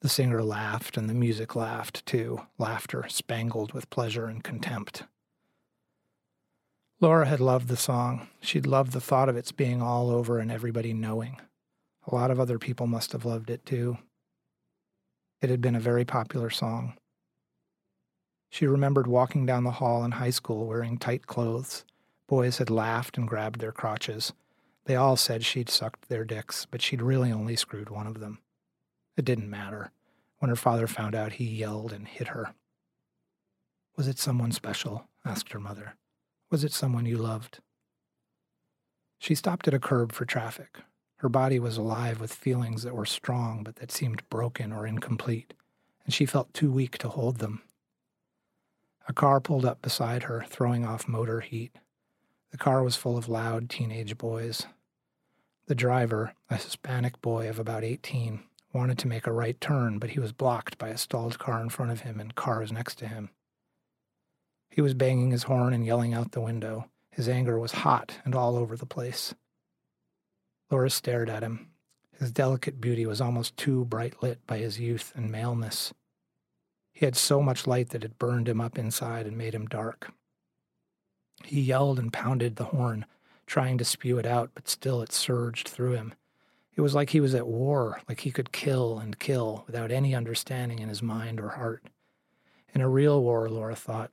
The 0.00 0.10
singer 0.10 0.42
laughed, 0.42 0.98
and 0.98 1.08
the 1.08 1.14
music 1.14 1.56
laughed 1.56 2.04
too, 2.04 2.42
laughter 2.58 3.06
spangled 3.08 3.72
with 3.72 3.88
pleasure 3.88 4.26
and 4.26 4.44
contempt. 4.44 5.04
Laura 7.02 7.26
had 7.26 7.40
loved 7.40 7.66
the 7.66 7.76
song. 7.76 8.28
She'd 8.40 8.64
loved 8.64 8.92
the 8.92 9.00
thought 9.00 9.28
of 9.28 9.36
its 9.36 9.50
being 9.50 9.82
all 9.82 10.08
over 10.08 10.38
and 10.38 10.52
everybody 10.52 10.92
knowing. 10.94 11.40
A 12.06 12.14
lot 12.14 12.30
of 12.30 12.38
other 12.38 12.60
people 12.60 12.86
must 12.86 13.10
have 13.10 13.24
loved 13.24 13.50
it 13.50 13.66
too. 13.66 13.98
It 15.40 15.50
had 15.50 15.60
been 15.60 15.74
a 15.74 15.80
very 15.80 16.04
popular 16.04 16.48
song. 16.48 16.94
She 18.50 18.68
remembered 18.68 19.08
walking 19.08 19.44
down 19.44 19.64
the 19.64 19.72
hall 19.72 20.04
in 20.04 20.12
high 20.12 20.30
school 20.30 20.66
wearing 20.66 20.96
tight 20.96 21.26
clothes 21.26 21.84
Boys 22.28 22.58
had 22.58 22.70
laughed 22.70 23.18
and 23.18 23.28
grabbed 23.28 23.60
their 23.60 23.72
crotches. 23.72 24.32
They 24.86 24.96
all 24.96 25.16
said 25.16 25.44
she'd 25.44 25.68
sucked 25.68 26.08
their 26.08 26.24
dicks, 26.24 26.66
but 26.70 26.80
she'd 26.80 27.02
really 27.02 27.30
only 27.30 27.56
screwed 27.56 27.90
one 27.90 28.06
of 28.06 28.20
them. 28.20 28.38
It 29.18 29.24
didn't 29.24 29.50
matter. 29.50 29.90
When 30.38 30.48
her 30.48 30.56
father 30.56 30.86
found 30.86 31.14
out, 31.14 31.32
he 31.32 31.44
yelled 31.44 31.92
and 31.92 32.08
hit 32.08 32.28
her. 32.28 32.54
Was 33.96 34.08
it 34.08 34.18
someone 34.18 34.52
special? 34.52 35.08
asked 35.26 35.52
her 35.52 35.60
mother. 35.60 35.96
Was 36.52 36.64
it 36.64 36.72
someone 36.74 37.06
you 37.06 37.16
loved? 37.16 37.60
She 39.18 39.34
stopped 39.34 39.66
at 39.66 39.72
a 39.72 39.78
curb 39.78 40.12
for 40.12 40.26
traffic. 40.26 40.80
Her 41.16 41.30
body 41.30 41.58
was 41.58 41.78
alive 41.78 42.20
with 42.20 42.34
feelings 42.34 42.82
that 42.82 42.94
were 42.94 43.06
strong 43.06 43.62
but 43.64 43.76
that 43.76 43.90
seemed 43.90 44.28
broken 44.28 44.70
or 44.70 44.86
incomplete, 44.86 45.54
and 46.04 46.12
she 46.12 46.26
felt 46.26 46.52
too 46.52 46.70
weak 46.70 46.98
to 46.98 47.08
hold 47.08 47.38
them. 47.38 47.62
A 49.08 49.14
car 49.14 49.40
pulled 49.40 49.64
up 49.64 49.80
beside 49.80 50.24
her, 50.24 50.44
throwing 50.46 50.84
off 50.84 51.08
motor 51.08 51.40
heat. 51.40 51.74
The 52.50 52.58
car 52.58 52.82
was 52.82 52.96
full 52.96 53.16
of 53.16 53.30
loud 53.30 53.70
teenage 53.70 54.18
boys. 54.18 54.66
The 55.68 55.74
driver, 55.74 56.34
a 56.50 56.56
Hispanic 56.56 57.22
boy 57.22 57.48
of 57.48 57.58
about 57.58 57.82
18, 57.82 58.42
wanted 58.74 58.98
to 58.98 59.08
make 59.08 59.26
a 59.26 59.32
right 59.32 59.58
turn, 59.58 59.98
but 59.98 60.10
he 60.10 60.20
was 60.20 60.32
blocked 60.32 60.76
by 60.76 60.88
a 60.88 60.98
stalled 60.98 61.38
car 61.38 61.62
in 61.62 61.70
front 61.70 61.92
of 61.92 62.00
him 62.00 62.20
and 62.20 62.34
cars 62.34 62.70
next 62.70 62.96
to 62.96 63.08
him. 63.08 63.30
He 64.72 64.80
was 64.80 64.94
banging 64.94 65.32
his 65.32 65.42
horn 65.42 65.74
and 65.74 65.84
yelling 65.84 66.14
out 66.14 66.32
the 66.32 66.40
window. 66.40 66.88
His 67.10 67.28
anger 67.28 67.58
was 67.58 67.72
hot 67.72 68.16
and 68.24 68.34
all 68.34 68.56
over 68.56 68.74
the 68.74 68.86
place. 68.86 69.34
Laura 70.70 70.88
stared 70.88 71.28
at 71.28 71.42
him. 71.42 71.68
His 72.18 72.32
delicate 72.32 72.80
beauty 72.80 73.04
was 73.04 73.20
almost 73.20 73.54
too 73.58 73.84
bright 73.84 74.22
lit 74.22 74.46
by 74.46 74.56
his 74.56 74.80
youth 74.80 75.12
and 75.14 75.30
maleness. 75.30 75.92
He 76.94 77.04
had 77.04 77.16
so 77.16 77.42
much 77.42 77.66
light 77.66 77.90
that 77.90 78.02
it 78.02 78.18
burned 78.18 78.48
him 78.48 78.62
up 78.62 78.78
inside 78.78 79.26
and 79.26 79.36
made 79.36 79.54
him 79.54 79.66
dark. 79.66 80.10
He 81.44 81.60
yelled 81.60 81.98
and 81.98 82.10
pounded 82.10 82.56
the 82.56 82.64
horn, 82.64 83.04
trying 83.46 83.76
to 83.76 83.84
spew 83.84 84.16
it 84.16 84.24
out, 84.24 84.52
but 84.54 84.68
still 84.68 85.02
it 85.02 85.12
surged 85.12 85.68
through 85.68 85.92
him. 85.92 86.14
It 86.74 86.80
was 86.80 86.94
like 86.94 87.10
he 87.10 87.20
was 87.20 87.34
at 87.34 87.46
war, 87.46 88.00
like 88.08 88.20
he 88.20 88.30
could 88.30 88.52
kill 88.52 88.98
and 88.98 89.18
kill 89.18 89.64
without 89.66 89.90
any 89.90 90.14
understanding 90.14 90.78
in 90.78 90.88
his 90.88 91.02
mind 91.02 91.40
or 91.40 91.50
heart. 91.50 91.84
In 92.74 92.80
a 92.80 92.88
real 92.88 93.22
war, 93.22 93.50
Laura 93.50 93.76
thought, 93.76 94.10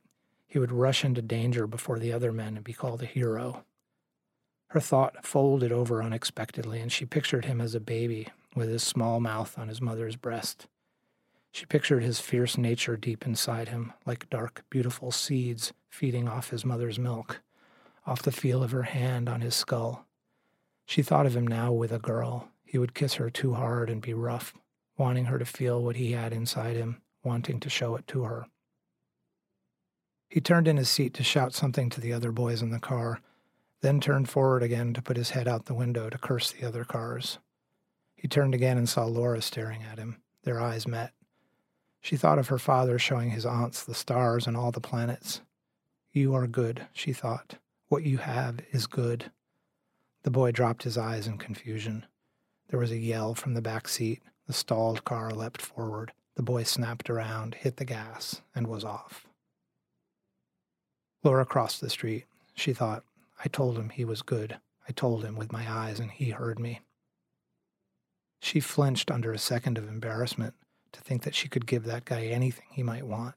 he 0.50 0.58
would 0.58 0.72
rush 0.72 1.04
into 1.04 1.22
danger 1.22 1.64
before 1.68 2.00
the 2.00 2.12
other 2.12 2.32
men 2.32 2.56
and 2.56 2.64
be 2.64 2.72
called 2.72 3.00
a 3.00 3.06
hero. 3.06 3.62
Her 4.70 4.80
thought 4.80 5.24
folded 5.24 5.70
over 5.70 6.02
unexpectedly, 6.02 6.80
and 6.80 6.90
she 6.90 7.06
pictured 7.06 7.44
him 7.44 7.60
as 7.60 7.76
a 7.76 7.80
baby 7.80 8.26
with 8.56 8.68
his 8.68 8.82
small 8.82 9.20
mouth 9.20 9.56
on 9.56 9.68
his 9.68 9.80
mother's 9.80 10.16
breast. 10.16 10.66
She 11.52 11.66
pictured 11.66 12.02
his 12.02 12.18
fierce 12.18 12.58
nature 12.58 12.96
deep 12.96 13.24
inside 13.24 13.68
him, 13.68 13.92
like 14.04 14.28
dark, 14.28 14.64
beautiful 14.70 15.12
seeds 15.12 15.72
feeding 15.88 16.28
off 16.28 16.50
his 16.50 16.64
mother's 16.64 16.98
milk, 16.98 17.42
off 18.04 18.22
the 18.22 18.32
feel 18.32 18.64
of 18.64 18.72
her 18.72 18.82
hand 18.82 19.28
on 19.28 19.42
his 19.42 19.54
skull. 19.54 20.04
She 20.84 21.00
thought 21.00 21.26
of 21.26 21.36
him 21.36 21.46
now 21.46 21.70
with 21.70 21.92
a 21.92 22.00
girl. 22.00 22.48
He 22.64 22.76
would 22.76 22.94
kiss 22.94 23.14
her 23.14 23.30
too 23.30 23.54
hard 23.54 23.88
and 23.88 24.02
be 24.02 24.14
rough, 24.14 24.52
wanting 24.96 25.26
her 25.26 25.38
to 25.38 25.44
feel 25.44 25.80
what 25.80 25.94
he 25.94 26.10
had 26.10 26.32
inside 26.32 26.74
him, 26.74 27.02
wanting 27.22 27.60
to 27.60 27.70
show 27.70 27.94
it 27.94 28.08
to 28.08 28.24
her. 28.24 28.46
He 30.30 30.40
turned 30.40 30.68
in 30.68 30.76
his 30.76 30.88
seat 30.88 31.12
to 31.14 31.24
shout 31.24 31.54
something 31.54 31.90
to 31.90 32.00
the 32.00 32.12
other 32.12 32.30
boys 32.30 32.62
in 32.62 32.70
the 32.70 32.78
car, 32.78 33.20
then 33.80 34.00
turned 34.00 34.30
forward 34.30 34.62
again 34.62 34.94
to 34.94 35.02
put 35.02 35.16
his 35.16 35.30
head 35.30 35.48
out 35.48 35.64
the 35.64 35.74
window 35.74 36.08
to 36.08 36.18
curse 36.18 36.52
the 36.52 36.64
other 36.66 36.84
cars. 36.84 37.38
He 38.14 38.28
turned 38.28 38.54
again 38.54 38.78
and 38.78 38.88
saw 38.88 39.06
Laura 39.06 39.42
staring 39.42 39.82
at 39.82 39.98
him. 39.98 40.22
Their 40.44 40.60
eyes 40.60 40.86
met. 40.86 41.12
She 42.00 42.16
thought 42.16 42.38
of 42.38 42.46
her 42.46 42.58
father 42.58 42.96
showing 42.96 43.30
his 43.30 43.44
aunts 43.44 43.82
the 43.82 43.92
stars 43.92 44.46
and 44.46 44.56
all 44.56 44.70
the 44.70 44.80
planets. 44.80 45.40
You 46.12 46.32
are 46.36 46.46
good, 46.46 46.86
she 46.92 47.12
thought. 47.12 47.56
What 47.88 48.04
you 48.04 48.18
have 48.18 48.60
is 48.70 48.86
good. 48.86 49.32
The 50.22 50.30
boy 50.30 50.52
dropped 50.52 50.84
his 50.84 50.96
eyes 50.96 51.26
in 51.26 51.38
confusion. 51.38 52.06
There 52.68 52.78
was 52.78 52.92
a 52.92 52.98
yell 52.98 53.34
from 53.34 53.54
the 53.54 53.62
back 53.62 53.88
seat. 53.88 54.22
The 54.46 54.52
stalled 54.52 55.04
car 55.04 55.32
leapt 55.32 55.60
forward. 55.60 56.12
The 56.36 56.42
boy 56.44 56.62
snapped 56.62 57.10
around, 57.10 57.56
hit 57.56 57.78
the 57.78 57.84
gas, 57.84 58.42
and 58.54 58.68
was 58.68 58.84
off. 58.84 59.26
Laura 61.22 61.44
crossed 61.44 61.80
the 61.80 61.90
street. 61.90 62.24
She 62.54 62.72
thought, 62.72 63.04
I 63.44 63.48
told 63.48 63.78
him 63.78 63.90
he 63.90 64.04
was 64.04 64.22
good. 64.22 64.58
I 64.88 64.92
told 64.92 65.24
him 65.24 65.36
with 65.36 65.52
my 65.52 65.70
eyes, 65.70 66.00
and 66.00 66.10
he 66.10 66.30
heard 66.30 66.58
me. 66.58 66.80
She 68.40 68.60
flinched 68.60 69.10
under 69.10 69.32
a 69.32 69.38
second 69.38 69.76
of 69.76 69.88
embarrassment 69.88 70.54
to 70.92 71.00
think 71.00 71.22
that 71.22 71.34
she 71.34 71.48
could 71.48 71.66
give 71.66 71.84
that 71.84 72.04
guy 72.04 72.24
anything 72.26 72.66
he 72.70 72.82
might 72.82 73.06
want. 73.06 73.34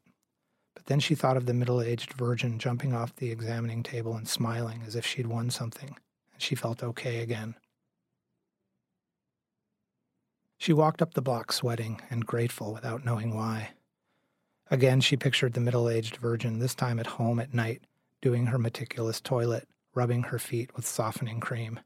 But 0.74 0.86
then 0.86 1.00
she 1.00 1.14
thought 1.16 1.38
of 1.38 1.46
the 1.46 1.54
middle 1.54 1.82
aged 1.82 2.14
virgin 2.14 2.58
jumping 2.58 2.94
off 2.94 3.16
the 3.16 3.32
examining 3.32 3.84
table 3.84 4.16
and 4.16 4.28
smiling 4.28 4.82
as 4.86 4.96
if 4.96 5.06
she'd 5.06 5.28
won 5.28 5.50
something, 5.50 5.98
and 6.34 6.42
she 6.42 6.56
felt 6.56 6.82
okay 6.82 7.20
again. 7.20 7.56
She 10.58 10.74
walked 10.74 11.02
up 11.02 11.14
the 11.14 11.22
block 11.22 11.52
sweating 11.52 12.02
and 12.10 12.26
grateful 12.26 12.74
without 12.74 13.04
knowing 13.04 13.36
why. 13.36 13.72
Again, 14.72 15.02
she 15.02 15.18
pictured 15.18 15.54
the 15.54 15.60
middle 15.60 15.90
aged 15.90 16.18
virgin, 16.18 16.60
this 16.60 16.76
time 16.76 17.00
at 17.00 17.08
home 17.08 17.40
at 17.40 17.54
night, 17.54 17.84
doing 18.22 18.48
her 18.48 18.58
meticulous 18.58 19.20
toilet, 19.20 19.68
rubbing 19.94 20.24
her 20.24 20.40
feet 20.40 20.76
with 20.76 20.88
softening 20.88 21.40
cream. 21.40 21.80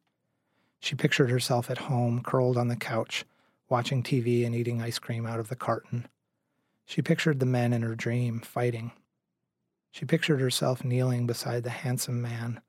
She 0.80 0.96
pictured 0.96 1.30
herself 1.30 1.70
at 1.70 1.80
home, 1.80 2.22
curled 2.24 2.58
on 2.58 2.68
the 2.68 2.76
couch, 2.76 3.26
watching 3.70 4.04
TV 4.04 4.46
and 4.46 4.56
eating 4.56 4.82
ice 4.82 5.00
cream 5.00 5.26
out 5.26 5.40
of 5.40 5.50
the 5.50 5.56
carton. 5.56 6.08
She 6.86 7.02
pictured 7.02 7.40
the 7.40 7.46
men 7.46 7.74
in 7.74 7.82
her 7.82 7.96
dream 7.96 8.40
fighting. 8.40 8.92
She 9.92 10.06
pictured 10.06 10.40
herself 10.40 10.84
kneeling 10.84 11.28
beside 11.28 11.64
the 11.64 11.70
handsome 11.72 12.22
man. 12.22 12.62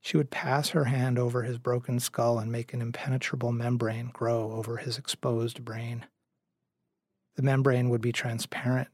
She 0.00 0.16
would 0.16 0.30
pass 0.30 0.68
her 0.68 0.84
hand 0.84 1.18
over 1.18 1.42
his 1.42 1.58
broken 1.58 1.98
skull 1.98 2.38
and 2.38 2.52
make 2.52 2.72
an 2.72 2.80
impenetrable 2.80 3.50
membrane 3.50 4.10
grow 4.12 4.52
over 4.52 4.76
his 4.76 4.98
exposed 4.98 5.64
brain. 5.64 6.06
The 7.34 7.42
membrane 7.42 7.88
would 7.90 8.00
be 8.00 8.12
transparent, 8.12 8.88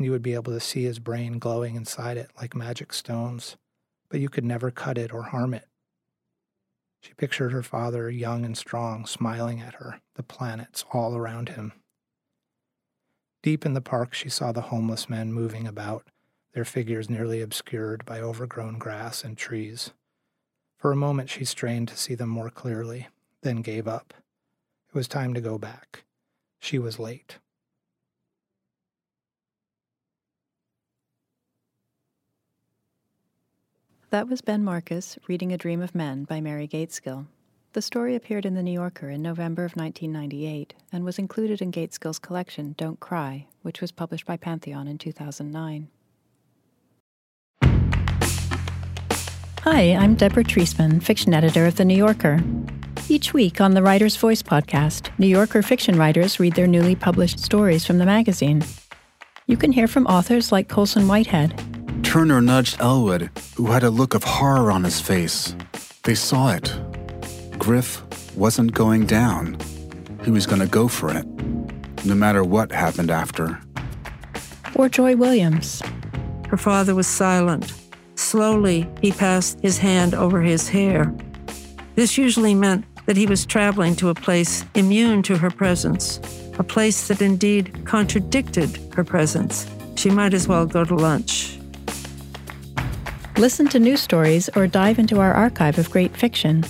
and 0.00 0.06
you 0.06 0.12
would 0.12 0.22
be 0.22 0.32
able 0.32 0.50
to 0.50 0.60
see 0.60 0.84
his 0.84 0.98
brain 0.98 1.38
glowing 1.38 1.74
inside 1.74 2.16
it 2.16 2.30
like 2.38 2.54
magic 2.54 2.90
stones, 2.90 3.58
but 4.08 4.18
you 4.18 4.30
could 4.30 4.46
never 4.46 4.70
cut 4.70 4.96
it 4.96 5.12
or 5.12 5.24
harm 5.24 5.52
it. 5.52 5.66
She 7.02 7.12
pictured 7.12 7.52
her 7.52 7.62
father, 7.62 8.08
young 8.08 8.46
and 8.46 8.56
strong, 8.56 9.04
smiling 9.04 9.60
at 9.60 9.74
her, 9.74 10.00
the 10.14 10.22
planets 10.22 10.86
all 10.94 11.14
around 11.14 11.50
him. 11.50 11.74
Deep 13.42 13.66
in 13.66 13.74
the 13.74 13.82
park, 13.82 14.14
she 14.14 14.30
saw 14.30 14.52
the 14.52 14.62
homeless 14.62 15.10
men 15.10 15.34
moving 15.34 15.66
about, 15.66 16.06
their 16.54 16.64
figures 16.64 17.10
nearly 17.10 17.42
obscured 17.42 18.06
by 18.06 18.20
overgrown 18.20 18.78
grass 18.78 19.22
and 19.22 19.36
trees. 19.36 19.90
For 20.78 20.92
a 20.92 20.96
moment, 20.96 21.28
she 21.28 21.44
strained 21.44 21.88
to 21.88 21.96
see 21.98 22.14
them 22.14 22.30
more 22.30 22.48
clearly, 22.48 23.08
then 23.42 23.60
gave 23.60 23.86
up. 23.86 24.14
It 24.88 24.94
was 24.94 25.08
time 25.08 25.34
to 25.34 25.42
go 25.42 25.58
back. 25.58 26.04
She 26.58 26.78
was 26.78 26.98
late. 26.98 27.36
That 34.10 34.28
was 34.28 34.40
Ben 34.40 34.64
Marcus 34.64 35.20
reading 35.28 35.52
A 35.52 35.56
Dream 35.56 35.80
of 35.80 35.94
Men 35.94 36.24
by 36.24 36.40
Mary 36.40 36.66
Gaitskill. 36.66 37.26
The 37.74 37.80
story 37.80 38.16
appeared 38.16 38.44
in 38.44 38.54
The 38.54 38.62
New 38.64 38.72
Yorker 38.72 39.08
in 39.08 39.22
November 39.22 39.64
of 39.64 39.76
1998 39.76 40.74
and 40.90 41.04
was 41.04 41.16
included 41.16 41.62
in 41.62 41.70
Gaitskill's 41.70 42.18
collection 42.18 42.74
Don't 42.76 42.98
Cry, 42.98 43.46
which 43.62 43.80
was 43.80 43.92
published 43.92 44.26
by 44.26 44.36
Pantheon 44.36 44.88
in 44.88 44.98
2009. 44.98 45.90
Hi, 49.60 49.94
I'm 49.94 50.16
Deborah 50.16 50.42
Treisman, 50.42 51.00
fiction 51.00 51.32
editor 51.32 51.66
of 51.66 51.76
The 51.76 51.84
New 51.84 51.96
Yorker. 51.96 52.40
Each 53.08 53.32
week 53.32 53.60
on 53.60 53.74
the 53.74 53.82
Writer's 53.82 54.16
Voice 54.16 54.42
podcast, 54.42 55.16
New 55.20 55.28
Yorker 55.28 55.62
fiction 55.62 55.96
writers 55.96 56.40
read 56.40 56.56
their 56.56 56.66
newly 56.66 56.96
published 56.96 57.38
stories 57.38 57.86
from 57.86 57.98
the 57.98 58.06
magazine. 58.06 58.64
You 59.46 59.56
can 59.56 59.70
hear 59.70 59.86
from 59.86 60.08
authors 60.08 60.50
like 60.50 60.66
Colson 60.66 61.06
Whitehead, 61.06 61.79
Turner 62.10 62.40
nudged 62.40 62.80
Elwood, 62.80 63.30
who 63.54 63.66
had 63.66 63.84
a 63.84 63.88
look 63.88 64.14
of 64.14 64.24
horror 64.24 64.72
on 64.72 64.82
his 64.82 65.00
face. 65.00 65.54
They 66.02 66.16
saw 66.16 66.50
it. 66.50 66.76
Griff 67.56 68.02
wasn't 68.36 68.74
going 68.74 69.06
down. 69.06 69.56
He 70.24 70.32
was 70.32 70.44
going 70.44 70.60
to 70.60 70.66
go 70.66 70.88
for 70.88 71.16
it, 71.16 71.24
no 72.04 72.16
matter 72.16 72.42
what 72.42 72.72
happened 72.72 73.12
after. 73.12 73.60
Or 74.74 74.88
Joy 74.88 75.14
Williams. 75.14 75.84
Her 76.48 76.56
father 76.56 76.96
was 76.96 77.06
silent. 77.06 77.72
Slowly, 78.16 78.88
he 79.00 79.12
passed 79.12 79.60
his 79.60 79.78
hand 79.78 80.12
over 80.12 80.40
his 80.40 80.68
hair. 80.68 81.14
This 81.94 82.18
usually 82.18 82.56
meant 82.56 82.84
that 83.06 83.16
he 83.16 83.26
was 83.26 83.46
traveling 83.46 83.94
to 83.94 84.08
a 84.08 84.14
place 84.14 84.64
immune 84.74 85.22
to 85.22 85.38
her 85.38 85.50
presence, 85.52 86.18
a 86.58 86.64
place 86.64 87.06
that 87.06 87.22
indeed 87.22 87.84
contradicted 87.84 88.80
her 88.94 89.04
presence. 89.04 89.68
She 89.94 90.10
might 90.10 90.34
as 90.34 90.48
well 90.48 90.66
go 90.66 90.84
to 90.84 90.96
lunch. 90.96 91.59
Listen 93.40 93.66
to 93.68 93.78
news 93.78 94.02
stories 94.02 94.50
or 94.54 94.66
dive 94.66 94.98
into 94.98 95.18
our 95.18 95.32
archive 95.32 95.78
of 95.78 95.90
great 95.90 96.14
fiction. 96.14 96.62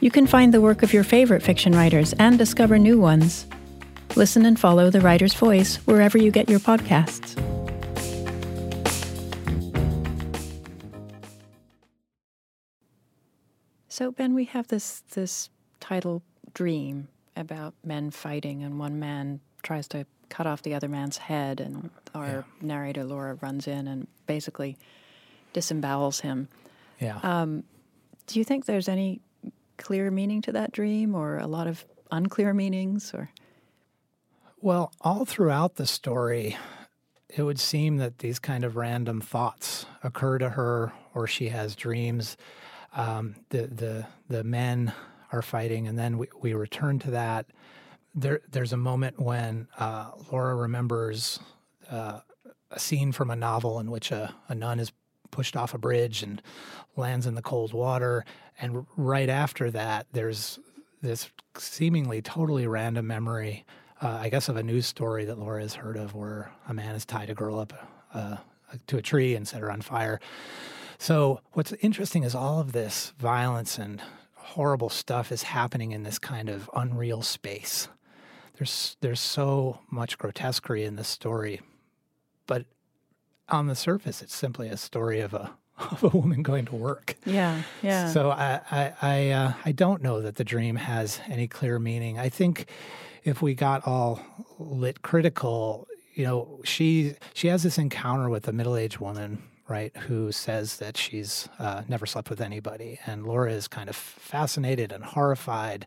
You 0.00 0.10
can 0.10 0.26
find 0.26 0.52
the 0.52 0.60
work 0.60 0.82
of 0.82 0.92
your 0.92 1.04
favorite 1.04 1.42
fiction 1.42 1.72
writers 1.72 2.12
and 2.18 2.36
discover 2.36 2.78
new 2.78 3.00
ones. 3.00 3.46
Listen 4.14 4.44
and 4.44 4.60
follow 4.60 4.90
The 4.90 5.00
Writer's 5.00 5.32
Voice 5.32 5.76
wherever 5.86 6.18
you 6.18 6.30
get 6.30 6.50
your 6.50 6.58
podcasts. 6.60 7.32
So, 13.88 14.12
Ben, 14.12 14.34
we 14.34 14.44
have 14.44 14.68
this, 14.68 15.00
this 15.14 15.48
title 15.80 16.22
dream 16.52 17.08
about 17.36 17.72
men 17.82 18.10
fighting, 18.10 18.62
and 18.62 18.78
one 18.78 19.00
man 19.00 19.40
tries 19.62 19.88
to 19.88 20.04
cut 20.28 20.46
off 20.46 20.60
the 20.60 20.74
other 20.74 20.88
man's 20.88 21.16
head, 21.16 21.58
and 21.58 21.88
our 22.14 22.26
yeah. 22.26 22.42
narrator, 22.60 23.02
Laura, 23.02 23.38
runs 23.40 23.66
in 23.66 23.88
and 23.88 24.06
basically 24.26 24.76
disembowels 25.52 26.20
him. 26.20 26.48
Yeah. 27.00 27.18
Um, 27.22 27.64
do 28.26 28.38
you 28.38 28.44
think 28.44 28.66
there's 28.66 28.88
any 28.88 29.20
clear 29.76 30.10
meaning 30.10 30.42
to 30.42 30.52
that 30.52 30.72
dream, 30.72 31.14
or 31.14 31.38
a 31.38 31.46
lot 31.46 31.66
of 31.66 31.84
unclear 32.10 32.54
meanings, 32.54 33.12
or? 33.12 33.30
Well, 34.60 34.92
all 35.00 35.24
throughout 35.24 35.74
the 35.74 35.86
story, 35.86 36.56
it 37.28 37.42
would 37.42 37.58
seem 37.58 37.96
that 37.96 38.18
these 38.18 38.38
kind 38.38 38.64
of 38.64 38.76
random 38.76 39.20
thoughts 39.20 39.86
occur 40.02 40.38
to 40.38 40.50
her, 40.50 40.92
or 41.14 41.26
she 41.26 41.48
has 41.48 41.74
dreams. 41.74 42.36
Um, 42.94 43.36
the 43.48 43.66
the 43.66 44.06
the 44.28 44.44
men 44.44 44.92
are 45.32 45.42
fighting, 45.42 45.88
and 45.88 45.98
then 45.98 46.18
we, 46.18 46.28
we 46.40 46.54
return 46.54 46.98
to 47.00 47.10
that. 47.12 47.46
There, 48.14 48.42
there's 48.50 48.72
a 48.72 48.76
moment 48.76 49.18
when 49.18 49.66
uh, 49.78 50.10
Laura 50.30 50.54
remembers 50.54 51.40
uh, 51.90 52.20
a 52.70 52.78
scene 52.78 53.12
from 53.12 53.30
a 53.30 53.36
novel 53.36 53.80
in 53.80 53.90
which 53.90 54.10
a, 54.10 54.34
a 54.48 54.54
nun 54.54 54.78
is 54.78 54.92
pushed 55.32 55.56
off 55.56 55.74
a 55.74 55.78
bridge 55.78 56.22
and 56.22 56.40
lands 56.94 57.26
in 57.26 57.34
the 57.34 57.42
cold 57.42 57.72
water. 57.72 58.24
And 58.60 58.86
right 58.96 59.28
after 59.28 59.70
that, 59.72 60.06
there's 60.12 60.60
this 61.00 61.28
seemingly 61.58 62.22
totally 62.22 62.68
random 62.68 63.08
memory, 63.08 63.64
uh, 64.00 64.18
I 64.20 64.28
guess, 64.28 64.48
of 64.48 64.56
a 64.56 64.62
news 64.62 64.86
story 64.86 65.24
that 65.24 65.38
Laura 65.38 65.62
has 65.62 65.74
heard 65.74 65.96
of 65.96 66.14
where 66.14 66.52
a 66.68 66.74
man 66.74 66.92
has 66.92 67.04
tied 67.04 67.30
a 67.30 67.34
girl 67.34 67.58
up 67.58 67.72
uh, 68.14 68.36
to 68.86 68.98
a 68.98 69.02
tree 69.02 69.34
and 69.34 69.48
set 69.48 69.60
her 69.60 69.70
on 69.70 69.80
fire. 69.80 70.20
So, 70.98 71.40
what's 71.52 71.72
interesting 71.80 72.22
is 72.22 72.34
all 72.34 72.60
of 72.60 72.70
this 72.70 73.12
violence 73.18 73.76
and 73.76 74.00
horrible 74.34 74.88
stuff 74.88 75.32
is 75.32 75.42
happening 75.42 75.92
in 75.92 76.04
this 76.04 76.18
kind 76.18 76.48
of 76.48 76.70
unreal 76.76 77.22
space. 77.22 77.88
There's 78.54 78.96
there's 79.00 79.20
so 79.20 79.80
much 79.90 80.18
grotesquerie 80.18 80.84
in 80.84 80.96
this 80.96 81.08
story, 81.08 81.60
but 82.46 82.66
on 83.52 83.66
the 83.66 83.74
surface, 83.74 84.22
it's 84.22 84.34
simply 84.34 84.68
a 84.68 84.76
story 84.76 85.20
of 85.20 85.34
a 85.34 85.52
of 85.78 86.04
a 86.04 86.08
woman 86.08 86.42
going 86.42 86.64
to 86.66 86.76
work. 86.76 87.16
Yeah, 87.24 87.62
yeah. 87.82 88.08
So 88.08 88.30
I 88.30 88.60
I 88.70 88.92
I, 89.02 89.30
uh, 89.30 89.52
I 89.64 89.72
don't 89.72 90.02
know 90.02 90.20
that 90.20 90.36
the 90.36 90.44
dream 90.44 90.76
has 90.76 91.20
any 91.28 91.48
clear 91.48 91.78
meaning. 91.78 92.18
I 92.18 92.28
think 92.28 92.68
if 93.24 93.42
we 93.42 93.54
got 93.54 93.86
all 93.86 94.20
lit 94.58 95.02
critical, 95.02 95.86
you 96.14 96.24
know, 96.24 96.60
she 96.64 97.14
she 97.34 97.48
has 97.48 97.62
this 97.62 97.78
encounter 97.78 98.28
with 98.28 98.46
a 98.48 98.52
middle 98.52 98.76
aged 98.76 98.98
woman 98.98 99.42
right, 99.68 99.96
who 99.96 100.30
says 100.32 100.76
that 100.76 100.96
she's 100.98 101.48
uh, 101.58 101.82
never 101.88 102.04
slept 102.04 102.28
with 102.28 102.40
anybody. 102.40 102.98
And 103.06 103.24
Laura 103.26 103.50
is 103.52 103.68
kind 103.68 103.88
of 103.88 103.96
fascinated 103.96 104.92
and 104.92 105.02
horrified 105.02 105.86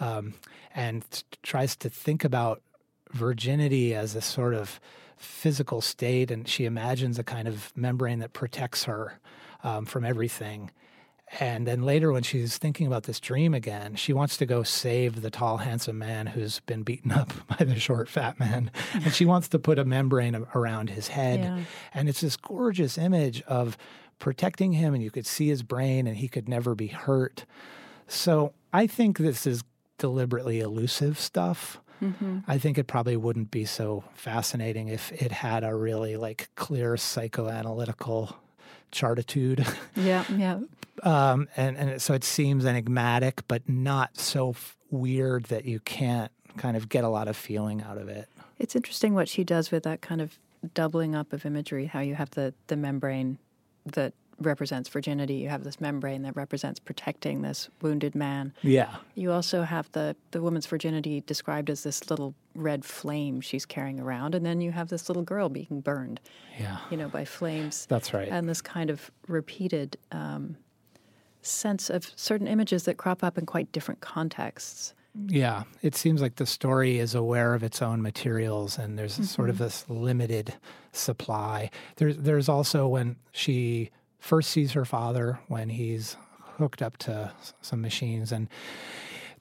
um, 0.00 0.34
and 0.74 1.08
t- 1.10 1.22
tries 1.42 1.76
to 1.76 1.88
think 1.88 2.24
about 2.24 2.62
virginity 3.12 3.94
as 3.94 4.16
a 4.16 4.20
sort 4.20 4.54
of 4.54 4.80
physical 5.20 5.80
state. 5.80 6.30
And 6.30 6.48
she 6.48 6.64
imagines 6.64 7.18
a 7.18 7.24
kind 7.24 7.46
of 7.46 7.72
membrane 7.76 8.18
that 8.20 8.32
protects 8.32 8.84
her 8.84 9.20
um, 9.62 9.84
from 9.84 10.04
everything. 10.04 10.70
And 11.38 11.64
then 11.64 11.82
later, 11.82 12.10
when 12.10 12.24
she's 12.24 12.58
thinking 12.58 12.88
about 12.88 13.04
this 13.04 13.20
dream 13.20 13.54
again, 13.54 13.94
she 13.94 14.12
wants 14.12 14.36
to 14.38 14.46
go 14.46 14.64
save 14.64 15.22
the 15.22 15.30
tall, 15.30 15.58
handsome 15.58 15.98
man 15.98 16.26
who's 16.26 16.58
been 16.60 16.82
beaten 16.82 17.12
up 17.12 17.32
by 17.58 17.64
the 17.64 17.78
short, 17.78 18.08
fat 18.08 18.40
man. 18.40 18.70
And 18.94 19.14
she 19.14 19.24
wants 19.24 19.48
to 19.48 19.58
put 19.60 19.78
a 19.78 19.84
membrane 19.84 20.46
around 20.54 20.90
his 20.90 21.08
head. 21.08 21.40
Yeah. 21.40 21.60
And 21.94 22.08
it's 22.08 22.22
this 22.22 22.36
gorgeous 22.36 22.98
image 22.98 23.42
of 23.42 23.78
protecting 24.18 24.72
him, 24.72 24.92
and 24.92 25.02
you 25.02 25.10
could 25.10 25.26
see 25.26 25.48
his 25.48 25.62
brain, 25.62 26.08
and 26.08 26.16
he 26.16 26.26
could 26.26 26.48
never 26.48 26.74
be 26.74 26.88
hurt. 26.88 27.44
So 28.08 28.52
I 28.72 28.88
think 28.88 29.18
this 29.18 29.46
is 29.46 29.62
deliberately 29.98 30.58
elusive 30.58 31.18
stuff. 31.18 31.80
Mm-hmm. 32.02 32.38
I 32.48 32.58
think 32.58 32.78
it 32.78 32.86
probably 32.86 33.16
wouldn't 33.16 33.50
be 33.50 33.64
so 33.64 34.04
fascinating 34.14 34.88
if 34.88 35.12
it 35.12 35.32
had 35.32 35.64
a 35.64 35.74
really 35.74 36.16
like 36.16 36.48
clear 36.54 36.94
psychoanalytical 36.94 38.34
chartitude. 38.92 39.66
Yeah, 39.96 40.24
yeah. 40.34 40.58
um, 41.02 41.48
and 41.56 41.76
and 41.76 42.00
so 42.02 42.14
it 42.14 42.24
seems 42.24 42.64
enigmatic, 42.64 43.42
but 43.48 43.68
not 43.68 44.16
so 44.16 44.50
f- 44.50 44.76
weird 44.90 45.44
that 45.44 45.64
you 45.64 45.80
can't 45.80 46.30
kind 46.56 46.76
of 46.76 46.88
get 46.88 47.04
a 47.04 47.08
lot 47.08 47.28
of 47.28 47.36
feeling 47.36 47.82
out 47.82 47.98
of 47.98 48.08
it. 48.08 48.28
It's 48.58 48.74
interesting 48.76 49.14
what 49.14 49.28
she 49.28 49.44
does 49.44 49.70
with 49.70 49.82
that 49.84 50.00
kind 50.00 50.20
of 50.20 50.38
doubling 50.74 51.14
up 51.14 51.32
of 51.32 51.44
imagery. 51.44 51.86
How 51.86 52.00
you 52.00 52.14
have 52.14 52.30
the 52.30 52.54
the 52.68 52.76
membrane 52.76 53.38
that 53.86 54.12
represents 54.40 54.88
virginity. 54.88 55.34
You 55.34 55.48
have 55.48 55.64
this 55.64 55.80
membrane 55.80 56.22
that 56.22 56.36
represents 56.36 56.80
protecting 56.80 57.42
this 57.42 57.68
wounded 57.80 58.14
man. 58.14 58.52
Yeah. 58.62 58.96
You 59.14 59.32
also 59.32 59.62
have 59.62 59.90
the 59.92 60.16
the 60.30 60.42
woman's 60.42 60.66
virginity 60.66 61.22
described 61.22 61.70
as 61.70 61.82
this 61.82 62.10
little 62.10 62.34
red 62.54 62.84
flame 62.84 63.40
she's 63.40 63.66
carrying 63.66 64.00
around, 64.00 64.34
and 64.34 64.44
then 64.44 64.60
you 64.60 64.72
have 64.72 64.88
this 64.88 65.08
little 65.08 65.22
girl 65.22 65.48
being 65.48 65.80
burned. 65.80 66.20
Yeah. 66.58 66.78
You 66.90 66.96
know, 66.96 67.08
by 67.08 67.24
flames. 67.24 67.86
That's 67.86 68.12
right. 68.12 68.28
And 68.28 68.48
this 68.48 68.60
kind 68.60 68.90
of 68.90 69.10
repeated 69.28 69.96
um, 70.12 70.56
sense 71.42 71.90
of 71.90 72.10
certain 72.16 72.46
images 72.46 72.84
that 72.84 72.96
crop 72.96 73.22
up 73.22 73.38
in 73.38 73.46
quite 73.46 73.72
different 73.72 74.00
contexts. 74.00 74.94
Yeah, 75.26 75.64
it 75.82 75.96
seems 75.96 76.22
like 76.22 76.36
the 76.36 76.46
story 76.46 76.98
is 77.00 77.16
aware 77.16 77.54
of 77.54 77.64
its 77.64 77.82
own 77.82 78.00
materials, 78.00 78.78
and 78.78 78.96
there's 78.96 79.14
mm-hmm. 79.14 79.24
sort 79.24 79.50
of 79.50 79.56
mm-hmm. 79.56 79.64
this 79.64 79.84
limited 79.88 80.54
supply. 80.92 81.70
There's 81.96 82.16
there's 82.16 82.48
also 82.48 82.86
when 82.86 83.16
she 83.32 83.90
first 84.20 84.50
sees 84.50 84.72
her 84.72 84.84
father 84.84 85.40
when 85.48 85.70
he's 85.70 86.16
hooked 86.58 86.82
up 86.82 86.96
to 86.98 87.32
some 87.62 87.80
machines 87.80 88.30
and 88.30 88.48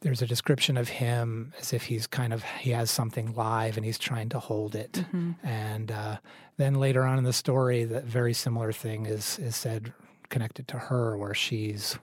there's 0.02 0.22
a 0.22 0.28
description 0.28 0.78
of 0.78 0.88
him 0.88 1.54
as 1.60 1.74
if 1.74 1.84
he's 1.84 2.08
kind 2.08 2.32
of 2.32 2.44
he 2.44 2.72
has 2.72 2.90
something 2.90 3.34
live 3.36 3.76
and 3.76 3.86
he's 3.86 4.00
trying 4.00 4.30
to 4.30 4.40
hold 4.40 4.76
it 4.76 4.94
mm-hmm. 4.94 5.32
and 5.46 5.92
uh, 5.92 6.18
then 6.58 6.76
later 6.76 7.04
on 7.04 7.18
in 7.18 7.24
the 7.24 7.34
story 7.34 7.84
that 7.84 8.06
very 8.06 8.34
similar 8.34 8.72
thing 8.72 9.06
is 9.06 9.38
is 9.40 9.56
said 9.56 9.94
connected 10.30 10.68
to 10.68 10.78
her 10.78 11.18
where 11.18 11.34
she's 11.34 12.00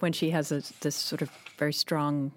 when 0.00 0.12
she 0.12 0.30
has 0.30 0.52
a, 0.52 0.62
this 0.80 0.94
sort 0.94 1.22
of 1.22 1.30
very 1.58 1.72
strong 1.72 2.32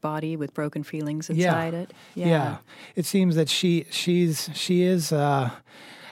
body 0.00 0.36
with 0.36 0.54
broken 0.54 0.82
feelings 0.82 1.28
inside 1.28 1.72
yeah. 1.74 1.80
it 1.80 1.92
yeah. 2.14 2.26
yeah 2.26 2.56
it 2.94 3.04
seems 3.04 3.34
that 3.34 3.48
she 3.48 3.84
she's 3.90 4.48
she 4.54 4.82
is 4.82 5.12
uh, 5.12 5.50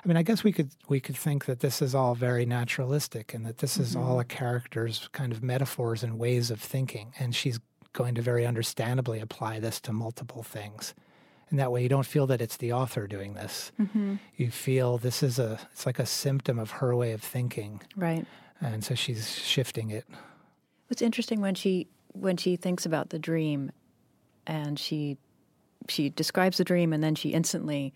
I 0.05 0.09
mean, 0.09 0.17
I 0.17 0.23
guess 0.23 0.45
we 0.45 0.53
could 0.53 0.71
we 0.89 1.01
could 1.01 1.17
think 1.17 1.45
that 1.47 1.61
this 1.61 1.83
is 1.83 1.95
all 1.95 2.15
very 2.15 2.47
naturalistic 2.47 3.35
and 3.35 3.45
that 3.47 3.59
this 3.59 3.75
mm-hmm. 3.75 3.83
is 3.83 3.97
all 3.97 4.13
mm-hmm. 4.13 4.21
a 4.21 4.25
character's 4.25 5.09
kind 5.13 5.33
of 5.33 5.43
metaphors 5.43 6.03
and 6.03 6.19
ways 6.19 6.51
of 6.51 6.61
thinking, 6.61 7.13
and 7.19 7.35
she's 7.35 7.59
going 7.93 8.15
to 8.15 8.23
very 8.23 8.47
understandably 8.47 9.21
apply 9.21 9.59
this 9.59 9.81
to 9.81 9.93
multiple 9.93 10.43
things. 10.43 10.95
And 11.51 11.59
that 11.59 11.73
way, 11.73 11.83
you 11.83 11.89
don't 11.89 12.07
feel 12.07 12.27
that 12.27 12.43
it's 12.43 12.59
the 12.59 12.73
author 12.73 13.07
doing 13.07 13.35
this. 13.35 13.73
Mm-hmm. 13.81 14.17
You 14.37 14.51
feel 14.51 14.99
this 14.99 15.23
is 15.23 15.39
a 15.39 15.59
it's 15.73 15.87
like 15.87 15.99
a 15.99 16.07
symptom 16.07 16.59
of 16.59 16.71
her 16.73 16.95
way 16.95 17.13
of 17.13 17.23
thinking, 17.23 17.81
right? 17.97 18.27
And 18.61 18.85
so 18.85 18.95
she's 18.95 19.39
shifting 19.39 19.91
it. 19.91 20.05
What's 20.89 21.03
interesting 21.03 21.41
when 21.41 21.55
she 21.55 21.89
when 22.13 22.37
she 22.37 22.57
thinks 22.57 22.85
about 22.85 23.11
the 23.11 23.19
dream, 23.19 23.73
and 24.47 24.79
she 24.79 25.17
she 25.89 26.11
describes 26.11 26.59
the 26.59 26.65
dream, 26.65 26.93
and 26.93 27.03
then 27.03 27.15
she 27.15 27.31
instantly 27.31 27.95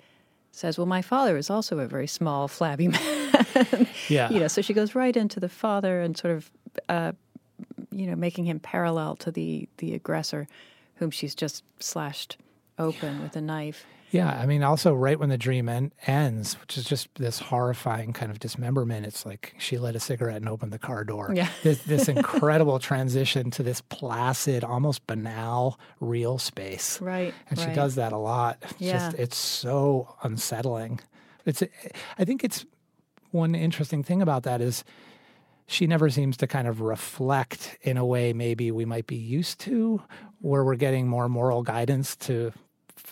says, 0.52 0.78
Well, 0.78 0.86
my 0.86 1.02
father 1.02 1.36
is 1.36 1.50
also 1.50 1.78
a 1.78 1.86
very 1.86 2.06
small, 2.06 2.46
flabby 2.48 2.88
man. 2.88 3.88
yeah. 4.08 4.30
You 4.30 4.40
know, 4.40 4.48
so 4.48 4.62
she 4.62 4.72
goes 4.74 4.94
right 4.94 5.16
into 5.16 5.40
the 5.40 5.48
father 5.48 6.00
and 6.00 6.16
sort 6.16 6.34
of, 6.34 6.50
uh, 6.88 7.12
you 7.90 8.06
know, 8.06 8.14
making 8.16 8.44
him 8.44 8.60
parallel 8.60 9.16
to 9.16 9.30
the, 9.30 9.68
the 9.78 9.94
aggressor 9.94 10.46
whom 10.96 11.10
she's 11.10 11.34
just 11.34 11.64
slashed 11.80 12.36
open 12.78 13.22
with 13.22 13.34
a 13.34 13.40
knife. 13.40 13.84
Yeah, 14.12 14.28
I 14.28 14.44
mean, 14.44 14.62
also 14.62 14.92
right 14.92 15.18
when 15.18 15.30
the 15.30 15.38
dream 15.38 15.70
en- 15.70 15.90
ends, 16.06 16.60
which 16.60 16.76
is 16.76 16.84
just 16.84 17.08
this 17.14 17.38
horrifying 17.38 18.12
kind 18.12 18.30
of 18.30 18.38
dismemberment. 18.38 19.06
It's 19.06 19.24
like 19.24 19.54
she 19.58 19.78
lit 19.78 19.96
a 19.96 20.00
cigarette 20.00 20.36
and 20.36 20.50
opened 20.50 20.70
the 20.70 20.78
car 20.78 21.02
door. 21.02 21.32
Yeah, 21.34 21.48
this, 21.62 21.82
this 21.84 22.08
incredible 22.10 22.78
transition 22.78 23.50
to 23.52 23.62
this 23.62 23.80
placid, 23.80 24.64
almost 24.64 25.06
banal, 25.06 25.80
real 25.98 26.36
space. 26.36 27.00
Right, 27.00 27.32
and 27.48 27.58
right. 27.58 27.70
she 27.70 27.74
does 27.74 27.94
that 27.94 28.12
a 28.12 28.18
lot. 28.18 28.58
It's 28.62 28.80
yeah. 28.80 28.92
just 28.92 29.18
it's 29.18 29.36
so 29.36 30.14
unsettling. 30.22 31.00
It's, 31.46 31.62
eh, 31.62 31.68
I 32.18 32.26
think 32.26 32.44
it's 32.44 32.66
one 33.30 33.54
interesting 33.54 34.02
thing 34.02 34.20
about 34.20 34.42
that 34.42 34.60
is 34.60 34.84
she 35.66 35.86
never 35.86 36.10
seems 36.10 36.36
to 36.36 36.46
kind 36.46 36.68
of 36.68 36.82
reflect 36.82 37.78
in 37.80 37.96
a 37.96 38.04
way 38.04 38.34
maybe 38.34 38.70
we 38.70 38.84
might 38.84 39.06
be 39.06 39.16
used 39.16 39.58
to, 39.60 40.02
where 40.40 40.62
we're 40.64 40.76
getting 40.76 41.08
more 41.08 41.30
moral 41.30 41.62
guidance 41.62 42.14
to 42.16 42.52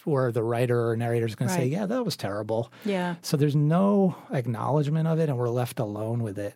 where 0.04 0.32
the 0.32 0.42
writer 0.42 0.88
or 0.88 0.96
narrator 0.96 1.26
is 1.26 1.34
going 1.34 1.48
right. 1.48 1.56
to 1.56 1.62
say, 1.62 1.68
"Yeah, 1.68 1.86
that 1.86 2.04
was 2.04 2.16
terrible." 2.16 2.72
Yeah. 2.84 3.16
So 3.22 3.36
there's 3.36 3.56
no 3.56 4.16
acknowledgement 4.30 5.08
of 5.08 5.18
it, 5.18 5.28
and 5.28 5.38
we're 5.38 5.48
left 5.48 5.78
alone 5.78 6.22
with 6.22 6.38
it. 6.38 6.54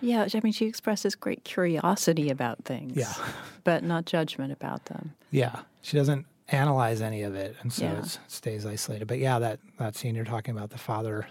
Yeah, 0.00 0.26
I 0.32 0.40
mean, 0.42 0.52
she 0.52 0.66
expresses 0.66 1.14
great 1.14 1.44
curiosity 1.44 2.30
about 2.30 2.64
things. 2.64 2.96
Yeah. 2.96 3.12
But 3.64 3.84
not 3.84 4.06
judgment 4.06 4.52
about 4.52 4.86
them. 4.86 5.14
Yeah, 5.30 5.60
she 5.82 5.96
doesn't 5.96 6.26
analyze 6.48 7.00
any 7.02 7.22
of 7.22 7.34
it, 7.34 7.56
and 7.60 7.72
so 7.72 7.84
yeah. 7.84 7.98
it 7.98 8.18
stays 8.28 8.66
isolated. 8.66 9.06
But 9.06 9.18
yeah, 9.18 9.38
that 9.38 9.60
that 9.78 9.96
scene 9.96 10.14
you're 10.14 10.24
talking 10.24 10.56
about, 10.56 10.70
the 10.70 10.78
father 10.78 11.26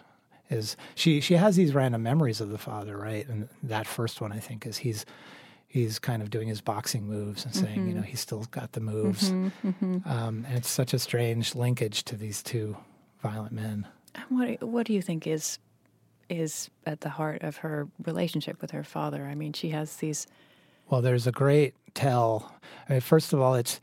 is 0.49 0.77
she 0.95 1.21
she 1.21 1.35
has 1.35 1.55
these 1.55 1.73
random 1.73 2.03
memories 2.03 2.41
of 2.41 2.49
the 2.49 2.57
father, 2.57 2.97
right? 2.97 3.27
And 3.27 3.49
that 3.63 3.87
first 3.87 4.21
one, 4.21 4.31
I 4.31 4.39
think, 4.39 4.65
is 4.65 4.77
he's 4.77 5.05
he's 5.69 5.99
kind 5.99 6.21
of 6.21 6.29
doing 6.29 6.49
his 6.49 6.59
boxing 6.59 7.07
moves 7.07 7.45
and 7.45 7.55
saying, 7.55 7.79
mm-hmm. 7.79 7.87
you 7.89 7.93
know, 7.93 8.01
he's 8.01 8.19
still 8.19 8.43
got 8.51 8.73
the 8.73 8.81
moves. 8.81 9.31
Mm-hmm, 9.31 9.69
mm-hmm. 9.69 10.09
Um, 10.09 10.45
and 10.49 10.57
it's 10.57 10.69
such 10.69 10.93
a 10.93 10.99
strange 10.99 11.55
linkage 11.55 12.03
to 12.05 12.17
these 12.17 12.43
two 12.43 12.75
violent 13.21 13.53
men. 13.53 13.87
What 14.29 14.61
what 14.63 14.87
do 14.87 14.93
you 14.93 15.01
think 15.01 15.27
is 15.27 15.59
is 16.27 16.69
at 16.85 17.01
the 17.01 17.09
heart 17.09 17.43
of 17.43 17.57
her 17.57 17.87
relationship 18.03 18.59
with 18.61 18.71
her 18.71 18.83
father? 18.83 19.25
I 19.25 19.35
mean, 19.35 19.53
she 19.53 19.69
has 19.69 19.95
these. 19.97 20.27
Well, 20.89 21.01
there's 21.01 21.27
a 21.27 21.31
great 21.31 21.75
tell. 21.93 22.51
I 22.89 22.93
mean, 22.93 23.01
first 23.01 23.31
of 23.31 23.39
all, 23.39 23.53
it's 23.53 23.79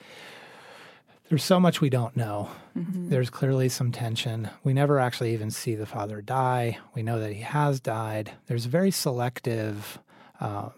there's 1.28 1.44
so 1.44 1.58
much 1.58 1.80
we 1.80 1.90
don't 1.90 2.16
know. 2.16 2.50
There's 2.74 3.30
clearly 3.30 3.68
some 3.68 3.90
tension. 3.90 4.48
We 4.62 4.74
never 4.74 5.00
actually 5.00 5.32
even 5.32 5.50
see 5.50 5.74
the 5.74 5.86
father 5.86 6.20
die. 6.20 6.78
We 6.94 7.02
know 7.02 7.18
that 7.18 7.32
he 7.32 7.40
has 7.40 7.80
died. 7.80 8.32
There's 8.46 8.66
very 8.66 8.90
selective, 8.90 9.98
um, 10.40 10.72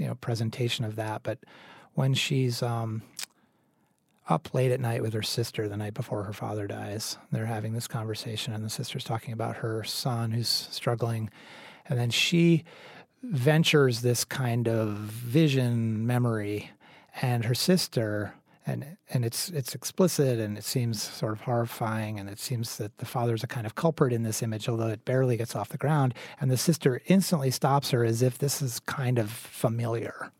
you 0.00 0.06
know, 0.06 0.14
presentation 0.14 0.84
of 0.84 0.96
that. 0.96 1.22
But 1.22 1.38
when 1.92 2.14
she's 2.14 2.62
um, 2.62 3.02
up 4.28 4.54
late 4.54 4.72
at 4.72 4.80
night 4.80 5.02
with 5.02 5.12
her 5.12 5.22
sister 5.22 5.68
the 5.68 5.76
night 5.76 5.92
before 5.92 6.24
her 6.24 6.32
father 6.32 6.66
dies, 6.66 7.18
they're 7.30 7.46
having 7.46 7.74
this 7.74 7.86
conversation, 7.86 8.54
and 8.54 8.64
the 8.64 8.70
sister's 8.70 9.04
talking 9.04 9.34
about 9.34 9.56
her 9.56 9.84
son 9.84 10.30
who's 10.30 10.48
struggling, 10.48 11.28
and 11.86 11.98
then 11.98 12.08
she 12.08 12.64
ventures 13.22 14.00
this 14.00 14.24
kind 14.24 14.66
of 14.66 14.88
vision 14.96 16.06
memory, 16.06 16.70
and 17.20 17.44
her 17.44 17.54
sister 17.54 18.32
and 18.70 18.96
and 19.10 19.24
it's 19.24 19.50
it's 19.50 19.74
explicit 19.74 20.38
and 20.38 20.56
it 20.56 20.64
seems 20.64 21.02
sort 21.02 21.32
of 21.32 21.40
horrifying 21.42 22.18
and 22.18 22.28
it 22.30 22.38
seems 22.38 22.76
that 22.76 22.96
the 22.98 23.04
father's 23.04 23.42
a 23.42 23.46
kind 23.46 23.66
of 23.66 23.74
culprit 23.74 24.12
in 24.12 24.22
this 24.22 24.42
image 24.42 24.68
although 24.68 24.88
it 24.88 25.04
barely 25.04 25.36
gets 25.36 25.54
off 25.56 25.68
the 25.68 25.78
ground. 25.78 26.14
And 26.40 26.50
the 26.50 26.56
sister 26.56 27.02
instantly 27.06 27.50
stops 27.50 27.90
her 27.90 28.04
as 28.04 28.22
if 28.22 28.38
this 28.38 28.62
is 28.62 28.80
kind 28.80 29.18
of 29.18 29.30
familiar 29.30 30.30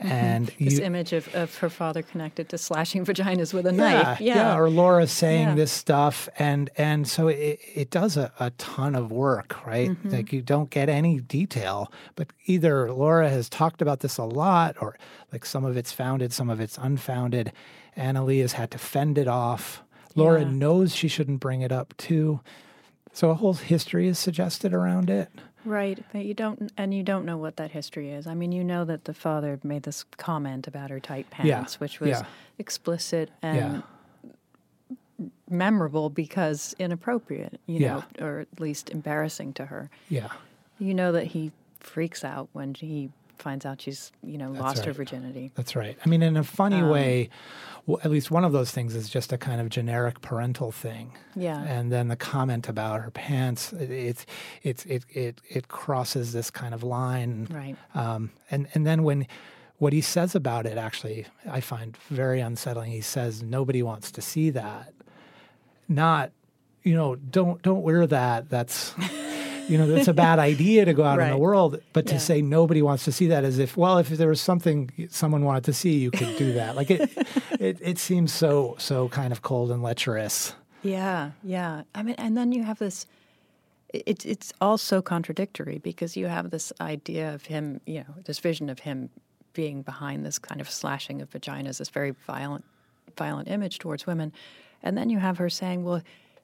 and 0.00 0.46
This 0.58 0.78
you, 0.78 0.84
image 0.84 1.12
of, 1.12 1.32
of 1.34 1.56
her 1.58 1.68
father 1.70 2.02
connected 2.02 2.48
to 2.50 2.58
slashing 2.58 3.04
vaginas 3.06 3.54
with 3.54 3.66
a 3.66 3.72
yeah, 3.72 3.76
knife. 4.02 4.20
yeah, 4.20 4.56
or 4.56 4.68
Laura 4.70 5.06
saying 5.06 5.48
Yeah. 5.48 5.54
this 5.54 5.72
stuff, 5.72 6.28
and 6.38 6.70
and 6.76 7.06
so 7.08 7.28
it, 7.28 7.60
it 7.74 7.90
does 7.90 8.16
a, 8.16 8.32
a 8.40 8.50
ton 8.52 8.94
of 8.94 9.10
work, 9.12 9.64
right? 9.66 9.90
Mm-hmm. 9.90 10.10
Like 10.10 10.32
you 10.32 10.42
don't 10.42 10.70
get 10.70 10.88
any 10.88 11.20
detail, 11.20 11.92
but 12.16 12.28
either 12.46 12.92
Laura 12.92 13.28
has 13.28 13.48
talked 13.48 13.80
about 13.82 14.00
this 14.00 14.18
a 14.18 14.24
lot, 14.24 14.76
or 14.80 14.96
like 15.32 15.44
some 15.46 15.64
of 15.64 15.76
it's 15.76 15.92
founded, 15.92 16.32
some 16.32 16.50
of 16.50 16.60
it's 16.60 16.78
unfounded. 16.78 17.52
Anna 17.96 18.24
Lee 18.24 18.38
has 18.40 18.52
had 18.54 18.70
to 18.72 18.78
fend 18.78 19.18
it 19.18 19.28
off. 19.28 19.82
Laura 20.14 20.42
Yeah. 20.42 20.50
knows 20.50 20.94
she 20.94 21.08
shouldn't 21.08 21.40
bring 21.40 21.60
it 21.62 21.72
up 21.72 21.94
too. 21.96 22.40
So 23.14 23.28
a 23.30 23.34
whole 23.34 23.52
history 23.54 24.08
is 24.08 24.18
suggested 24.18 24.72
around 24.72 25.10
it. 25.10 25.28
Right, 25.64 26.02
but 26.12 26.24
you 26.24 26.34
don't, 26.34 26.72
and 26.76 26.92
you 26.92 27.02
don't 27.02 27.24
know 27.24 27.36
what 27.36 27.56
that 27.56 27.70
history 27.70 28.10
is. 28.10 28.26
I 28.26 28.34
mean, 28.34 28.50
you 28.52 28.64
know 28.64 28.84
that 28.84 29.04
the 29.04 29.14
father 29.14 29.60
made 29.62 29.84
this 29.84 30.04
comment 30.16 30.66
about 30.66 30.90
her 30.90 30.98
tight 31.00 31.30
pants, 31.30 31.48
Yeah, 31.48 31.64
which 31.78 32.00
was 32.00 32.10
yeah. 32.10 32.24
explicit 32.58 33.30
and 33.42 33.82
Yeah. 35.18 35.28
memorable 35.48 36.10
because 36.10 36.74
inappropriate, 36.78 37.60
you 37.66 37.80
know, 37.80 38.04
or 38.20 38.40
at 38.40 38.60
least 38.60 38.90
embarrassing 38.90 39.52
to 39.54 39.66
her. 39.66 39.90
Yeah. 40.08 40.28
You 40.78 40.94
know 40.94 41.12
that 41.12 41.28
he 41.28 41.52
freaks 41.78 42.24
out 42.24 42.48
when 42.52 42.74
he 42.74 43.10
finds 43.42 43.66
out 43.66 43.80
she's, 43.82 44.12
you 44.22 44.38
know, 44.38 44.50
lost 44.52 44.84
her 44.84 44.92
virginity. 44.92 45.50
That's 45.54 45.74
right. 45.76 45.98
I 46.04 46.08
mean, 46.08 46.22
in 46.22 46.36
a 46.36 46.44
funny 46.44 46.80
Um, 46.80 46.88
way, 46.88 47.28
w- 47.86 48.00
at 48.04 48.10
least 48.10 48.30
one 48.30 48.44
of 48.44 48.52
those 48.52 48.70
things 48.70 48.94
is 48.94 49.08
just 49.08 49.32
a 49.32 49.38
kind 49.38 49.60
of 49.60 49.68
generic 49.68 50.20
parental 50.20 50.70
thing. 50.72 51.12
Yeah. 51.34 51.60
And 51.62 51.90
then 51.90 52.08
the 52.08 52.16
comment 52.16 52.68
about 52.68 53.00
her 53.02 53.10
pants, 53.10 53.72
it, 53.72 53.90
it's 53.90 54.26
it's 54.62 54.84
it, 54.86 55.04
it 55.10 55.40
it 55.48 55.68
crosses 55.68 56.32
this 56.32 56.50
kind 56.50 56.72
of 56.74 56.82
line. 56.82 57.48
Right. 57.50 57.76
Um, 57.94 58.30
and 58.50 58.68
and 58.74 58.86
then 58.86 59.02
when 59.02 59.26
what 59.78 59.92
he 59.92 60.00
says 60.00 60.34
about 60.34 60.64
it, 60.64 60.78
actually, 60.78 61.26
I 61.50 61.60
find 61.60 61.96
very 62.08 62.40
unsettling. 62.40 62.92
He 62.92 63.00
says 63.02 63.42
nobody 63.42 63.82
wants 63.82 64.12
to 64.12 64.22
see 64.22 64.50
that. 64.50 64.94
Not, 65.88 66.30
you 66.84 66.94
know, 66.94 67.16
don't 67.16 67.60
don't 67.62 67.82
wear 67.82 68.06
that. 68.06 68.48
That's. 68.48 68.94
You 69.68 69.78
know, 69.78 69.86
that's 69.86 70.08
a 70.08 70.12
bad 70.14 70.38
idea 70.52 70.84
to 70.84 70.92
go 70.94 71.04
out 71.04 71.20
in 71.20 71.30
the 71.30 71.36
world, 71.38 71.80
but 71.92 72.06
to 72.06 72.14
Yeah. 72.14 72.18
say 72.18 72.42
nobody 72.42 72.82
wants 72.82 73.04
to 73.04 73.12
see 73.12 73.26
that 73.28 73.44
as 73.44 73.58
if, 73.58 73.76
well, 73.76 73.98
if 73.98 74.08
there 74.08 74.28
was 74.28 74.40
something 74.40 74.90
someone 75.10 75.44
wanted 75.44 75.64
to 75.64 75.72
see, 75.72 75.98
you 75.98 76.10
could 76.10 76.36
do 76.36 76.52
that. 76.54 76.76
Like 76.76 76.90
it, 76.90 77.10
it, 77.60 77.78
it 77.80 77.98
seems 77.98 78.32
so, 78.32 78.74
so 78.78 79.08
kind 79.08 79.32
of 79.32 79.42
cold 79.42 79.70
and 79.70 79.82
lecherous. 79.82 80.54
Yeah, 80.82 81.30
yeah. 81.44 81.82
I 81.94 82.02
mean, 82.02 82.16
and 82.18 82.36
then 82.36 82.52
you 82.52 82.64
have 82.64 82.78
this. 82.78 83.06
It, 83.92 84.24
it's 84.24 84.52
all 84.60 84.78
so 84.78 85.02
contradictory 85.02 85.78
because 85.78 86.16
you 86.16 86.26
have 86.26 86.50
this 86.50 86.72
idea 86.80 87.34
of 87.34 87.44
him, 87.46 87.80
you 87.86 88.00
know, 88.00 88.14
this 88.24 88.38
vision 88.38 88.68
of 88.70 88.80
him 88.80 89.10
being 89.52 89.82
behind 89.82 90.24
this 90.24 90.38
kind 90.38 90.60
of 90.62 90.70
slashing 90.70 91.20
of 91.20 91.30
vaginas, 91.30 91.76
this 91.78 91.90
very 91.90 92.12
violent, 92.26 92.64
violent 93.18 93.48
image 93.48 93.78
towards 93.78 94.06
women, 94.06 94.32
and 94.82 94.96
then 94.96 95.10
you 95.10 95.18
have 95.18 95.36
her 95.36 95.50
saying, 95.50 95.84
"Well, 95.84 96.00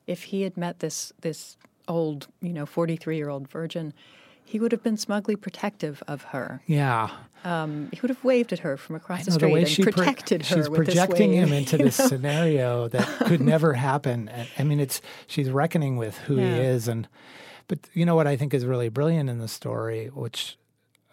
if 0.06 0.24
he 0.24 0.42
had 0.42 0.56
met 0.58 0.80
this 0.80 1.10
this 1.22 1.56
old, 1.88 2.28
you 2.40 2.52
know, 2.52 2.66
forty 2.66 2.96
three 2.96 3.16
year 3.16 3.28
old 3.28 3.48
virgin." 3.48 3.92
He 4.44 4.58
would 4.58 4.72
have 4.72 4.82
been 4.82 4.96
smugly 4.96 5.36
protective 5.36 6.02
of 6.08 6.22
her. 6.22 6.62
Yeah. 6.66 7.10
Um, 7.44 7.90
he 7.92 8.00
would 8.00 8.08
have 8.08 8.24
waved 8.24 8.50
at 8.54 8.60
her 8.60 8.78
from 8.78 8.96
across 8.96 9.26
the 9.26 9.32
street 9.32 9.54
and 9.54 9.76
pro- 9.76 9.92
protected 9.92 10.46
her. 10.46 10.56
she's 10.56 10.70
projecting 10.70 11.32
wave, 11.32 11.48
him 11.48 11.52
into 11.52 11.76
this 11.76 11.98
know? 11.98 12.06
scenario 12.06 12.88
that 12.88 13.06
could 13.26 13.40
never 13.54 13.74
happen. 13.74 14.30
I 14.58 14.64
mean, 14.64 14.80
it's 14.80 15.02
she's 15.26 15.50
reckoning 15.50 15.98
with 15.98 16.16
who 16.16 16.36
he 16.36 16.44
is, 16.46 16.88
and 16.88 17.08
but 17.66 17.80
you 17.92 18.06
know 18.06 18.16
what 18.16 18.26
I 18.26 18.36
think 18.36 18.54
is 18.54 18.64
really 18.64 18.88
brilliant 18.88 19.28
in 19.28 19.38
the 19.38 19.48
story, 19.48 20.06
which 20.06 20.56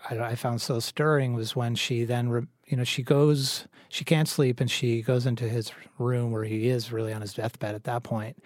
I, 0.10 0.18
I 0.18 0.36
found 0.36 0.62
so 0.62 0.80
stirring, 0.80 1.34
was 1.34 1.58
when 1.58 1.76
she 1.76 2.06
then 2.06 2.30
re, 2.30 2.48
you 2.66 2.78
know 2.78 2.86
she 2.86 3.04
goes 3.04 3.68
she 3.90 4.04
can't 4.04 4.28
sleep 4.28 4.60
and 4.60 4.70
she 4.70 5.02
goes 5.02 5.26
into 5.26 5.48
his 5.48 5.72
room 5.98 6.32
where 6.32 6.44
he 6.44 6.68
is 6.68 6.92
really 6.92 7.14
on 7.14 7.22
his 7.22 7.34
deathbed 7.34 7.76
at 7.76 7.84
that 7.84 8.04
point, 8.04 8.42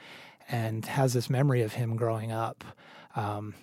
and 0.50 0.86
has 0.86 1.14
this 1.14 1.30
memory 1.30 1.62
of 1.62 1.74
him 1.74 1.96
growing 1.96 2.32
up. 2.32 2.64
Um, 3.16 3.54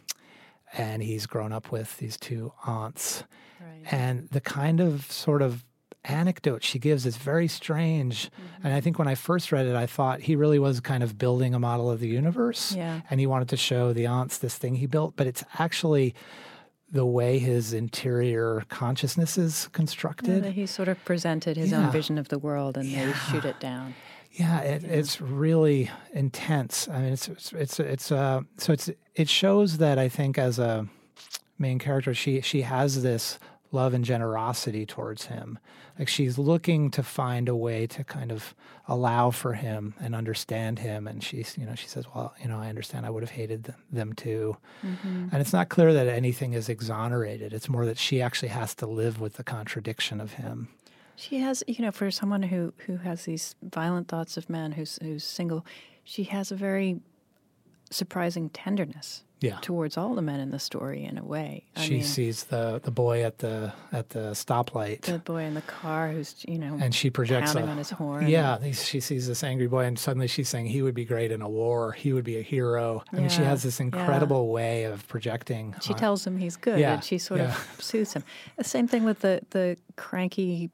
and 0.77 1.03
he's 1.03 1.27
grown 1.27 1.53
up 1.53 1.71
with 1.73 1.97
these 1.99 2.17
two 2.17 2.53
aunts. 2.67 3.25
Right. 3.61 3.93
And 3.93 4.29
the 4.31 4.41
kind 4.41 4.81
of 4.81 5.11
sort 5.11 5.43
of 5.43 5.65
anecdote 6.05 6.63
she 6.63 6.79
gives 6.79 7.05
is 7.07 7.17
very 7.17 7.49
strange. 7.49 8.31
And 8.63 8.73
I 8.73 8.81
think 8.81 8.99
when 8.99 9.09
I 9.09 9.15
first 9.15 9.51
read 9.53 9.67
it, 9.67 9.75
I 9.75 9.87
thought 9.87 10.21
he 10.21 10.37
really 10.37 10.59
was 10.59 10.81
kind 10.81 11.03
of 11.03 11.19
building 11.19 11.55
a 11.55 11.59
model 11.59 11.91
of 11.91 11.99
the 12.01 12.09
universe. 12.09 12.75
Yeah. 12.77 13.01
And 13.11 13.19
he 13.21 13.27
wanted 13.27 13.49
to 13.51 13.57
show 13.57 13.93
the 13.93 14.07
aunts 14.07 14.39
this 14.39 14.57
thing 14.57 14.77
he 14.77 14.87
built, 14.87 15.15
but 15.17 15.27
it's 15.27 15.43
actually 15.59 16.15
the 16.93 17.05
way 17.07 17.39
his 17.41 17.73
interior 17.73 18.65
consciousness 18.69 19.37
is 19.37 19.69
constructed. 19.73 20.45
that 20.45 20.53
he 20.53 20.67
sort 20.67 20.87
of 20.89 21.05
presented 21.05 21.57
his 21.57 21.73
Yeah. 21.73 21.87
own 21.87 21.91
vision 21.91 22.19
of 22.19 22.29
the 22.29 22.39
world 22.39 22.77
and 22.77 22.89
they 22.89 23.13
shoot 23.31 23.45
it 23.45 23.59
down. 23.59 23.95
Yeah, 24.37 24.61
it, 24.61 24.85
it's 24.85 25.19
really 25.19 25.91
intense. 26.13 26.89
I 26.89 27.01
mean, 27.01 27.13
it's 27.15 27.27
it's 27.29 27.53
it's 27.53 27.81
it's 27.81 28.13
uh, 28.13 28.43
so 28.59 28.75
it's 28.75 28.91
it 29.15 29.31
shows 29.31 29.79
that 29.79 29.99
I 29.99 30.11
think 30.11 30.37
as 30.37 30.59
a 30.59 30.87
main 31.59 31.79
character, 31.79 32.13
she 32.13 32.43
she 32.43 32.61
has 32.61 33.03
this 33.03 33.39
love 33.73 33.95
and 33.95 34.05
generosity 34.05 34.85
towards 34.85 35.27
him. 35.27 35.59
Like 35.99 36.09
she's 36.09 36.37
looking 36.37 36.91
to 36.91 37.03
find 37.03 37.49
a 37.49 37.57
way 37.57 37.87
to 37.87 38.05
kind 38.05 38.31
of 38.31 38.55
allow 38.87 39.31
for 39.31 39.55
him 39.55 39.95
and 39.99 40.15
understand 40.15 40.81
him. 40.81 41.07
And 41.09 41.25
she's 41.25 41.57
you 41.57 41.65
know 41.65 41.75
she 41.75 41.89
says, 41.89 42.05
well, 42.15 42.35
you 42.39 42.47
know, 42.47 42.59
I 42.59 42.69
understand. 42.69 43.07
I 43.07 43.11
would 43.11 43.23
have 43.23 43.31
hated 43.31 43.65
them, 43.65 43.77
them 43.91 44.13
too. 44.13 44.59
And 45.33 45.41
it's 45.41 45.55
not 45.55 45.71
clear 45.71 45.95
that 45.95 46.09
anything 46.09 46.53
is 46.53 46.69
exonerated. 46.69 47.55
It's 47.55 47.71
more 47.71 47.87
that 47.87 47.97
she 47.97 48.21
actually 48.21 48.49
has 48.49 48.75
to 48.77 48.87
live 48.87 49.19
with 49.19 49.35
the 49.35 49.45
contradiction 49.45 50.21
of 50.21 50.35
him. 50.35 50.69
She 51.17 51.39
has, 51.41 51.65
you 51.67 51.83
know, 51.85 51.93
for 51.93 52.11
someone 52.11 52.43
who 52.43 52.73
who 52.87 52.97
has 52.99 53.25
these 53.25 53.55
violent 53.63 54.09
thoughts 54.09 54.37
of 54.37 54.49
men, 54.51 54.73
who's 54.73 54.99
who's 55.03 55.25
single, 55.25 55.65
she 56.05 56.25
has 56.25 56.53
a 56.53 56.57
very 56.57 57.01
surprising 57.91 58.51
tenderness 58.51 59.23
Yeah. 59.41 59.59
towards 59.61 59.97
all 59.97 60.15
the 60.17 60.23
men 60.23 60.41
in 60.41 60.51
the 60.51 60.59
story. 60.59 61.05
In 61.05 61.19
a 61.19 61.25
way, 61.25 61.65
I 61.77 61.85
she 61.85 61.95
mean, 61.95 62.03
sees 62.03 62.45
the 62.45 62.81
the 62.83 62.91
boy 62.91 63.23
at 63.25 63.39
the 63.39 63.73
at 63.93 64.11
the 64.11 64.33
stoplight. 64.33 65.03
the 65.03 65.19
boy 65.21 65.43
in 65.45 65.55
the 65.55 65.63
car 65.63 66.09
who's, 66.11 66.35
you 66.49 66.59
know, 66.59 66.77
and 66.81 66.93
she 66.95 67.11
projects 67.11 67.55
a- 67.55 67.63
on 67.63 67.79
his 67.79 67.91
horn. 67.91 68.27
Yeah, 68.29 68.59
he- 68.61 68.73
she 68.73 68.99
sees 69.01 69.27
this 69.29 69.45
angry 69.45 69.69
boy, 69.69 69.85
and 69.85 69.97
suddenly 69.99 70.27
she's 70.27 70.49
saying 70.49 70.67
he 70.67 70.83
would 70.83 70.95
be 70.95 71.05
great 71.05 71.31
in 71.31 71.43
a 71.43 71.49
war. 71.49 71.93
He 71.93 72.13
would 72.13 72.25
be 72.25 72.39
a 72.39 72.43
hero. 72.43 73.05
I 73.13 73.17
mean, 73.17 73.29
she 73.29 73.43
has 73.43 73.63
this 73.63 73.79
yeah. 73.79 73.85
incredible 73.87 74.49
way 74.49 74.85
of 74.85 75.07
projecting. 75.07 75.75
She 75.81 75.93
on- 75.93 75.99
tells 75.99 76.27
him 76.27 76.39
he's 76.39 76.57
good, 76.57 76.81
Yeah, 76.81 76.95
and 76.95 77.05
she 77.05 77.19
sort 77.19 77.41
yeah. 77.41 77.55
of 77.57 77.83
soothes 77.83 78.15
him. 78.15 78.25
The 78.57 78.65
same 78.65 78.89
thing 78.89 79.05
with 79.05 79.21
the 79.21 79.41
the 79.51 79.77
cranky 79.97 80.71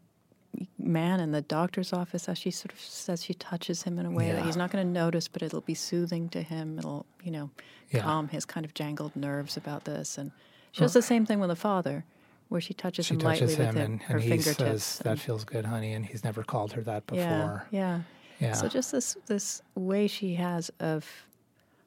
man 0.82 1.20
in 1.20 1.32
the 1.32 1.42
doctor's 1.42 1.92
office. 1.92 2.28
As 2.28 2.38
she 2.38 2.50
sort 2.50 2.72
of 2.72 2.80
says, 2.80 3.24
she 3.24 3.34
touches 3.34 3.82
him 3.84 3.98
in 3.98 4.06
a 4.06 4.10
way 4.10 4.32
that 4.32 4.44
he's 4.44 4.56
not 4.56 4.70
going 4.70 4.86
to 4.86 4.92
notice, 4.92 5.28
but 5.28 5.42
it'll 5.42 5.60
be 5.60 5.74
soothing 5.74 6.28
to 6.30 6.42
him. 6.42 6.78
It'll, 6.78 7.06
you 7.22 7.30
know, 7.30 7.50
Yeah. 7.90 8.00
calm 8.02 8.28
his 8.28 8.44
kind 8.44 8.64
of 8.66 8.74
jangled 8.74 9.14
nerves 9.16 9.56
about 9.56 9.84
this. 9.84 10.18
And 10.18 10.30
she 10.72 10.80
does 10.80 10.92
the 10.94 11.02
same 11.02 11.26
thing 11.26 11.40
with 11.40 11.48
the 11.50 11.56
father, 11.56 12.04
where 12.48 12.60
she 12.60 12.74
touches 12.74 13.06
she 13.06 13.14
him 13.14 13.20
touches 13.20 13.50
lightly 13.50 13.54
him, 13.64 13.74
with 13.74 13.76
him, 13.84 13.92
and, 13.92 14.02
her 14.02 14.16
and 14.16 14.24
fingertips. 14.24 14.84
says, 14.84 14.98
"That 15.04 15.18
feels 15.18 15.44
good, 15.44 15.64
honey," 15.66 15.92
and 15.94 16.04
he's 16.06 16.24
never 16.24 16.42
called 16.42 16.72
her 16.72 16.82
that 16.82 17.04
yeah, 17.12 17.28
before. 17.38 17.66
yeah. 17.70 18.00
Yeah. 18.40 18.52
So 18.54 18.68
just 18.68 18.90
this 18.92 19.16
this 19.26 19.62
way 19.74 20.06
she 20.08 20.34
has 20.34 20.70
of, 20.80 21.06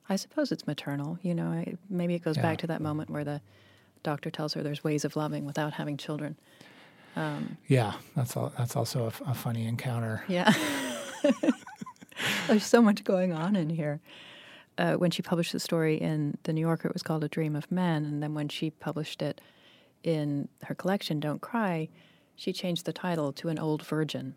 I 0.08 0.16
suppose 0.16 0.52
it's 0.52 0.66
maternal. 0.68 1.18
You 1.22 1.36
know, 1.36 1.48
I, 1.48 1.76
maybe 1.90 2.16
it 2.16 2.24
goes 2.24 2.38
Yeah. 2.38 2.44
back 2.44 2.58
to 2.60 2.68
that 2.68 2.82
moment 2.82 3.10
where 3.10 3.24
the 3.24 3.42
doctor 4.04 4.30
tells 4.30 4.54
her 4.54 4.64
there's 4.64 4.84
ways 4.84 5.04
of 5.04 5.16
loving 5.16 5.46
without 5.46 5.74
having 5.74 5.98
children. 5.98 6.38
Yeah, 7.68 7.94
that's 8.16 8.36
all. 8.36 8.52
That's 8.58 8.76
also 8.76 9.12
a 9.26 9.34
funny 9.34 9.66
encounter. 9.68 10.24
Yeah. 10.28 10.54
There's 12.48 12.66
so 12.66 12.82
much 12.82 13.04
going 13.04 13.34
on 13.34 13.56
in 13.56 13.70
here. 13.70 14.00
Uh, 14.78 14.94
when 14.96 15.10
she 15.12 15.22
published 15.22 15.54
the 15.54 15.60
story 15.60 15.96
in 15.96 16.38
The 16.44 16.52
New 16.54 16.62
Yorker, 16.62 16.90
it 16.90 16.94
was 16.94 17.04
called 17.04 17.24
A 17.24 17.30
Dream 17.30 17.56
of 17.56 17.72
Men. 17.72 18.04
And 18.06 18.22
then 18.22 18.34
when 18.34 18.50
she 18.50 18.70
published 18.72 19.22
it 19.22 19.40
in 20.04 20.50
her 20.64 20.76
collection, 20.76 21.20
Don't 21.20 21.42
Cry, 21.42 21.88
she 22.36 22.52
changed 22.52 22.86
the 22.86 22.92
title 22.94 23.32
to 23.34 23.48
An 23.50 23.58
Old 23.58 23.86
Virgin. 23.86 24.36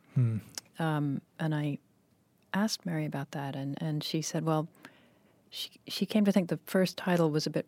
Um, 0.79 1.21
and 1.41 1.55
I 1.55 1.79
asked 2.55 2.87
Mary 2.87 3.05
about 3.05 3.33
that, 3.33 3.57
and, 3.57 3.77
and 3.83 4.03
she 4.05 4.23
said, 4.23 4.45
well, 4.45 4.69
she, 5.51 5.71
she 5.89 6.07
came 6.07 6.25
to 6.25 6.31
think 6.31 6.49
the 6.49 6.61
first 6.67 6.97
title 6.97 7.31
was 7.31 7.47
a 7.47 7.51
bit 7.51 7.67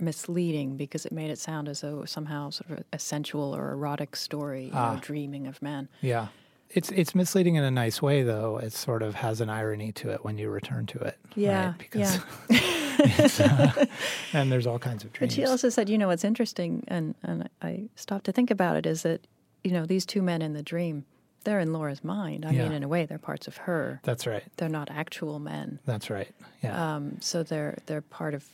misleading 0.00 0.76
because 0.76 1.04
it 1.06 1.12
made 1.12 1.30
it 1.30 1.38
sound 1.38 1.68
as 1.68 1.80
though 1.82 2.04
somehow 2.04 2.50
sort 2.50 2.70
of 2.78 2.84
a 2.92 2.98
sensual 2.98 3.54
or 3.54 3.72
erotic 3.72 4.16
story, 4.16 4.66
you 4.66 4.72
know, 4.72 4.98
dreaming 5.00 5.46
of 5.46 5.60
men. 5.62 5.88
Yeah. 6.00 6.28
It's 6.72 6.90
it's 6.90 7.16
misleading 7.16 7.56
in 7.56 7.64
a 7.64 7.70
nice 7.70 8.00
way 8.00 8.22
though. 8.22 8.58
It 8.58 8.72
sort 8.72 9.02
of 9.02 9.16
has 9.16 9.40
an 9.40 9.50
irony 9.50 9.90
to 9.92 10.10
it 10.10 10.24
when 10.24 10.38
you 10.38 10.48
return 10.50 10.86
to 10.86 10.98
it. 11.00 11.18
Yeah, 11.34 11.66
right? 11.70 11.78
Because 11.78 12.20
yeah. 12.48 13.72
uh, 13.80 13.86
and 14.32 14.52
there's 14.52 14.68
all 14.68 14.78
kinds 14.78 15.02
of 15.04 15.12
dreams. 15.12 15.34
But 15.34 15.36
she 15.42 15.46
also 15.46 15.68
said, 15.68 15.88
you 15.88 15.98
know, 15.98 16.06
what's 16.06 16.22
interesting, 16.22 16.84
and, 16.86 17.16
and 17.24 17.48
I 17.60 17.88
stopped 17.96 18.24
to 18.26 18.32
think 18.32 18.50
about 18.52 18.76
it, 18.76 18.86
is 18.86 19.02
that, 19.02 19.26
you 19.64 19.72
know, 19.72 19.84
these 19.84 20.06
two 20.06 20.22
men 20.22 20.42
in 20.42 20.52
the 20.52 20.62
dream, 20.62 21.04
they're 21.42 21.58
in 21.58 21.72
Laura's 21.72 22.04
mind. 22.04 22.46
I 22.46 22.50
Yeah. 22.52 22.64
mean, 22.64 22.72
in 22.72 22.82
a 22.84 22.88
way, 22.88 23.04
they're 23.04 23.18
parts 23.18 23.48
of 23.48 23.56
her. 23.56 24.00
That's 24.04 24.26
right. 24.26 24.44
They're 24.58 24.68
not 24.68 24.90
actual 24.92 25.40
men. 25.40 25.80
That's 25.86 26.08
right. 26.08 26.28
Yeah. 26.62 26.94
Um, 26.96 27.16
so 27.20 27.42
they're 27.42 27.78
they're 27.86 28.02
part 28.02 28.34
of 28.34 28.44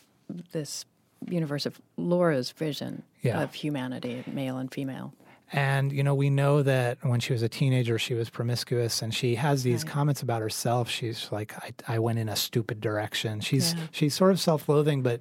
this 0.53 0.87
universe 1.29 1.67
of 1.67 1.81
Laura's 1.97 2.51
vision 2.53 3.03
Yeah. 3.23 3.43
of 3.43 3.55
humanity, 3.55 4.23
male 4.27 4.59
and 4.59 4.73
female. 4.73 5.13
And, 5.53 5.93
you 5.93 6.03
know, 6.03 6.15
we 6.15 6.29
know 6.29 6.63
that 6.63 6.99
when 7.03 7.21
she 7.21 7.33
was 7.33 7.43
a 7.43 7.49
teenager, 7.49 7.99
she 8.01 8.15
was 8.15 8.29
promiscuous 8.31 9.01
and 9.01 9.15
she 9.15 9.37
has 9.37 9.63
these 9.63 9.85
Right. 9.85 9.93
comments 9.93 10.21
about 10.23 10.43
herself. 10.43 10.91
She's 10.91 11.29
like, 11.31 11.55
I, 11.63 11.95
I 11.97 11.99
went 12.01 12.19
in 12.19 12.29
a 12.29 12.35
stupid 12.37 12.81
direction. 12.81 13.41
She's, 13.41 13.73
Yeah. 13.75 13.81
she's 13.93 14.15
sort 14.15 14.33
of 14.33 14.41
self 14.41 14.69
loathing, 14.69 15.03
but 15.03 15.21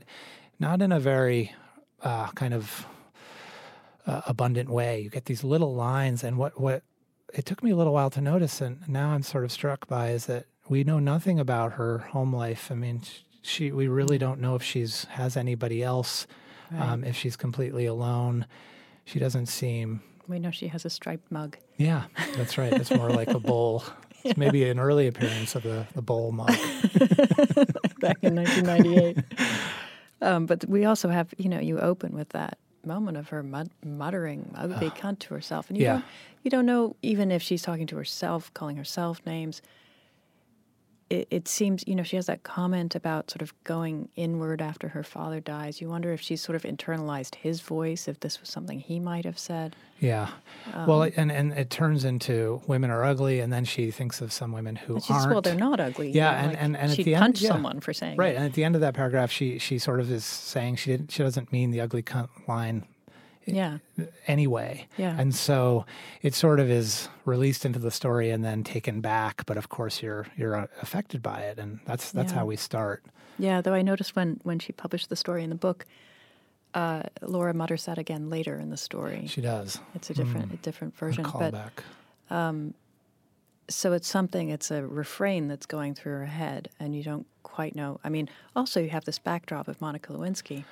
not 0.60 0.82
in 0.82 0.92
a 0.92 1.00
very 1.00 1.54
uh, 2.02 2.28
kind 2.32 2.54
of 2.54 2.86
uh, 4.08 4.22
abundant 4.28 4.70
way. 4.70 5.02
You 5.02 5.10
get 5.10 5.26
these 5.26 5.44
little 5.44 5.74
lines. 5.76 6.24
And 6.24 6.38
what, 6.38 6.60
what 6.60 6.84
it 7.34 7.46
took 7.46 7.62
me 7.64 7.72
a 7.72 7.76
little 7.76 7.94
while 7.94 8.10
to 8.12 8.22
notice, 8.22 8.62
and 8.62 8.88
now 8.88 9.10
I'm 9.10 9.24
sort 9.24 9.44
of 9.44 9.52
struck 9.52 9.88
by, 9.88 10.10
is 10.10 10.26
that 10.28 10.46
we 10.70 10.84
know 10.84 11.00
nothing 11.00 11.40
about 11.40 11.74
her 11.74 12.00
home 12.00 12.34
life. 12.34 12.72
I 12.72 12.76
mean, 12.76 13.02
she, 13.46 13.72
we 13.72 13.88
really 13.88 14.18
don't 14.18 14.40
know 14.42 14.56
if 14.56 14.64
she's 14.64 15.06
has 15.06 15.38
anybody 15.38 15.84
else, 15.84 16.28
um, 16.78 17.04
if 17.04 17.16
she's 17.16 17.36
completely 17.36 17.86
alone. 17.86 18.46
She 19.06 19.20
doesn't 19.20 19.46
seem 19.48 20.02
We 20.28 20.40
know 20.40 20.52
she 20.52 20.68
has 20.70 20.84
a 20.86 20.90
striped 20.90 21.32
mug. 21.32 21.58
yeah, 21.78 22.06
that's 22.36 22.58
right. 22.58 22.74
It's 22.74 22.92
more 22.92 23.12
like 23.12 23.30
a 23.30 23.40
bowl. 23.40 23.84
It's 24.28 24.38
maybe 24.38 24.68
an 24.68 24.80
early 24.80 25.06
appearance 25.06 25.54
of 25.54 25.62
the, 25.62 25.86
the 25.94 26.02
bowl 26.02 26.32
mug. 26.32 26.48
back 28.00 28.18
in 28.24 28.34
1998. 28.36 29.18
um, 30.22 30.48
but 30.48 30.66
we 30.68 30.86
also 30.86 31.10
have, 31.10 31.32
you 31.38 31.48
know, 31.48 31.60
you 31.60 31.78
open 31.80 32.12
with 32.16 32.30
that 32.30 32.58
moment 32.84 33.18
of 33.18 33.30
her 33.30 33.44
muttering 33.84 34.52
ugly 34.56 34.90
cunt 34.90 35.20
to 35.20 35.34
herself, 35.36 35.70
and 35.70 35.78
you 35.78 35.84
Yeah. 35.84 35.92
don't, 35.94 36.06
you 36.42 36.50
don't 36.52 36.66
know 36.66 36.96
even 37.04 37.32
if 37.32 37.44
she's 37.44 37.62
talking 37.62 37.86
to 37.86 37.96
herself, 37.98 38.52
calling 38.56 38.78
herself 38.78 39.22
names. 39.28 39.62
It, 41.10 41.28
it 41.30 41.48
seems, 41.48 41.84
you 41.86 41.96
know, 41.96 42.02
she 42.02 42.16
has 42.16 42.26
that 42.26 42.42
comment 42.42 42.96
about 42.96 43.30
sort 43.30 43.44
of 43.44 43.54
going 43.64 44.10
inward 44.16 44.60
after 44.60 44.88
her 44.90 45.04
father 45.04 45.40
dies. 45.40 45.80
You 45.80 45.88
wonder 45.88 46.12
if 46.12 46.20
she's 46.20 46.42
sort 46.42 46.56
of 46.56 46.64
internalized 46.64 47.36
his 47.36 47.62
voice, 47.62 48.08
if 48.08 48.22
this 48.22 48.40
was 48.42 48.50
something 48.50 48.80
he 48.80 49.00
might 49.00 49.24
have 49.24 49.38
said. 49.38 49.76
Yeah. 50.00 50.30
well, 50.88 51.04
and, 51.04 51.32
and 51.32 51.54
it 51.54 51.70
turns 51.70 52.06
into 52.06 52.60
women 52.68 52.90
are 52.90 53.04
ugly, 53.04 53.40
and 53.40 53.54
then 53.54 53.66
she 53.66 53.92
thinks 53.92 54.20
of 54.20 54.34
some 54.34 54.52
women 54.52 54.76
who 54.76 54.96
And 54.96 55.04
she 55.04 55.14
says, 55.14 55.22
aren't. 55.26 55.32
well, 55.34 55.42
they're 55.44 55.56
not 55.56 55.80
ugly. 55.80 56.08
you 56.08 56.16
Yeah, 56.16 56.32
know, 56.32 56.38
and- 56.38 56.48
like 56.48 56.58
and- 56.64 56.78
and 56.78 56.90
at 56.92 56.96
she'd 56.98 57.06
the 57.06 57.12
yeah. 57.12 57.34
someone 57.50 57.82
for 57.82 57.94
saying 57.94 58.14
it. 58.14 58.18
Right, 58.20 58.34
it. 58.34 58.38
and 58.38 58.46
at 58.46 58.54
the 58.54 58.64
end 58.64 58.74
of 58.74 58.82
that 58.82 58.96
paragraph, 58.96 59.30
she 59.32 59.60
she 59.60 59.78
sort 59.78 60.00
of 60.00 60.12
is 60.12 60.26
saying 60.26 60.78
she 60.78 60.90
didn't 60.92 61.12
she 61.12 61.22
doesn't 61.22 61.52
mean 61.52 61.70
the 61.72 61.82
ugly 61.82 62.02
cunt 62.02 62.30
line 62.48 62.84
Yeah. 63.46 63.78
anyway. 64.28 64.88
Yeah. 64.98 65.16
And 65.20 65.34
so 65.36 65.86
it 66.22 66.34
sort 66.34 66.60
of 66.60 66.70
is 66.70 67.10
released 67.26 67.66
into 67.66 67.80
the 67.80 67.92
story 67.92 68.30
and 68.32 68.44
then 68.44 68.64
taken 68.64 69.02
back, 69.02 69.46
but 69.46 69.58
of 69.58 69.70
course 69.70 70.02
you're 70.02 70.26
you're 70.38 70.56
uh, 70.56 70.68
affected 70.82 71.22
by 71.22 71.40
it, 71.42 71.60
and 71.60 71.80
that's 71.86 72.12
that's 72.12 72.32
Yeah. 72.34 72.40
how 72.40 72.46
we 72.46 72.56
start. 72.56 73.04
Yeah, 73.38 73.62
though 73.62 73.74
I 73.74 73.82
noticed 73.82 74.16
when 74.16 74.40
when 74.44 74.60
she 74.60 74.72
published 74.74 75.10
the 75.10 75.16
story 75.16 75.44
in 75.44 75.50
the 75.50 75.56
book, 75.56 75.86
uh, 76.74 77.04
Laura 77.22 77.54
mutters 77.54 77.86
that 77.86 77.98
again 77.98 78.30
later 78.30 78.58
in 78.60 78.70
the 78.70 78.78
story. 78.78 79.28
She 79.28 79.42
does. 79.42 79.80
It's 79.94 80.10
a 80.10 80.14
different 80.14 80.54
a 80.54 80.58
different 80.58 80.94
A 80.96 80.98
version, 80.98 81.24
but 81.24 81.54
callback. 81.54 82.74
so 83.68 83.94
it's 83.94 84.08
something. 84.08 84.50
It's 84.50 84.72
a 84.72 84.86
refrain 84.86 85.48
that's 85.48 85.66
going 85.66 85.96
through 85.96 86.14
her 86.14 86.26
head, 86.26 86.70
and 86.80 86.96
you 86.96 87.04
don't 87.04 87.26
quite 87.44 87.76
know. 87.76 88.00
I 88.04 88.10
mean, 88.10 88.30
also 88.56 88.80
you 88.80 88.90
have 88.90 89.06
this 89.06 89.18
backdrop 89.20 89.68
of 89.68 89.80
Monica 89.82 90.14
Lewinsky, 90.14 90.66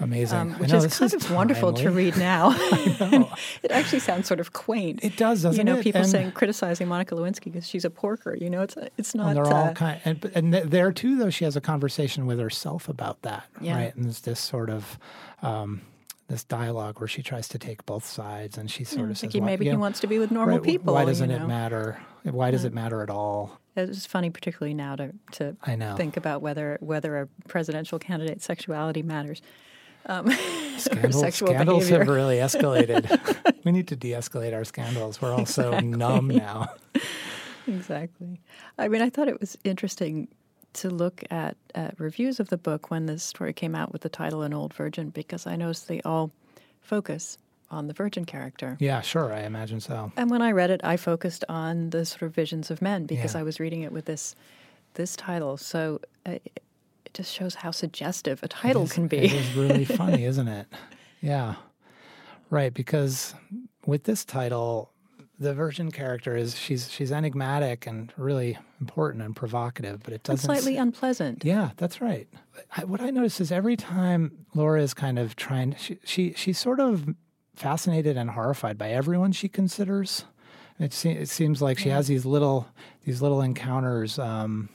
Amazing. 0.00 0.38
um, 0.38 0.54
I 0.54 0.58
which 0.58 0.70
know, 0.70 0.78
is 0.78 0.98
kind 0.98 1.12
of 1.14 1.30
wonderful 1.30 1.72
to 1.74 1.90
read 1.90 2.16
now. 2.32 2.54
it 3.62 3.70
actually 3.70 3.98
sounds 4.00 4.26
sort 4.26 4.40
of 4.40 4.52
quaint. 4.52 5.00
It 5.02 5.16
does, 5.16 5.42
doesn't 5.42 5.54
it? 5.54 5.58
you 5.58 5.64
know, 5.74 5.78
it? 5.80 5.84
people 5.84 6.00
And- 6.00 6.10
saying 6.10 6.32
criticizing 6.32 6.88
Monica 6.88 7.14
Lewinsky 7.14 7.44
because 7.44 7.66
she's 7.68 7.84
a 7.84 7.90
porker. 7.90 8.34
You 8.34 8.50
know, 8.50 8.62
it's 8.62 8.76
it's 8.96 9.14
not. 9.14 9.28
And 9.28 9.36
they're 9.36 9.46
all 9.52 9.68
uh, 9.68 9.72
kind, 9.74 10.00
and, 10.04 10.24
and 10.34 10.54
there 10.54 10.92
too, 10.92 11.16
though 11.18 11.30
she 11.30 11.44
has 11.44 11.56
a 11.56 11.60
conversation 11.60 12.26
with 12.26 12.38
herself 12.38 12.88
about 12.88 13.22
that, 13.22 13.44
Yeah. 13.60 13.76
right? 13.76 13.94
And 13.94 14.04
there's 14.06 14.20
this 14.20 14.40
sort 14.40 14.70
of 14.70 14.98
um, 15.42 15.82
this 16.28 16.44
dialogue 16.44 17.00
where 17.00 17.08
she 17.08 17.22
tries 17.22 17.48
to 17.48 17.58
take 17.58 17.84
both 17.86 18.04
sides, 18.04 18.56
and 18.56 18.70
she 18.70 18.84
sort 18.84 19.10
of 19.10 19.18
says, 19.18 19.34
"Why- 19.34 19.40
maybe 19.40 19.64
you 19.66 19.72
he 19.72 19.76
know, 19.76 19.80
wants 19.80 20.00
to 20.00 20.06
be 20.06 20.18
with 20.18 20.30
normal 20.30 20.56
right, 20.56 20.64
people. 20.64 20.94
Why 20.94 21.04
doesn't 21.04 21.28
know? 21.28 21.36
it 21.36 21.46
matter? 21.46 22.00
Why 22.22 22.50
does 22.50 22.64
it 22.64 22.72
matter 22.74 23.02
at 23.02 23.10
all? 23.10 23.58
It's 23.76 24.04
funny, 24.04 24.30
particularly 24.30 24.74
now, 24.74 24.96
to 24.96 25.12
to 25.32 25.56
I 25.62 25.76
know. 25.76 25.96
think 25.96 26.16
about 26.16 26.42
whether 26.42 26.76
whether 26.80 27.18
a 27.18 27.26
presidential 27.48 27.98
candidate's 27.98 28.44
sexuality 28.44 29.02
matters. 29.02 29.40
Um, 30.06 30.30
Scandals, 30.78 31.20
sexual 31.20 31.48
scandals 31.48 31.84
behavior. 31.84 31.98
have 32.04 32.08
really 32.14 32.36
escalated. 32.36 33.54
we 33.64 33.72
need 33.72 33.88
to 33.88 33.96
de-escalate 33.96 34.54
our 34.54 34.64
scandals. 34.64 35.20
We're 35.20 35.32
all 35.32 35.44
so 35.46 35.78
numb 35.80 36.28
now. 36.28 36.70
exactly. 37.66 38.40
I 38.78 38.88
mean, 38.88 39.02
I 39.02 39.10
thought 39.10 39.28
it 39.28 39.40
was 39.40 39.56
interesting 39.64 40.28
to 40.74 40.88
look 40.88 41.22
at, 41.30 41.56
at 41.74 41.98
reviews 41.98 42.40
of 42.40 42.48
the 42.48 42.56
book 42.56 42.90
when 42.90 43.06
this 43.06 43.22
story 43.22 43.52
came 43.52 43.74
out 43.74 43.92
with 43.92 44.02
the 44.02 44.08
title 44.08 44.42
"An 44.42 44.54
Old 44.54 44.72
Virgin" 44.74 45.10
because 45.10 45.46
I 45.46 45.56
noticed 45.56 45.88
they 45.88 46.00
all 46.02 46.30
focus 46.80 47.36
on 47.70 47.86
the 47.86 47.92
virgin 47.92 48.24
character. 48.24 48.76
Yeah, 48.80 49.00
sure. 49.00 49.32
I 49.32 49.42
imagine 49.42 49.80
so. 49.80 50.10
And 50.16 50.30
when 50.30 50.42
I 50.42 50.50
read 50.52 50.70
it, 50.70 50.80
I 50.82 50.96
focused 50.96 51.44
on 51.48 51.90
the 51.90 52.04
sort 52.04 52.22
of 52.22 52.34
visions 52.34 52.70
of 52.70 52.82
men 52.82 53.06
because 53.06 53.34
Yeah. 53.34 53.40
I 53.40 53.42
was 53.44 53.60
reading 53.60 53.82
it 53.82 53.92
with 53.92 54.06
this 54.06 54.34
this 54.94 55.14
title. 55.14 55.56
So 55.56 56.00
uh, 56.26 56.36
it 57.10 57.14
just 57.14 57.32
shows 57.34 57.56
how 57.56 57.72
suggestive 57.72 58.40
a 58.42 58.48
title 58.48 58.82
It 58.82 58.86
is- 58.86 58.92
can 58.92 59.08
be. 59.08 59.18
It 59.18 59.32
is 59.32 59.54
really 59.54 59.84
funny, 59.84 60.24
isn't 60.30 60.48
it? 60.48 60.66
Yeah. 61.20 61.56
Right, 62.50 62.72
because 62.72 63.34
with 63.86 64.04
this 64.04 64.24
title, 64.24 64.90
the 65.38 65.54
virgin 65.54 65.90
character 65.90 66.36
is 66.36 66.56
she's 66.58 66.90
she's 66.90 67.10
enigmatic 67.12 67.86
and 67.86 68.12
really 68.16 68.58
important 68.80 69.22
and 69.22 69.34
provocative, 69.34 70.02
but 70.02 70.12
it 70.12 70.22
doesn't 70.22 70.44
slightly 70.44 70.76
s- 70.76 70.82
unpleasant. 70.82 71.44
Yeah, 71.44 71.70
that's 71.76 72.00
right. 72.00 72.28
I, 72.76 72.84
what 72.84 73.00
I 73.00 73.10
notice 73.10 73.40
is 73.40 73.50
every 73.52 73.76
time 73.76 74.44
Laura 74.54 74.82
is 74.82 74.94
kind 74.94 75.18
of 75.18 75.36
trying, 75.36 75.76
she, 75.78 75.98
she 76.04 76.32
she's 76.34 76.58
sort 76.58 76.78
of 76.80 77.08
fascinated 77.54 78.16
and 78.16 78.30
horrified 78.30 78.76
by 78.78 78.90
everyone 78.90 79.32
she 79.32 79.48
considers. 79.48 80.24
It, 80.78 80.92
se- 80.92 81.12
it 81.12 81.28
seems 81.28 81.60
like 81.62 81.78
she 81.78 81.90
has 81.90 82.06
these 82.08 82.24
little 82.26 82.68
these 83.04 83.22
little 83.22 83.40
encounters. 83.42 84.18
Um, 84.18 84.68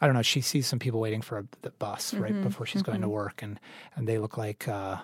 I 0.00 0.06
don't 0.06 0.14
know. 0.14 0.22
She 0.22 0.40
sees 0.40 0.66
some 0.66 0.78
people 0.78 1.00
waiting 1.00 1.22
for 1.22 1.38
a, 1.38 1.44
the 1.62 1.70
bus 1.70 2.12
Mm-hmm, 2.12 2.22
right 2.22 2.42
before 2.42 2.66
she's 2.66 2.82
going 2.82 3.00
to 3.02 3.08
work, 3.08 3.42
and 3.42 3.58
and 3.96 4.06
they 4.06 4.18
look 4.18 4.36
like 4.36 4.68
uh, 4.68 4.98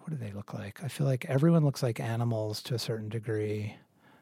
what 0.00 0.10
do 0.10 0.16
they 0.16 0.32
look 0.32 0.52
like? 0.54 0.82
I 0.84 0.88
feel 0.88 1.06
like 1.06 1.24
everyone 1.26 1.64
looks 1.64 1.82
like 1.82 2.00
animals 2.00 2.62
to 2.64 2.74
a 2.74 2.78
certain 2.78 3.08
degree. 3.08 3.76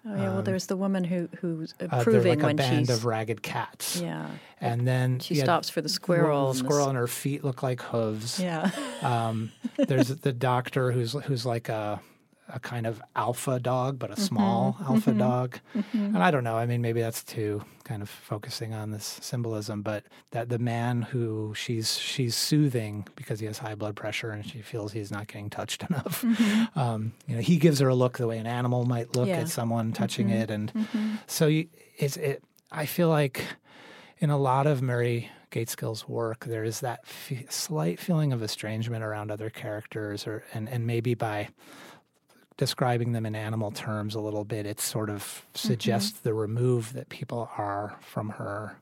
Oh 0.04 0.16
yeah, 0.16 0.32
well, 0.32 0.42
there's 0.42 0.66
the 0.66 0.76
woman 0.76 1.04
who 1.04 1.28
who's 1.40 1.74
Um, 1.80 1.86
Uh, 1.86 1.88
they're 1.90 2.00
approving 2.00 2.40
like 2.40 2.52
a 2.52 2.54
band 2.54 2.86
she's 2.88 2.96
of 2.96 3.04
ragged 3.04 3.42
cats. 3.42 4.00
yeah 4.00 4.30
And 4.60 4.86
then 4.86 5.20
she 5.20 5.34
yeah, 5.36 5.44
stops 5.44 5.68
for 5.70 5.80
the 5.80 5.84
the 5.84 5.88
squirrel. 5.94 6.52
the 6.52 6.58
squirrel 6.58 6.88
and 6.88 6.96
her 6.98 7.06
feet 7.06 7.44
look 7.44 7.62
like 7.62 7.80
hooves. 7.82 8.40
yeah, 8.40 8.70
Um, 9.00 9.52
there's 9.76 10.08
the 10.26 10.32
doctor 10.32 10.90
who's 10.92 11.12
who's 11.12 11.46
like 11.46 11.68
a 11.68 12.00
a 12.54 12.60
kind 12.60 12.86
of 12.86 13.02
alpha 13.16 13.58
dog, 13.58 13.98
but 13.98 14.10
a 14.10 14.14
mm-hmm. 14.14 14.22
small 14.22 14.72
mm-hmm. 14.74 14.92
alpha 14.92 15.12
dog. 15.12 15.58
Mm-hmm. 15.74 15.98
And 15.98 16.18
I 16.18 16.30
don't 16.30 16.44
know. 16.44 16.56
I 16.56 16.66
mean, 16.66 16.82
maybe 16.82 17.00
that's 17.00 17.24
too 17.24 17.64
kind 17.84 18.02
of 18.02 18.08
focusing 18.08 18.74
on 18.74 18.90
this 18.90 19.18
symbolism, 19.22 19.82
but 19.82 20.04
that 20.30 20.48
the 20.48 20.58
man 20.58 21.02
who 21.02 21.52
she's 21.54 21.98
she's 21.98 22.36
soothing 22.36 23.06
because 23.16 23.40
he 23.40 23.46
has 23.46 23.58
high 23.58 23.74
blood 23.74 23.96
pressure 23.96 24.30
and 24.30 24.46
she 24.46 24.62
feels 24.62 24.92
he's 24.92 25.10
not 25.10 25.26
getting 25.26 25.50
touched 25.50 25.82
enough. 25.90 26.24
Um, 26.76 27.12
you 27.26 27.36
know, 27.36 27.42
he 27.42 27.56
gives 27.56 27.80
her 27.80 27.88
a 27.88 27.94
look 27.94 28.18
the 28.18 28.26
way 28.26 28.38
an 28.38 28.46
animal 28.46 28.84
might 28.84 29.16
look 29.16 29.28
Yeah. 29.28 29.40
at 29.40 29.48
someone 29.48 29.92
touching 29.92 30.30
it, 30.30 30.50
and 30.50 30.72
so 31.26 31.46
you, 31.46 31.68
it's 31.96 32.16
it. 32.16 32.42
I 32.70 32.86
feel 32.86 33.08
like 33.08 33.44
in 34.18 34.30
a 34.30 34.38
lot 34.38 34.66
of 34.66 34.82
Mary 34.82 35.30
Gaitskill's 35.50 36.08
work, 36.08 36.46
there 36.46 36.64
is 36.64 36.80
that 36.80 37.00
f- 37.04 37.50
slight 37.50 38.00
feeling 38.00 38.32
of 38.32 38.42
estrangement 38.42 39.04
around 39.04 39.30
other 39.30 39.50
characters, 39.50 40.26
or 40.26 40.44
and 40.54 40.68
and 40.68 40.86
maybe 40.86 41.14
by 41.14 41.48
describing 42.56 43.12
them 43.12 43.26
in 43.26 43.34
animal 43.34 43.70
terms 43.70 44.14
a 44.14 44.20
little 44.20 44.44
bit, 44.44 44.66
it 44.66 44.80
sort 44.80 45.10
of 45.10 45.46
suggests 45.54 46.20
the 46.20 46.34
remove 46.34 46.92
that 46.92 47.08
people 47.08 47.50
are 47.56 47.96
from 48.00 48.30
her, 48.30 48.76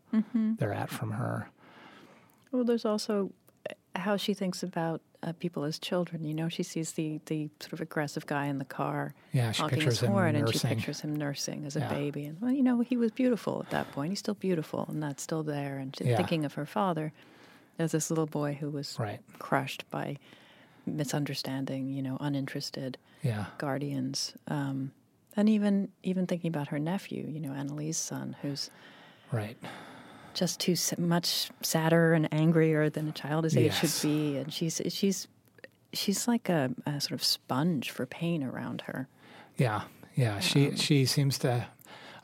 they're 0.59 0.73
at 0.73 0.91
from 0.91 1.13
her. 1.13 1.49
well, 2.53 2.65
there's 2.65 2.85
also 2.85 3.31
uh, 3.69 3.75
how 4.01 4.17
she 4.17 4.35
thinks 4.35 4.63
about 4.63 5.01
uh, 5.23 5.33
people 5.39 5.65
as 5.65 5.79
children. 5.79 6.25
You 6.25 6.35
know, 6.35 6.49
she 6.49 6.63
sees 6.63 6.93
the 6.93 7.21
the 7.27 7.49
sort 7.61 7.73
of 7.75 7.81
aggressive 7.81 8.27
guy 8.27 8.47
in 8.47 8.59
the 8.59 8.65
car, 8.65 9.15
Yeah, 9.33 9.53
she 9.53 9.61
honking 9.63 9.77
pictures 9.79 9.95
his 10.01 10.03
him 10.09 10.13
horn, 10.13 10.35
and 10.37 10.49
she 10.49 10.55
nursing. 10.59 10.69
pictures 10.77 11.01
him 11.01 11.15
nursing 11.15 11.65
as 11.67 11.77
a 11.77 11.81
Yeah. 11.81 11.89
baby. 11.89 12.25
And 12.25 12.41
well, 12.41 12.51
you 12.53 12.63
know, 12.63 12.81
he 12.81 12.97
was 12.97 13.11
beautiful 13.13 13.61
at 13.63 13.71
that 13.71 13.91
point. 13.93 14.11
He's 14.13 14.19
still 14.19 14.35
beautiful, 14.35 14.87
and 14.89 15.03
that's 15.03 15.23
still 15.23 15.43
there. 15.43 15.79
And 15.79 15.95
she's 15.97 16.07
Yeah. 16.09 16.17
thinking 16.17 16.45
of 16.45 16.55
her 16.55 16.67
father 16.67 17.13
as 17.79 17.93
this 17.93 18.11
little 18.11 18.27
boy 18.27 18.55
who 18.61 18.71
was 18.71 18.99
Right. 18.99 19.21
crushed 19.39 19.85
by 19.91 20.17
misunderstanding. 20.87 21.91
You 21.91 22.03
know, 22.03 22.17
uninterested 22.21 22.99
Yeah. 23.23 23.47
guardians. 23.59 24.35
Um, 24.49 24.93
and 25.37 25.49
even 25.49 25.89
even 26.03 26.27
thinking 26.27 26.49
about 26.49 26.69
her 26.69 26.79
nephew, 26.79 27.27
you 27.29 27.41
know, 27.41 27.53
Anna 27.53 27.75
Lee's 27.75 27.97
son, 27.97 28.37
who's 28.43 28.71
Right. 29.33 29.57
just 30.35 30.59
too 30.61 30.75
much 30.99 31.51
sadder 31.63 32.15
and 32.15 32.33
angrier 32.33 32.91
than 32.91 33.09
a 33.09 33.13
child 33.13 33.45
his 33.45 33.57
age 33.57 33.67
Yes. 33.73 34.01
should 34.01 34.09
be, 34.09 34.37
and 34.39 34.53
she's 34.53 34.81
she's 34.89 35.29
she's 35.93 36.27
like 36.29 36.49
a, 36.49 36.71
a 36.87 37.01
sort 37.01 37.13
of 37.13 37.23
sponge 37.25 37.91
for 37.91 38.07
pain 38.07 38.43
around 38.43 38.83
her. 38.83 39.09
Yeah. 39.57 39.83
Yeah. 40.17 40.41
She 40.41 40.75
she 40.77 41.05
seems 41.07 41.39
to 41.41 41.67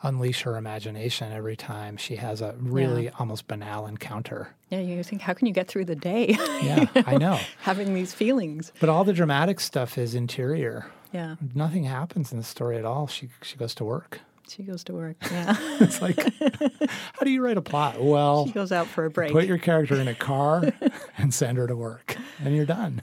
unleash 0.07 0.43
her 0.43 0.57
imagination 0.57 1.33
every 1.33 1.57
time 1.57 1.97
she 1.97 2.17
has 2.17 2.41
a 2.41 2.55
really 2.59 3.11
almost 3.19 3.47
banal 3.49 3.87
encounter. 3.87 4.55
Yeah, 4.71 4.81
you 4.81 5.03
think, 5.03 5.23
how 5.23 5.33
can 5.35 5.47
you 5.47 5.53
get 5.53 5.69
through 5.69 5.85
the 5.85 5.95
day 5.97 6.29
Yeah, 6.63 6.87
I 7.07 7.17
know. 7.19 7.39
having 7.61 7.95
these 7.95 8.13
feelings? 8.15 8.73
But 8.81 8.89
all 8.89 9.05
the 9.05 9.13
dramatic 9.13 9.61
stuff 9.61 9.99
is 9.99 10.15
interior. 10.15 10.87
Yeah, 11.13 11.37
Nothing 11.55 11.85
happens 11.85 12.33
in 12.33 12.39
the 12.39 12.45
story 12.45 12.77
at 12.77 12.85
all. 12.85 13.07
She 13.07 13.29
she 13.43 13.57
goes 13.57 13.75
to 13.77 13.85
work. 13.85 14.21
she 14.49 14.63
goes 14.63 14.83
to 14.85 14.93
work. 14.93 15.17
Yeah, 15.31 15.57
It's 15.81 16.03
like, 16.03 16.19
how 16.19 17.25
do 17.25 17.31
you 17.31 17.43
write 17.45 17.57
a 17.57 17.63
plot? 17.63 18.03
Well, 18.03 18.47
she 18.47 18.53
goes 18.53 18.73
out 18.73 18.87
for 18.87 19.05
a 19.05 19.11
break. 19.11 19.33
put 19.33 19.47
your 19.47 19.59
character 19.59 19.95
in 19.97 20.09
a 20.09 20.15
car 20.15 20.73
and 21.17 21.33
send 21.33 21.59
her 21.59 21.67
to 21.67 21.77
work, 21.77 22.17
and 22.41 22.55
you're 22.55 22.67
done. 22.67 23.03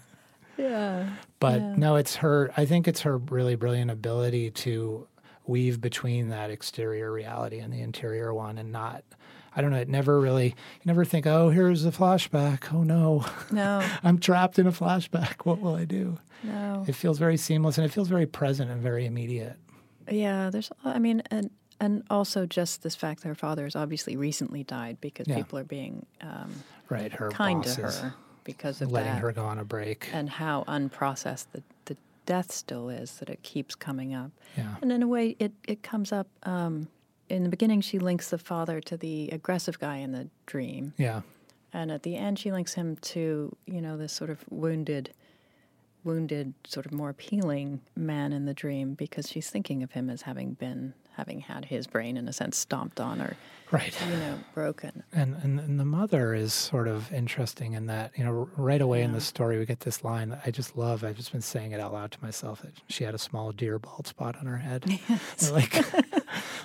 yeah, 0.58 1.10
But 1.40 1.60
Yeah. 1.62 1.76
no, 1.78 1.96
it's 1.96 2.18
her. 2.18 2.52
I 2.58 2.66
think 2.66 2.88
it's 2.88 3.02
her 3.02 3.18
really 3.18 3.56
brilliant 3.56 3.90
ability 3.90 4.52
to 4.52 5.08
weave 5.46 5.82
between 5.82 6.30
that 6.30 6.50
exterior 6.50 7.12
reality 7.12 7.60
and 7.60 7.72
the 7.74 7.82
interior 7.82 8.34
one, 8.34 8.58
and 8.58 8.72
not. 8.72 9.04
I 9.56 9.62
don't 9.62 9.70
know. 9.70 9.78
It 9.78 9.90
never 9.90 10.20
really. 10.20 10.48
You 10.48 10.86
never 10.86 11.06
think, 11.06 11.28
oh, 11.28 11.50
here's 11.50 11.86
a 11.86 11.92
flashback. 11.92 12.74
Oh 12.74 12.84
no, 12.84 13.26
no, 13.52 13.88
I'm 14.04 14.18
trapped 14.18 14.58
in 14.60 14.66
a 14.68 14.72
flashback. 14.72 15.46
What 15.46 15.60
will 15.62 15.76
I 15.76 15.86
do? 15.86 16.18
no. 16.44 16.84
It 16.88 16.94
feels 16.96 17.20
very 17.20 17.38
seamless, 17.38 17.78
and 17.78 17.86
it 17.86 17.90
feels 17.92 18.08
very 18.08 18.26
present 18.26 18.72
and 18.72 18.82
very 18.82 19.06
immediate. 19.06 19.58
Yeah, 20.10 20.50
there's. 20.50 20.72
I 20.84 20.98
mean, 21.00 21.22
and 21.30 21.50
and 21.80 22.04
also 22.10 22.46
just 22.46 22.82
this 22.84 22.96
fact 22.96 23.22
that 23.22 23.28
her 23.28 23.36
father 23.36 23.64
has 23.66 23.76
obviously 23.76 24.16
recently 24.16 24.64
died 24.64 24.98
because 25.02 25.28
Yeah. 25.28 25.36
people 25.36 25.60
are 25.60 25.64
being 25.64 26.06
um, 26.22 26.52
Right. 26.90 27.12
Her 27.12 27.30
kind 27.30 27.64
to 27.64 27.82
her 27.82 28.14
because 28.44 28.82
of 28.82 28.92
letting 28.92 29.14
that. 29.14 29.22
her 29.22 29.32
go 29.32 29.46
on 29.46 29.58
a 29.60 29.64
break. 29.66 30.10
and 30.14 30.30
how 30.30 30.64
unprocessed 30.68 31.46
the, 31.54 31.64
the 31.86 31.98
death 32.26 32.52
still 32.52 32.90
is 32.90 33.18
that 33.18 33.30
it 33.30 33.44
keeps 33.44 33.76
coming 33.76 34.14
up. 34.14 34.32
Yeah. 34.58 34.76
And 34.82 34.92
in 34.92 35.04
a 35.04 35.08
way, 35.08 35.36
it, 35.40 35.54
it 35.68 35.84
comes 35.84 36.12
up. 36.12 36.28
Um, 36.44 36.88
in 37.30 37.44
the 37.44 37.50
beginning, 37.50 37.82
she 37.82 38.00
links 38.00 38.30
the 38.30 38.38
father 38.38 38.80
to 38.82 38.98
the 38.98 39.30
aggressive 39.32 39.80
guy 39.80 39.98
in 39.98 40.12
the 40.12 40.30
dream. 40.46 40.94
Yeah. 40.98 41.22
And 41.72 41.92
at 41.92 42.04
the 42.04 42.16
end, 42.16 42.38
she 42.38 42.52
links 42.52 42.74
him 42.74 42.98
to, 42.98 43.56
you 43.66 43.82
know, 43.82 43.98
this 43.98 44.14
sort 44.14 44.30
of 44.30 44.44
wounded, 44.50 45.12
wounded, 46.04 46.54
sort 46.68 46.86
of 46.86 46.92
more 46.92 47.10
appealing 47.10 47.82
man 47.96 48.32
in 48.34 48.46
the 48.46 48.54
dream 48.54 48.94
because 48.94 49.30
she's 49.30 49.50
thinking 49.50 49.82
of 49.82 49.92
him 49.92 50.10
as 50.10 50.24
having 50.24 50.54
been, 50.54 50.94
having 51.16 51.42
had 51.42 51.66
his 51.66 51.88
brain, 51.88 52.18
in 52.18 52.28
a 52.28 52.34
sense, 52.34 52.58
stomped 52.58 53.00
on 53.00 53.22
or, 53.22 53.36
Right. 53.72 53.96
you 54.08 54.16
know, 54.18 54.40
broken. 54.54 55.04
And, 55.12 55.36
and 55.42 55.60
and 55.60 55.80
the 55.80 55.86
mother 55.86 56.36
is 56.36 56.54
sort 56.54 56.88
of 56.88 57.12
interesting 57.12 57.74
in 57.74 57.88
that 57.88 58.12
you 58.16 58.24
know 58.24 58.48
right 58.56 58.82
away 58.82 59.02
in 59.02 59.14
the 59.14 59.22
story 59.22 59.58
we 59.58 59.66
get 59.66 59.80
this 59.80 60.04
line 60.04 60.30
that 60.30 60.42
I 60.46 60.52
just 60.52 60.78
love. 60.78 61.04
I've 61.04 61.18
just 61.18 61.32
been 61.32 61.42
saying 61.42 61.72
it 61.72 61.80
out 61.80 61.92
loud 61.92 62.12
to 62.12 62.22
myself 62.22 62.62
that 62.62 62.74
she 62.88 63.04
had 63.04 63.16
a 63.16 63.18
small 63.18 63.52
deer 63.52 63.80
bald 63.80 64.06
spot 64.06 64.36
on 64.40 64.46
her 64.46 64.58
head. 64.58 64.86
like 65.52 65.74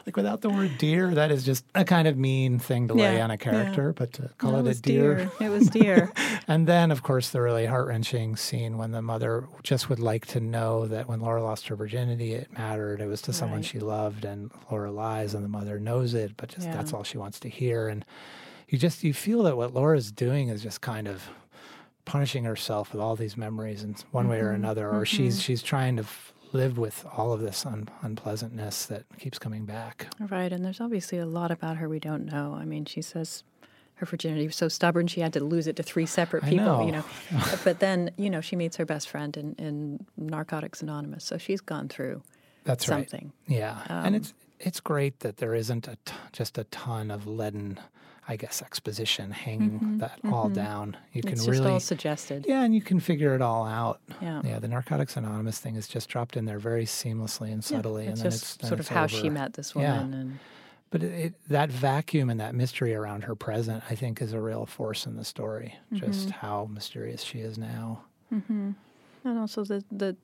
like 0.08 0.16
without 0.16 0.40
the 0.40 0.48
word 0.48 0.78
deer, 0.78 1.10
that 1.14 1.30
is 1.30 1.44
just 1.44 1.66
a 1.74 1.84
kind 1.84 2.08
of 2.08 2.16
mean 2.16 2.58
thing 2.58 2.88
to 2.88 2.94
lay 2.94 3.20
on 3.20 3.30
a 3.30 3.36
character. 3.36 3.92
But 3.92 4.14
to 4.14 4.30
call 4.38 4.52
No, 4.52 4.58
it, 4.60 4.62
was 4.62 4.78
a 4.78 4.82
deer, 4.82 5.30
It 5.38 5.50
was 5.50 5.68
deer. 5.68 6.10
and 6.48 6.66
then 6.66 6.90
of 6.90 7.02
course 7.02 7.28
the 7.28 7.42
really 7.42 7.66
heart 7.66 7.88
wrenching 7.88 8.36
scene 8.36 8.78
when 8.78 8.92
the 8.92 9.02
mother 9.02 9.46
just 9.62 9.90
would 9.90 9.98
like 10.00 10.24
to 10.28 10.40
know 10.40 10.86
that 10.86 11.08
when 11.08 11.20
Laura 11.20 11.42
lost 11.42 11.68
her 11.68 11.76
virginity, 11.76 12.32
it 12.32 12.50
mattered. 12.56 13.02
It 13.02 13.06
was 13.06 13.20
to 13.22 13.34
someone 13.34 13.58
Right. 13.58 13.66
she 13.66 13.80
loved, 13.80 14.24
and 14.24 14.50
Laura 14.70 14.90
lies, 14.90 15.34
and 15.34 15.44
the 15.44 15.48
mother 15.50 15.78
knows 15.78 16.14
it, 16.14 16.38
but 16.38 16.48
just 16.48 16.66
Yeah. 16.66 16.72
that's 16.74 16.94
all 16.94 17.04
she 17.04 17.18
wants 17.18 17.38
to 17.40 17.50
hear. 17.50 17.86
And 17.88 18.02
you 18.66 18.78
just 18.78 19.04
you 19.04 19.12
feel 19.12 19.42
that 19.42 19.58
what 19.58 19.74
Laura's 19.74 20.10
doing 20.10 20.48
is 20.48 20.62
just 20.62 20.80
kind 20.80 21.06
of 21.06 21.22
punishing 22.06 22.44
herself 22.44 22.92
with 22.92 23.02
all 23.02 23.14
these 23.14 23.36
memories 23.36 23.82
in 23.84 23.94
one 24.12 24.28
way 24.28 24.38
Mm-hmm. 24.38 24.46
or 24.46 24.52
another, 24.52 24.88
or 24.90 25.04
she's 25.04 25.42
she's 25.42 25.62
trying 25.62 25.96
to 25.96 26.02
f- 26.04 26.32
live 26.52 26.78
with 26.78 27.04
all 27.16 27.32
of 27.32 27.40
this 27.40 27.64
un- 27.66 27.88
unpleasantness 28.02 28.86
that 28.86 29.04
keeps 29.18 29.38
coming 29.38 29.64
back. 29.64 30.06
Right, 30.18 30.52
and 30.52 30.64
there's 30.64 30.80
obviously 30.80 31.18
a 31.18 31.26
lot 31.26 31.50
about 31.50 31.76
her 31.78 31.88
we 31.88 31.98
don't 31.98 32.26
know. 32.26 32.54
I 32.58 32.64
mean, 32.64 32.84
she 32.84 33.02
says 33.02 33.44
her 33.96 34.06
virginity 34.06 34.46
was 34.46 34.56
so 34.56 34.68
stubborn 34.68 35.06
she 35.08 35.20
had 35.20 35.32
to 35.32 35.40
lose 35.42 35.66
it 35.66 35.76
to 35.76 35.82
three 35.82 36.06
separate 36.06 36.44
people, 36.44 36.84
you 36.86 36.92
know. 36.92 37.04
know. 37.32 37.44
but 37.64 37.80
then, 37.80 38.10
you 38.16 38.30
know, 38.30 38.40
she 38.40 38.54
meets 38.56 38.76
her 38.76 38.86
best 38.86 39.08
friend 39.08 39.36
in, 39.36 39.54
in 39.58 40.06
Narcotics 40.16 40.82
Anonymous, 40.82 41.24
so 41.24 41.36
she's 41.38 41.60
gone 41.60 41.88
through 41.88 42.22
That's 42.64 42.88
right. 42.88 43.08
something. 43.10 43.32
Yeah, 43.46 43.78
Um, 43.88 44.06
and 44.06 44.16
it's 44.16 44.34
it's 44.60 44.80
great 44.80 45.20
that 45.20 45.36
there 45.36 45.54
isn't 45.54 45.86
a 45.86 45.96
t- 46.04 46.12
just 46.32 46.58
a 46.58 46.64
ton 46.64 47.10
of 47.12 47.26
leaden, 47.26 47.78
I 48.30 48.36
guess, 48.36 48.60
exposition 48.60 49.30
hanging 49.30 49.98
that 49.98 50.18
all 50.30 50.50
down. 50.50 50.96
You 51.14 51.22
can 51.22 51.30
Mm-hmm, 51.30 51.32
It's 51.38 51.46
just 51.46 51.48
really, 51.60 51.72
all 51.72 51.80
suggested. 51.80 52.44
yeah, 52.46 52.62
and 52.62 52.74
you 52.74 52.82
can 52.82 53.00
figure 53.00 53.34
it 53.34 53.40
all 53.40 53.64
out. 53.66 54.00
Yeah. 54.20 54.42
Yeah, 54.44 54.58
the 54.58 54.68
Narcotics 54.68 55.16
Anonymous 55.16 55.58
thing 55.58 55.76
is 55.76 55.88
just 55.88 56.08
dropped 56.10 56.36
in 56.36 56.44
there 56.44 56.58
very 56.58 56.84
seamlessly 56.84 57.52
and 57.52 57.62
Yeah, 57.70 57.78
subtly, 57.78 58.06
it's 58.06 58.20
and 58.20 58.30
then 58.30 58.30
just 58.38 58.58
it's 58.60 58.68
sort 58.68 58.80
of 58.80 58.88
how 58.88 59.06
she 59.06 59.30
met 59.30 59.54
this 59.54 59.72
Yeah. 59.74 60.00
woman, 60.02 60.14
and 60.14 60.38
But 60.90 61.02
it, 61.02 61.12
it, 61.26 61.34
that 61.48 61.70
vacuum 61.70 62.28
and 62.30 62.38
that 62.40 62.54
mystery 62.54 62.94
around 62.94 63.24
her 63.24 63.34
present, 63.34 63.82
I 63.90 63.94
think, 63.94 64.20
is 64.20 64.32
a 64.34 64.40
real 64.40 64.66
force 64.66 65.06
in 65.06 65.16
the 65.16 65.24
story. 65.24 65.74
Mm-hmm. 65.92 66.06
Just 66.06 66.30
how 66.30 66.68
mysterious 66.70 67.22
she 67.22 67.40
is 67.40 67.56
now. 67.58 68.04
and 68.30 68.74
also 69.24 69.64
the 69.64 69.82
the 69.90 70.16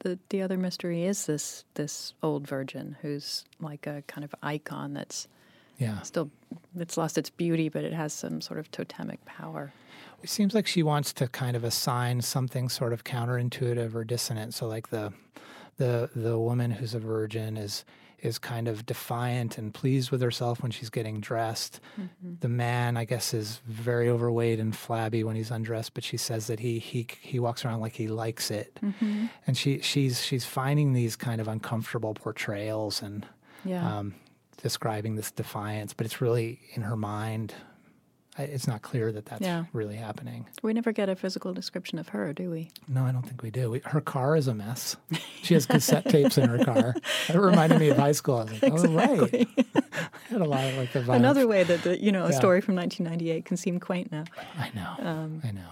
the, 0.00 0.16
the 0.28 0.42
other 0.42 0.56
mystery 0.56 1.02
is 1.04 1.26
this 1.26 1.64
this 1.74 2.14
old 2.22 2.46
virgin 2.46 2.96
who's 3.02 3.44
like 3.60 3.84
a 3.88 4.02
kind 4.06 4.24
of 4.24 4.32
icon 4.44 4.94
that's 4.94 5.26
Yeah, 5.78 6.02
still 6.02 6.30
it's 6.76 6.96
lost 6.96 7.16
its 7.18 7.30
beauty, 7.30 7.68
but 7.68 7.84
it 7.84 7.92
has 7.92 8.12
some 8.12 8.40
sort 8.40 8.58
of 8.58 8.70
totemic 8.70 9.24
power. 9.24 9.72
it 10.22 10.28
seems 10.28 10.54
like 10.54 10.66
she 10.66 10.82
wants 10.82 11.12
to 11.14 11.28
kind 11.28 11.56
of 11.56 11.62
assign 11.64 12.20
something 12.20 12.68
sort 12.68 12.92
of 12.92 13.04
counterintuitive 13.04 13.94
or 13.94 14.04
dissonant. 14.04 14.54
So, 14.54 14.66
like 14.66 14.90
the 14.90 15.12
the 15.76 16.10
the 16.16 16.38
woman 16.38 16.72
who's 16.72 16.94
a 16.94 16.98
virgin 16.98 17.56
is 17.56 17.84
is 18.20 18.36
kind 18.36 18.66
of 18.66 18.84
defiant 18.84 19.58
and 19.58 19.72
pleased 19.72 20.10
with 20.10 20.20
herself 20.20 20.60
when 20.60 20.72
she's 20.72 20.90
getting 20.90 21.20
dressed. 21.20 21.78
The 22.40 22.48
man, 22.48 22.96
I 22.96 23.04
guess, 23.04 23.32
is 23.32 23.60
very 23.68 24.08
overweight 24.08 24.58
and 24.58 24.74
flabby 24.74 25.22
when 25.22 25.36
he's 25.36 25.52
undressed, 25.52 25.94
but 25.94 26.02
she 26.02 26.16
says 26.16 26.48
that 26.48 26.58
he 26.58 26.80
he 26.80 27.06
he 27.20 27.38
walks 27.38 27.64
around 27.64 27.78
like 27.80 27.92
he 27.94 28.08
likes 28.08 28.50
it. 28.50 28.80
And 29.46 29.56
she 29.56 29.78
she's 29.82 30.20
she's 30.24 30.44
finding 30.44 30.94
these 30.94 31.14
kind 31.14 31.40
of 31.40 31.46
uncomfortable 31.46 32.14
portrayals 32.14 33.02
and 33.02 33.24
Yeah. 33.64 33.98
um, 33.98 34.16
describing 34.62 35.16
this 35.16 35.30
defiance, 35.30 35.92
but 35.94 36.04
it's 36.06 36.20
really 36.20 36.60
in 36.74 36.82
her 36.82 36.96
mind. 36.96 37.54
It's 38.40 38.68
not 38.68 38.82
clear 38.82 39.10
that 39.10 39.26
that's 39.26 39.42
Yeah. 39.42 39.64
really 39.72 39.96
happening. 39.96 40.46
We 40.62 40.72
never 40.72 40.92
get 40.92 41.08
a 41.08 41.16
physical 41.16 41.52
description 41.52 41.98
of 41.98 42.10
her, 42.10 42.32
do 42.32 42.50
we? 42.52 42.70
No, 42.86 43.04
I 43.04 43.10
don't 43.10 43.22
think 43.22 43.42
we 43.42 43.50
do. 43.50 43.68
We, 43.70 43.80
her 43.86 44.00
car 44.00 44.36
is 44.36 44.46
a 44.46 44.54
mess. 44.54 44.96
She 45.42 45.54
has 45.54 45.66
cassette 45.66 46.04
tapes 46.08 46.38
in 46.38 46.48
her 46.48 46.64
car. 46.64 46.94
It 47.28 47.34
reminded 47.34 47.80
me 47.80 47.88
of 47.88 47.96
high 47.96 48.12
school. 48.12 48.36
I 48.36 48.42
was 48.44 48.62
like, 48.62 48.72
oh, 48.72 48.94
right. 48.94 49.48
I 49.74 50.32
had 50.32 50.40
a 50.40 50.44
lot 50.44 50.64
of 50.64 50.76
like 50.76 50.92
the 50.92 51.00
violence. 51.00 51.20
Another 51.24 51.48
way 51.48 51.64
that 51.64 51.82
the, 51.82 52.00
you 52.00 52.12
know 52.12 52.26
a 52.26 52.30
Yeah. 52.30 52.36
story 52.38 52.60
from 52.60 52.76
1998 52.76 53.44
can 53.44 53.56
seem 53.56 53.80
quaint 53.80 54.12
now. 54.12 54.22
I 54.56 54.70
know. 54.72 54.94
Um, 55.10 55.40
I 55.42 55.50
know. 55.50 55.70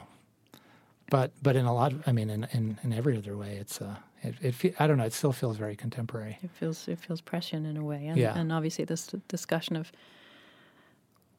But 1.08 1.30
but 1.40 1.54
in 1.54 1.66
a 1.66 1.72
lot, 1.74 1.92
of, 1.92 2.02
I 2.08 2.10
mean, 2.10 2.30
in, 2.30 2.48
in, 2.52 2.78
in 2.82 2.92
every 2.92 3.16
other 3.16 3.36
way, 3.36 3.58
it's 3.60 3.80
uh, 3.80 3.94
it, 4.22 4.34
it 4.62 4.74
I 4.80 4.86
don't 4.86 4.96
know. 4.98 5.04
It 5.04 5.12
still 5.12 5.32
feels 5.32 5.56
very 5.56 5.76
contemporary. 5.76 6.38
It 6.42 6.50
feels 6.50 6.88
it 6.88 6.98
feels 6.98 7.20
prescient 7.20 7.66
in 7.66 7.76
a 7.76 7.84
way, 7.84 8.06
and, 8.06 8.16
Yeah. 8.18 8.36
and 8.38 8.52
obviously 8.52 8.84
this 8.84 9.06
discussion 9.28 9.76
of 9.76 9.92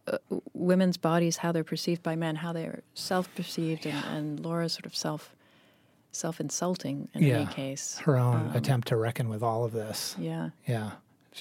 uh, 0.07 0.17
women's 0.53 0.95
bodies, 0.97 1.38
how 1.38 1.51
they're 1.51 1.63
perceived 1.65 2.01
by 2.01 2.15
men, 2.15 2.38
how 2.38 2.53
they're 2.53 2.82
self-perceived, 2.93 3.86
and, 3.86 4.05
and 4.05 4.39
Laura's 4.45 4.73
sort 4.73 4.86
of 4.86 4.95
self 4.95 5.34
self-insulting 6.11 7.09
in 7.13 7.23
any 7.23 7.45
case. 7.47 7.97
Her 7.99 8.17
own 8.17 8.49
Um, 8.49 8.55
attempt 8.55 8.88
to 8.88 8.95
reckon 8.95 9.30
with 9.30 9.43
all 9.43 9.63
of 9.65 9.71
this. 9.73 10.15
Yeah, 10.17 10.49
Yeah. 10.65 10.91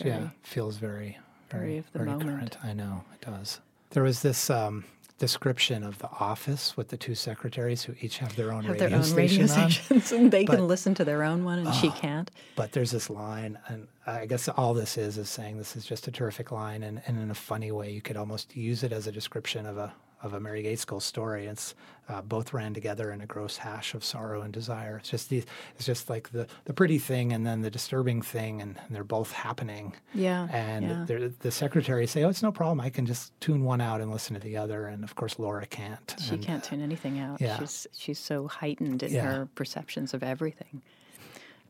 yeah. 0.04 0.28
Feels 0.42 0.76
very, 0.76 1.18
very, 1.48 1.62
very 1.64 1.78
of 1.78 1.92
the 1.92 1.98
very 2.00 2.10
moment. 2.10 2.30
current. 2.52 2.64
I 2.64 2.72
know 2.74 3.04
it 3.14 3.24
does. 3.24 3.60
There 3.90 4.02
was 4.02 4.20
this 4.22 4.50
um, 4.50 4.84
description 5.18 5.82
of 5.82 5.98
the 5.98 6.08
office 6.20 6.76
with 6.76 6.88
the 6.88 6.96
two 6.96 7.14
secretaries 7.14 7.82
who 7.84 7.94
each 8.00 8.18
have 8.18 8.36
their 8.36 8.52
own 8.52 8.64
have 8.64 8.72
radio 8.74 8.88
their 8.88 8.98
own 8.98 9.04
station 9.04 9.46
radio 9.46 9.54
on. 9.62 9.70
stations, 9.70 10.12
and 10.12 10.30
they 10.30 10.44
But- 10.44 10.56
can 10.56 10.68
listen 10.68 10.94
to 10.94 11.04
their 11.04 11.22
own 11.22 11.44
one, 11.44 11.60
and 11.60 11.74
she 11.74 11.88
ah, 11.88 11.98
can't. 11.98 12.30
But 12.54 12.72
there's 12.72 12.90
this 12.90 13.08
line, 13.08 13.58
and 13.68 13.88
I 14.06 14.26
guess 14.26 14.48
all 14.48 14.74
this 14.74 14.98
is 14.98 15.16
is 15.16 15.28
saying 15.30 15.56
this 15.56 15.74
is 15.74 15.86
just 15.86 16.06
a 16.06 16.10
terrific 16.10 16.52
line, 16.52 16.82
and, 16.82 17.00
and 17.06 17.18
in 17.18 17.30
a 17.30 17.34
funny 17.34 17.72
way, 17.72 17.90
you 17.92 18.02
could 18.02 18.16
almost 18.16 18.54
use 18.54 18.82
it 18.82 18.92
as 18.92 19.06
a 19.06 19.12
description 19.12 19.64
of 19.66 19.78
a 19.78 19.92
of 20.26 20.34
a 20.34 20.40
Mary 20.40 20.62
Gaitskill 20.62 21.00
story. 21.00 21.46
It's 21.46 21.74
uh, 22.08 22.22
both 22.22 22.52
ran 22.52 22.74
together 22.74 23.10
in 23.10 23.20
a 23.20 23.26
gross 23.26 23.56
hash 23.56 23.94
of 23.94 24.04
sorrow 24.04 24.42
and 24.42 24.52
desire. 24.52 24.98
It's 24.98 25.08
just 25.08 25.28
the, 25.30 25.42
it's 25.76 25.86
just 25.86 26.10
like 26.10 26.30
the 26.30 26.46
the 26.66 26.72
pretty 26.72 26.98
thing 26.98 27.32
and 27.32 27.46
then 27.46 27.62
the 27.62 27.70
disturbing 27.70 28.22
thing, 28.22 28.60
and, 28.60 28.76
and 28.76 28.94
they're 28.94 29.04
both 29.04 29.32
happening. 29.32 29.94
Yeah. 30.14 30.48
And 30.52 31.08
yeah. 31.08 31.28
the 31.40 31.50
secretary 31.50 32.06
say, 32.06 32.24
"Oh, 32.24 32.28
it's 32.28 32.42
no 32.42 32.52
problem. 32.52 32.80
I 32.80 32.90
can 32.90 33.06
just 33.06 33.38
tune 33.40 33.64
one 33.64 33.80
out 33.80 34.00
and 34.00 34.10
listen 34.10 34.34
to 34.34 34.40
the 34.40 34.56
other." 34.56 34.86
And 34.86 35.02
of 35.02 35.14
course, 35.14 35.38
Laura 35.38 35.66
can't. 35.66 36.14
She 36.20 36.34
and, 36.34 36.42
can't 36.42 36.62
tune 36.62 36.82
anything 36.82 37.18
out. 37.18 37.40
yeah. 37.40 37.58
She's 37.58 37.86
she's 37.96 38.18
so 38.18 38.46
heightened 38.46 39.02
in 39.02 39.12
Yeah. 39.12 39.22
her 39.22 39.48
perceptions 39.54 40.12
of 40.14 40.22
everything. 40.22 40.82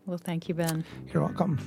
Well, 0.06 0.18
thank 0.18 0.48
you, 0.48 0.54
Ben. 0.54 0.84
You're 1.12 1.24
welcome. 1.24 1.58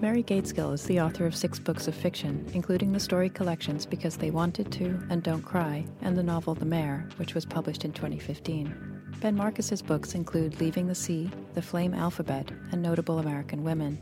Mary 0.00 0.22
Gaitskill 0.22 0.72
is 0.74 0.84
the 0.84 1.00
author 1.00 1.26
of 1.26 1.34
six 1.34 1.58
books 1.58 1.88
of 1.88 1.94
fiction, 1.94 2.46
including 2.54 2.92
the 2.92 3.00
story 3.00 3.28
collections 3.28 3.84
Because 3.84 4.16
They 4.16 4.30
Wanted 4.30 4.70
to 4.70 4.96
and 5.10 5.24
Don't 5.24 5.42
Cry, 5.42 5.84
and 6.02 6.16
the 6.16 6.22
novel 6.22 6.54
The 6.54 6.64
Mare, 6.64 7.08
which 7.16 7.34
was 7.34 7.44
published 7.44 7.84
in 7.84 7.92
2015. 7.92 9.02
Ben 9.20 9.34
Marcus's 9.34 9.82
books 9.82 10.14
include 10.14 10.60
Leaving 10.60 10.86
the 10.86 10.94
Sea, 10.94 11.28
The 11.54 11.62
Flame 11.62 11.94
Alphabet, 11.94 12.48
and 12.70 12.80
Notable 12.80 13.18
American 13.18 13.64
Women. 13.64 14.00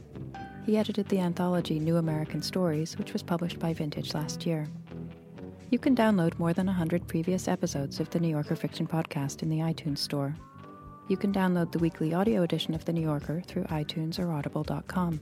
He 0.67 0.77
edited 0.77 1.09
the 1.09 1.21
anthology 1.21 1.81
New 1.81 1.97
American 1.97 2.43
Stories, 2.43 2.99
which 2.99 3.15
was 3.15 3.23
published 3.23 3.59
by 3.59 3.73
Vintage 3.73 4.13
last 4.13 4.45
year. 4.45 4.69
You 5.71 5.79
can 5.79 5.97
download 5.97 6.39
more 6.39 6.53
than 6.53 6.67
100 6.67 7.09
previous 7.09 7.49
episodes 7.49 8.01
of 8.01 8.11
the 8.11 8.21
New 8.21 8.29
Yorker 8.29 8.57
Fiction 8.57 8.87
Podcast 8.87 9.43
in 9.43 9.49
the 9.49 9.61
iTunes 9.61 9.99
Store. 9.99 10.37
You 11.09 11.17
can 11.17 11.33
download 11.33 11.73
the 11.73 11.79
weekly 11.79 12.13
audio 12.13 12.43
edition 12.43 12.75
of 12.75 12.85
The 12.85 12.93
New 12.93 13.01
Yorker 13.01 13.41
through 13.47 13.65
iTunes 13.65 14.19
or 14.19 14.31
audible.com. 14.31 15.21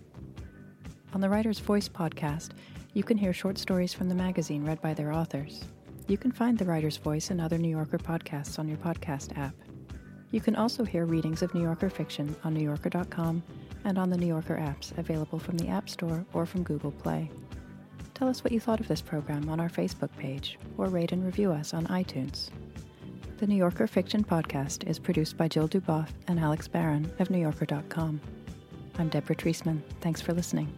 On 1.15 1.21
the 1.21 1.29
Writer's 1.29 1.61
Voice 1.61 1.89
podcast, 1.89 2.51
you 2.93 3.05
can 3.05 3.17
hear 3.17 3.33
short 3.33 3.57
stories 3.57 3.95
from 3.95 4.09
the 4.09 4.17
magazine 4.17 4.65
read 4.65 4.83
by 4.83 4.95
their 4.95 5.13
authors. 5.13 5.65
You 6.09 6.19
can 6.19 6.33
find 6.33 6.59
The 6.59 6.65
Writer's 6.65 6.97
Voice 6.97 7.31
and 7.31 7.41
other 7.41 7.57
New 7.57 7.69
Yorker 7.69 7.99
podcasts 7.99 8.59
on 8.59 8.67
your 8.67 8.79
podcast 8.79 9.39
app. 9.39 9.55
You 10.33 10.41
can 10.41 10.57
also 10.57 10.83
hear 10.83 11.07
readings 11.07 11.41
of 11.41 11.55
New 11.55 11.63
Yorker 11.63 11.89
fiction 11.89 12.35
on 12.43 12.57
NewYorker.com 12.57 13.45
and 13.85 13.97
on 13.97 14.11
the 14.11 14.17
New 14.17 14.27
Yorker 14.27 14.57
apps 14.57 14.97
available 14.99 15.39
from 15.39 15.57
the 15.57 15.69
App 15.69 15.89
Store 15.89 16.27
or 16.33 16.47
from 16.47 16.65
Google 16.65 16.91
Play. 16.91 17.31
Tell 18.15 18.27
us 18.27 18.43
what 18.43 18.53
you 18.53 18.59
thought 18.59 18.81
of 18.81 18.89
this 18.89 19.01
program 19.01 19.49
on 19.49 19.61
our 19.61 19.71
Facebook 19.71 20.11
page 20.17 20.59
or 20.79 20.87
rate 20.87 21.13
and 21.13 21.25
review 21.25 21.53
us 21.53 21.75
on 21.75 21.87
iTunes. 21.87 22.51
The 23.39 23.47
New 23.47 23.55
Yorker 23.55 23.87
Fiction 23.87 24.25
Podcast 24.25 24.89
is 24.89 24.99
produced 24.99 25.37
by 25.37 25.47
Jill 25.47 25.69
Duboff 25.69 26.09
and 26.27 26.41
Alex 26.41 26.67
Barron 26.67 27.09
of 27.21 27.29
NewYorker.com. 27.29 28.21
I'm 28.99 29.09
Deborah 29.11 29.37
Treisman. 29.37 29.81
Thanks 30.01 30.21
for 30.21 30.33
listening. 30.33 30.73